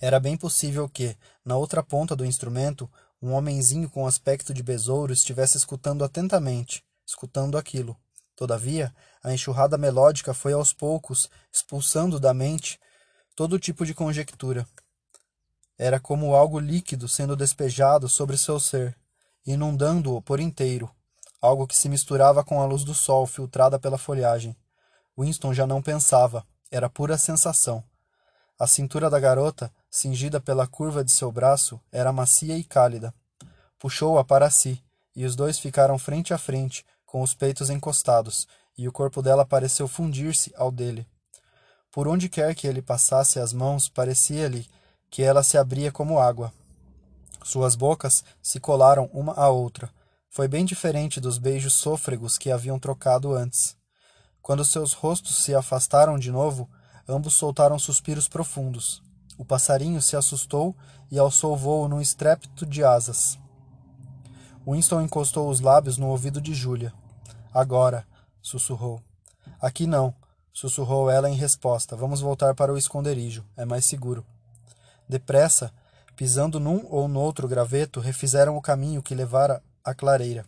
Era 0.00 0.18
bem 0.18 0.36
possível 0.36 0.88
que, 0.88 1.16
na 1.44 1.56
outra 1.56 1.82
ponta 1.82 2.16
do 2.16 2.24
instrumento, 2.24 2.90
um 3.20 3.32
homenzinho 3.32 3.88
com 3.88 4.06
aspecto 4.06 4.52
de 4.52 4.62
besouro 4.62 5.12
estivesse 5.12 5.56
escutando 5.56 6.04
atentamente, 6.04 6.84
escutando 7.06 7.56
aquilo. 7.56 7.96
Todavia, 8.36 8.94
a 9.22 9.32
enxurrada 9.32 9.78
melódica 9.78 10.34
foi 10.34 10.52
aos 10.52 10.72
poucos 10.72 11.30
expulsando 11.52 12.18
da 12.18 12.34
mente 12.34 12.78
todo 13.36 13.58
tipo 13.58 13.86
de 13.86 13.94
conjectura. 13.94 14.66
Era 15.78 15.98
como 15.98 16.34
algo 16.34 16.60
líquido 16.60 17.08
sendo 17.08 17.34
despejado 17.34 18.08
sobre 18.08 18.36
seu 18.36 18.60
ser, 18.60 18.96
inundando-o 19.46 20.22
por 20.22 20.38
inteiro, 20.38 20.90
algo 21.40 21.66
que 21.66 21.76
se 21.76 21.88
misturava 21.88 22.44
com 22.44 22.62
a 22.62 22.66
luz 22.66 22.84
do 22.84 22.94
sol 22.94 23.26
filtrada 23.26 23.78
pela 23.78 23.98
folhagem. 23.98 24.56
Winston 25.18 25.52
já 25.52 25.66
não 25.66 25.82
pensava, 25.82 26.46
era 26.70 26.88
pura 26.88 27.18
sensação. 27.18 27.82
A 28.58 28.66
cintura 28.66 29.10
da 29.10 29.18
garota, 29.18 29.72
cingida 29.90 30.40
pela 30.40 30.66
curva 30.66 31.04
de 31.04 31.10
seu 31.10 31.30
braço, 31.30 31.80
era 31.90 32.12
macia 32.12 32.56
e 32.56 32.62
cálida. 32.62 33.12
Puxou-a 33.78 34.24
para 34.24 34.48
si, 34.48 34.82
e 35.14 35.24
os 35.24 35.34
dois 35.34 35.58
ficaram 35.58 35.98
frente 35.98 36.32
a 36.32 36.38
frente, 36.38 36.84
com 37.04 37.20
os 37.20 37.34
peitos 37.34 37.68
encostados, 37.68 38.46
e 38.78 38.88
o 38.88 38.92
corpo 38.92 39.20
dela 39.20 39.44
pareceu 39.44 39.86
fundir-se 39.86 40.52
ao 40.56 40.70
dele. 40.70 41.06
Por 41.90 42.08
onde 42.08 42.28
quer 42.28 42.54
que 42.54 42.66
ele 42.66 42.82
passasse 42.82 43.38
as 43.38 43.52
mãos, 43.52 43.88
parecia-lhe 43.88 44.68
que 45.14 45.22
ela 45.22 45.44
se 45.44 45.56
abria 45.56 45.92
como 45.92 46.18
água. 46.18 46.52
Suas 47.44 47.76
bocas 47.76 48.24
se 48.42 48.58
colaram 48.58 49.08
uma 49.12 49.32
à 49.34 49.48
outra. 49.48 49.88
Foi 50.28 50.48
bem 50.48 50.64
diferente 50.64 51.20
dos 51.20 51.38
beijos 51.38 51.74
sôfregos 51.74 52.36
que 52.36 52.50
haviam 52.50 52.80
trocado 52.80 53.32
antes. 53.32 53.76
Quando 54.42 54.64
seus 54.64 54.92
rostos 54.92 55.36
se 55.36 55.54
afastaram 55.54 56.18
de 56.18 56.32
novo, 56.32 56.68
ambos 57.06 57.34
soltaram 57.34 57.78
suspiros 57.78 58.26
profundos. 58.26 59.04
O 59.38 59.44
passarinho 59.44 60.02
se 60.02 60.16
assustou 60.16 60.74
e 61.08 61.16
alçou 61.16 61.56
voo 61.56 61.86
num 61.86 62.00
estrépito 62.00 62.66
de 62.66 62.82
asas. 62.82 63.38
Winston 64.66 65.00
encostou 65.00 65.48
os 65.48 65.60
lábios 65.60 65.96
no 65.96 66.08
ouvido 66.08 66.40
de 66.40 66.52
Júlia. 66.52 66.92
Agora, 67.52 68.04
sussurrou. 68.42 69.00
Aqui 69.60 69.86
não, 69.86 70.12
sussurrou 70.52 71.08
ela 71.08 71.30
em 71.30 71.36
resposta. 71.36 71.94
Vamos 71.94 72.20
voltar 72.20 72.52
para 72.56 72.72
o 72.72 72.76
esconderijo. 72.76 73.44
É 73.56 73.64
mais 73.64 73.84
seguro. 73.84 74.26
Depressa, 75.08 75.72
pisando 76.16 76.58
num 76.58 76.86
ou 76.88 77.08
noutro 77.08 77.46
graveto, 77.48 78.00
refizeram 78.00 78.56
o 78.56 78.62
caminho 78.62 79.02
que 79.02 79.14
levara 79.14 79.62
à 79.84 79.94
clareira. 79.94 80.46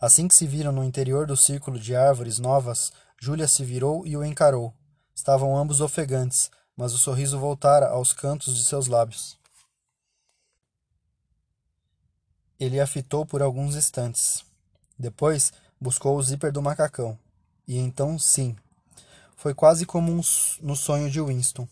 Assim 0.00 0.28
que 0.28 0.34
se 0.34 0.46
viram 0.46 0.72
no 0.72 0.84
interior 0.84 1.26
do 1.26 1.36
círculo 1.36 1.78
de 1.78 1.96
árvores 1.96 2.38
novas, 2.38 2.92
Júlia 3.20 3.48
se 3.48 3.64
virou 3.64 4.06
e 4.06 4.16
o 4.16 4.24
encarou. 4.24 4.74
Estavam 5.14 5.56
ambos 5.56 5.80
ofegantes, 5.80 6.50
mas 6.76 6.92
o 6.92 6.98
sorriso 6.98 7.38
voltara 7.38 7.88
aos 7.88 8.12
cantos 8.12 8.56
de 8.56 8.64
seus 8.64 8.86
lábios. 8.86 9.38
Ele 12.58 12.80
a 12.80 12.86
fitou 12.86 13.24
por 13.24 13.42
alguns 13.42 13.76
instantes. 13.76 14.44
Depois 14.98 15.52
buscou 15.80 16.16
o 16.16 16.22
zíper 16.22 16.52
do 16.52 16.62
macacão. 16.62 17.18
E 17.66 17.78
então, 17.78 18.18
sim. 18.18 18.56
Foi 19.36 19.54
quase 19.54 19.84
como 19.86 20.12
um, 20.12 20.20
no 20.62 20.76
sonho 20.76 21.10
de 21.10 21.20
Winston. 21.20 21.66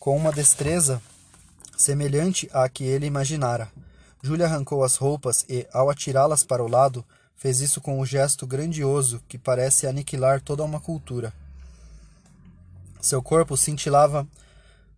Com 0.00 0.16
uma 0.16 0.32
destreza 0.32 1.02
semelhante 1.76 2.48
à 2.54 2.66
que 2.70 2.84
ele 2.84 3.04
imaginara, 3.04 3.70
Julia 4.22 4.46
arrancou 4.46 4.82
as 4.82 4.96
roupas 4.96 5.44
e, 5.46 5.68
ao 5.74 5.90
atirá-las 5.90 6.42
para 6.42 6.64
o 6.64 6.68
lado, 6.68 7.04
fez 7.36 7.60
isso 7.60 7.82
com 7.82 8.00
um 8.00 8.06
gesto 8.06 8.46
grandioso 8.46 9.22
que 9.28 9.36
parece 9.36 9.86
aniquilar 9.86 10.40
toda 10.40 10.64
uma 10.64 10.80
cultura. 10.80 11.34
Seu 12.98 13.22
corpo 13.22 13.58
cintilava 13.58 14.26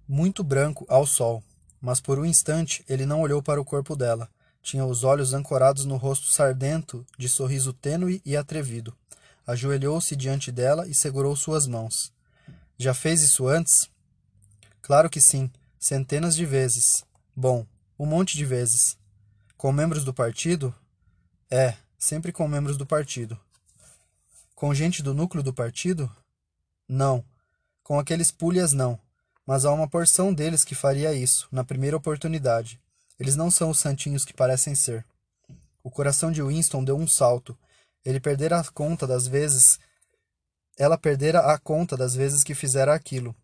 muito 0.08 0.44
branco 0.44 0.86
ao 0.88 1.04
sol, 1.04 1.42
mas 1.80 2.00
por 2.00 2.16
um 2.20 2.24
instante 2.24 2.84
ele 2.88 3.04
não 3.04 3.22
olhou 3.22 3.42
para 3.42 3.60
o 3.60 3.64
corpo 3.64 3.96
dela. 3.96 4.28
Tinha 4.62 4.86
os 4.86 5.02
olhos 5.02 5.34
ancorados 5.34 5.84
no 5.84 5.96
rosto 5.96 6.28
sardento, 6.28 7.04
de 7.18 7.28
sorriso 7.28 7.72
tênue 7.72 8.22
e 8.24 8.36
atrevido. 8.36 8.94
Ajoelhou-se 9.44 10.14
diante 10.14 10.52
dela 10.52 10.86
e 10.86 10.94
segurou 10.94 11.34
suas 11.34 11.66
mãos. 11.66 12.12
Já 12.78 12.94
fez 12.94 13.20
isso 13.20 13.48
antes? 13.48 13.90
Claro 14.82 15.08
que 15.08 15.20
sim, 15.20 15.48
centenas 15.78 16.34
de 16.34 16.44
vezes. 16.44 17.04
Bom, 17.36 17.64
um 17.96 18.04
monte 18.04 18.36
de 18.36 18.44
vezes. 18.44 18.98
Com 19.56 19.70
membros 19.70 20.04
do 20.04 20.12
partido? 20.12 20.74
É, 21.48 21.76
sempre 21.96 22.32
com 22.32 22.48
membros 22.48 22.76
do 22.76 22.84
partido. 22.84 23.38
Com 24.56 24.74
gente 24.74 25.00
do 25.00 25.14
núcleo 25.14 25.40
do 25.42 25.54
partido? 25.54 26.10
Não. 26.88 27.24
Com 27.84 27.96
aqueles 27.96 28.32
pulhas, 28.32 28.72
não. 28.72 28.98
Mas 29.46 29.64
há 29.64 29.72
uma 29.72 29.88
porção 29.88 30.34
deles 30.34 30.64
que 30.64 30.74
faria 30.74 31.14
isso, 31.14 31.46
na 31.52 31.62
primeira 31.62 31.96
oportunidade. 31.96 32.80
Eles 33.20 33.36
não 33.36 33.52
são 33.52 33.70
os 33.70 33.78
santinhos 33.78 34.24
que 34.24 34.34
parecem 34.34 34.74
ser. 34.74 35.06
O 35.80 35.92
coração 35.92 36.32
de 36.32 36.42
Winston 36.42 36.82
deu 36.82 36.96
um 36.96 37.06
salto. 37.06 37.56
Ele 38.04 38.18
perdera 38.18 38.58
a 38.58 38.64
conta 38.64 39.06
das 39.06 39.28
vezes. 39.28 39.78
Ela 40.76 40.98
perdera 40.98 41.52
a 41.52 41.56
conta 41.56 41.96
das 41.96 42.16
vezes 42.16 42.42
que 42.42 42.54
fizera 42.54 42.92
aquilo. 42.92 43.34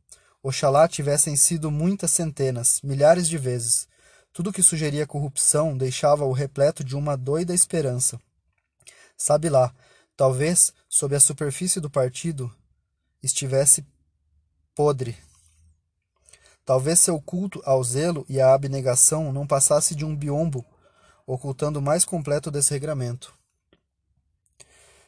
Oxalá 0.48 0.88
tivessem 0.88 1.36
sido 1.36 1.70
muitas 1.70 2.10
centenas, 2.10 2.80
milhares 2.80 3.28
de 3.28 3.36
vezes. 3.36 3.86
Tudo 4.32 4.50
que 4.50 4.62
sugeria 4.62 5.06
corrupção 5.06 5.76
deixava-o 5.76 6.32
repleto 6.32 6.82
de 6.82 6.96
uma 6.96 7.18
doida 7.18 7.52
esperança. 7.52 8.18
Sabe 9.14 9.50
lá, 9.50 9.74
talvez, 10.16 10.72
sob 10.88 11.14
a 11.14 11.20
superfície 11.20 11.80
do 11.80 11.90
partido, 11.90 12.50
estivesse 13.22 13.86
podre. 14.74 15.18
Talvez 16.64 16.98
seu 16.98 17.20
culto 17.20 17.60
ao 17.66 17.84
zelo 17.84 18.24
e 18.26 18.40
à 18.40 18.54
abnegação 18.54 19.30
não 19.30 19.46
passasse 19.46 19.94
de 19.94 20.06
um 20.06 20.16
biombo, 20.16 20.64
ocultando 21.26 21.78
o 21.78 21.82
mais 21.82 22.06
completo 22.06 22.50
desregramento. 22.50 23.34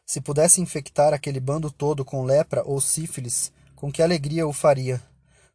Se 0.05 0.21
pudesse 0.21 0.61
infectar 0.61 1.15
aquele 1.15 1.41
bando 1.41 1.71
todo 1.71 2.05
com 2.05 2.25
lepra 2.25 2.63
ou 2.67 2.79
sífilis, 2.79 3.51
com 3.75 3.91
que 3.91 4.03
alegria 4.03 4.47
o 4.47 4.53
faria? 4.53 5.03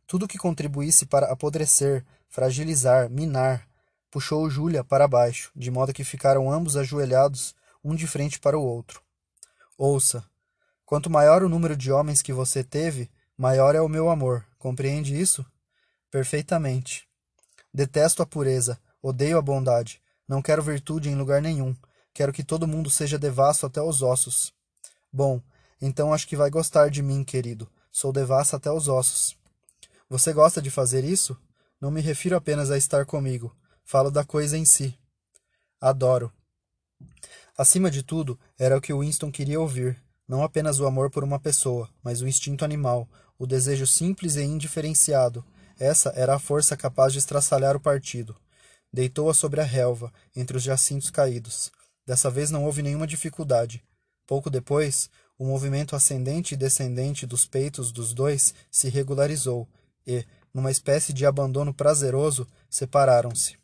Tudo 0.07 0.27
que 0.27 0.37
contribuísse 0.37 1.05
para 1.05 1.31
apodrecer, 1.31 2.05
fragilizar, 2.29 3.09
minar, 3.09 3.67
puxou 4.11 4.49
Júlia 4.49 4.83
para 4.83 5.07
baixo, 5.07 5.51
de 5.55 5.71
modo 5.71 5.93
que 5.93 6.03
ficaram 6.03 6.51
ambos 6.51 6.77
ajoelhados, 6.77 7.55
um 7.83 7.95
de 7.95 8.07
frente 8.07 8.39
para 8.39 8.57
o 8.57 8.63
outro. 8.63 9.01
Ouça, 9.77 10.23
quanto 10.85 11.09
maior 11.09 11.43
o 11.43 11.49
número 11.49 11.75
de 11.75 11.91
homens 11.91 12.21
que 12.21 12.31
você 12.31 12.63
teve, 12.63 13.09
maior 13.37 13.75
é 13.75 13.81
o 13.81 13.89
meu 13.89 14.09
amor. 14.09 14.45
Compreende 14.57 15.19
isso? 15.19 15.45
Perfeitamente. 16.09 17.07
Detesto 17.73 18.21
a 18.21 18.25
pureza, 18.25 18.79
odeio 19.01 19.37
a 19.37 19.41
bondade, 19.41 20.01
não 20.27 20.41
quero 20.41 20.63
virtude 20.63 21.09
em 21.09 21.15
lugar 21.15 21.41
nenhum. 21.41 21.75
Quero 22.13 22.31
que 22.31 22.43
todo 22.43 22.67
mundo 22.67 22.89
seja 22.89 23.19
devasso 23.19 23.65
até 23.65 23.81
os 23.81 24.01
ossos. 24.01 24.53
Bom, 25.11 25.41
então 25.81 26.13
acho 26.13 26.27
que 26.27 26.35
vai 26.35 26.49
gostar 26.49 26.89
de 26.89 27.01
mim, 27.03 27.23
querido. 27.23 27.69
Sou 27.91 28.11
devasso 28.11 28.55
até 28.55 28.71
os 28.71 28.87
ossos. 28.87 29.37
Você 30.07 30.31
gosta 30.31 30.61
de 30.61 30.69
fazer 30.69 31.03
isso? 31.03 31.35
Não 31.81 31.89
me 31.89 31.99
refiro 31.99 32.35
apenas 32.35 32.69
a 32.69 32.77
estar 32.77 33.05
comigo, 33.05 33.55
falo 33.83 34.11
da 34.11 34.23
coisa 34.23 34.55
em 34.55 34.63
si. 34.63 34.97
Adoro. 35.81 36.31
Acima 37.57 37.89
de 37.89 38.03
tudo, 38.03 38.39
era 38.57 38.77
o 38.77 38.81
que 38.81 38.93
Winston 38.93 39.31
queria 39.31 39.59
ouvir, 39.59 39.99
não 40.27 40.43
apenas 40.43 40.79
o 40.79 40.85
amor 40.85 41.09
por 41.09 41.23
uma 41.23 41.39
pessoa, 41.39 41.89
mas 42.03 42.21
o 42.21 42.27
instinto 42.27 42.63
animal, 42.63 43.09
o 43.37 43.47
desejo 43.47 43.87
simples 43.87 44.35
e 44.35 44.43
indiferenciado. 44.43 45.43
Essa 45.79 46.09
era 46.15 46.35
a 46.35 46.39
força 46.39 46.77
capaz 46.77 47.11
de 47.11 47.19
estraçalhar 47.19 47.75
o 47.75 47.79
partido. 47.79 48.35
Deitou-a 48.93 49.33
sobre 49.33 49.59
a 49.59 49.63
relva, 49.63 50.13
entre 50.35 50.55
os 50.55 50.63
jacintos 50.63 51.09
caídos. 51.09 51.71
Dessa 52.05 52.29
vez 52.29 52.51
não 52.51 52.63
houve 52.63 52.83
nenhuma 52.83 53.07
dificuldade. 53.07 53.83
Pouco 54.27 54.51
depois, 54.51 55.09
o 55.37 55.45
movimento 55.45 55.95
ascendente 55.95 56.53
e 56.53 56.57
descendente 56.57 57.25
dos 57.25 57.45
peitos 57.45 57.91
dos 57.91 58.13
dois 58.13 58.53
se 58.69 58.87
regularizou 58.87 59.67
e, 60.05 60.25
numa 60.53 60.71
espécie 60.71 61.11
de 61.11 61.25
abandono 61.25 61.73
prazeroso, 61.73 62.47
separaram-se. 62.69 63.57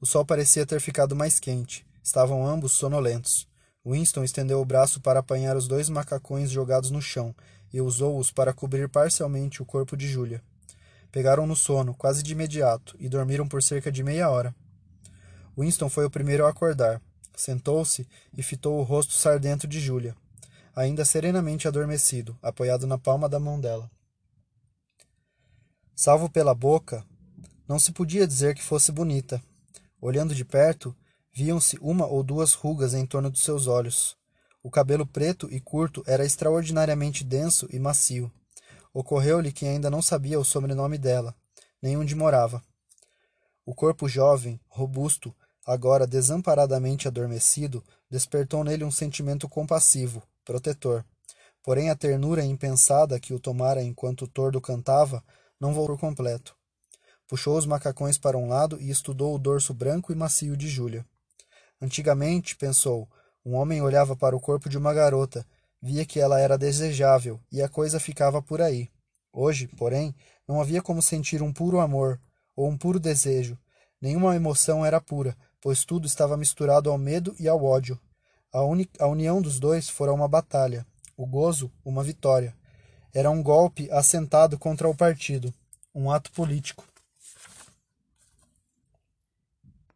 O 0.00 0.06
sol 0.06 0.24
parecia 0.24 0.66
ter 0.66 0.80
ficado 0.80 1.14
mais 1.14 1.38
quente. 1.38 1.86
Estavam 2.02 2.46
ambos 2.46 2.72
sonolentos. 2.72 3.48
Winston 3.86 4.24
estendeu 4.24 4.60
o 4.60 4.64
braço 4.64 5.00
para 5.00 5.20
apanhar 5.20 5.56
os 5.56 5.68
dois 5.68 5.88
macacões 5.88 6.50
jogados 6.50 6.90
no 6.90 7.00
chão 7.00 7.34
e 7.72 7.80
usou-os 7.80 8.30
para 8.30 8.52
cobrir 8.52 8.88
parcialmente 8.88 9.62
o 9.62 9.64
corpo 9.64 9.96
de 9.96 10.08
Júlia. 10.08 10.42
Pegaram 11.10 11.46
no 11.46 11.54
sono, 11.54 11.94
quase 11.94 12.22
de 12.22 12.32
imediato, 12.32 12.96
e 12.98 13.08
dormiram 13.08 13.46
por 13.46 13.62
cerca 13.62 13.90
de 13.90 14.02
meia 14.02 14.30
hora. 14.30 14.54
Winston 15.56 15.88
foi 15.88 16.04
o 16.04 16.10
primeiro 16.10 16.46
a 16.46 16.50
acordar. 16.50 17.00
Sentou-se 17.36 18.06
e 18.36 18.42
fitou 18.42 18.78
o 18.78 18.82
rosto 18.82 19.12
sardento 19.12 19.66
de 19.66 19.80
Júlia, 19.80 20.14
ainda 20.74 21.04
serenamente 21.04 21.66
adormecido, 21.66 22.36
apoiado 22.42 22.86
na 22.86 22.98
palma 22.98 23.28
da 23.28 23.40
mão 23.40 23.60
dela. 23.60 23.90
Salvo 26.04 26.28
pela 26.28 26.52
boca, 26.52 27.06
não 27.68 27.78
se 27.78 27.92
podia 27.92 28.26
dizer 28.26 28.56
que 28.56 28.62
fosse 28.64 28.90
bonita. 28.90 29.40
Olhando 30.00 30.34
de 30.34 30.44
perto, 30.44 30.92
viam-se 31.32 31.78
uma 31.80 32.08
ou 32.08 32.24
duas 32.24 32.54
rugas 32.54 32.92
em 32.92 33.06
torno 33.06 33.30
dos 33.30 33.44
seus 33.44 33.68
olhos. 33.68 34.16
O 34.64 34.68
cabelo 34.68 35.06
preto 35.06 35.46
e 35.48 35.60
curto 35.60 36.02
era 36.04 36.24
extraordinariamente 36.24 37.22
denso 37.22 37.68
e 37.70 37.78
macio. 37.78 38.32
Ocorreu-lhe 38.92 39.52
que 39.52 39.64
ainda 39.64 39.88
não 39.88 40.02
sabia 40.02 40.40
o 40.40 40.44
sobrenome 40.44 40.98
dela, 40.98 41.36
nem 41.80 41.96
onde 41.96 42.16
morava. 42.16 42.60
O 43.64 43.72
corpo 43.72 44.08
jovem, 44.08 44.60
robusto, 44.66 45.32
agora 45.64 46.04
desamparadamente 46.04 47.06
adormecido, 47.06 47.80
despertou 48.10 48.64
nele 48.64 48.82
um 48.82 48.90
sentimento 48.90 49.48
compassivo, 49.48 50.20
protetor. 50.44 51.04
Porém 51.62 51.90
a 51.90 51.94
ternura 51.94 52.44
impensada 52.44 53.20
que 53.20 53.32
o 53.32 53.38
tomara 53.38 53.84
enquanto 53.84 54.22
o 54.22 54.26
tordo 54.26 54.60
cantava 54.60 55.22
não 55.62 55.72
voltou 55.72 55.96
completo. 55.96 56.56
Puxou 57.28 57.56
os 57.56 57.66
macacões 57.66 58.18
para 58.18 58.36
um 58.36 58.48
lado 58.48 58.80
e 58.80 58.90
estudou 58.90 59.32
o 59.32 59.38
dorso 59.38 59.72
branco 59.72 60.10
e 60.10 60.16
macio 60.16 60.56
de 60.56 60.68
Júlia. 60.68 61.06
Antigamente, 61.80 62.56
pensou, 62.56 63.08
um 63.46 63.54
homem 63.54 63.80
olhava 63.80 64.16
para 64.16 64.34
o 64.34 64.40
corpo 64.40 64.68
de 64.68 64.76
uma 64.76 64.92
garota, 64.92 65.46
via 65.80 66.04
que 66.04 66.18
ela 66.18 66.40
era 66.40 66.58
desejável 66.58 67.38
e 67.52 67.62
a 67.62 67.68
coisa 67.68 68.00
ficava 68.00 68.42
por 68.42 68.60
aí. 68.60 68.90
Hoje, 69.32 69.68
porém, 69.68 70.12
não 70.48 70.60
havia 70.60 70.82
como 70.82 71.00
sentir 71.00 71.42
um 71.42 71.52
puro 71.52 71.78
amor 71.78 72.20
ou 72.56 72.68
um 72.68 72.76
puro 72.76 72.98
desejo. 72.98 73.56
Nenhuma 74.00 74.34
emoção 74.34 74.84
era 74.84 75.00
pura, 75.00 75.36
pois 75.60 75.84
tudo 75.84 76.08
estava 76.08 76.36
misturado 76.36 76.90
ao 76.90 76.98
medo 76.98 77.36
e 77.38 77.46
ao 77.46 77.64
ódio. 77.64 78.00
A, 78.52 78.64
uni 78.64 78.90
a 78.98 79.06
união 79.06 79.40
dos 79.40 79.60
dois 79.60 79.88
fora 79.88 80.12
uma 80.12 80.26
batalha, 80.26 80.84
o 81.16 81.24
gozo, 81.24 81.70
uma 81.84 82.02
vitória. 82.02 82.52
Era 83.14 83.30
um 83.30 83.42
golpe 83.42 83.90
assentado 83.90 84.58
contra 84.58 84.88
o 84.88 84.94
partido, 84.94 85.52
um 85.94 86.10
ato 86.10 86.30
político. 86.32 86.84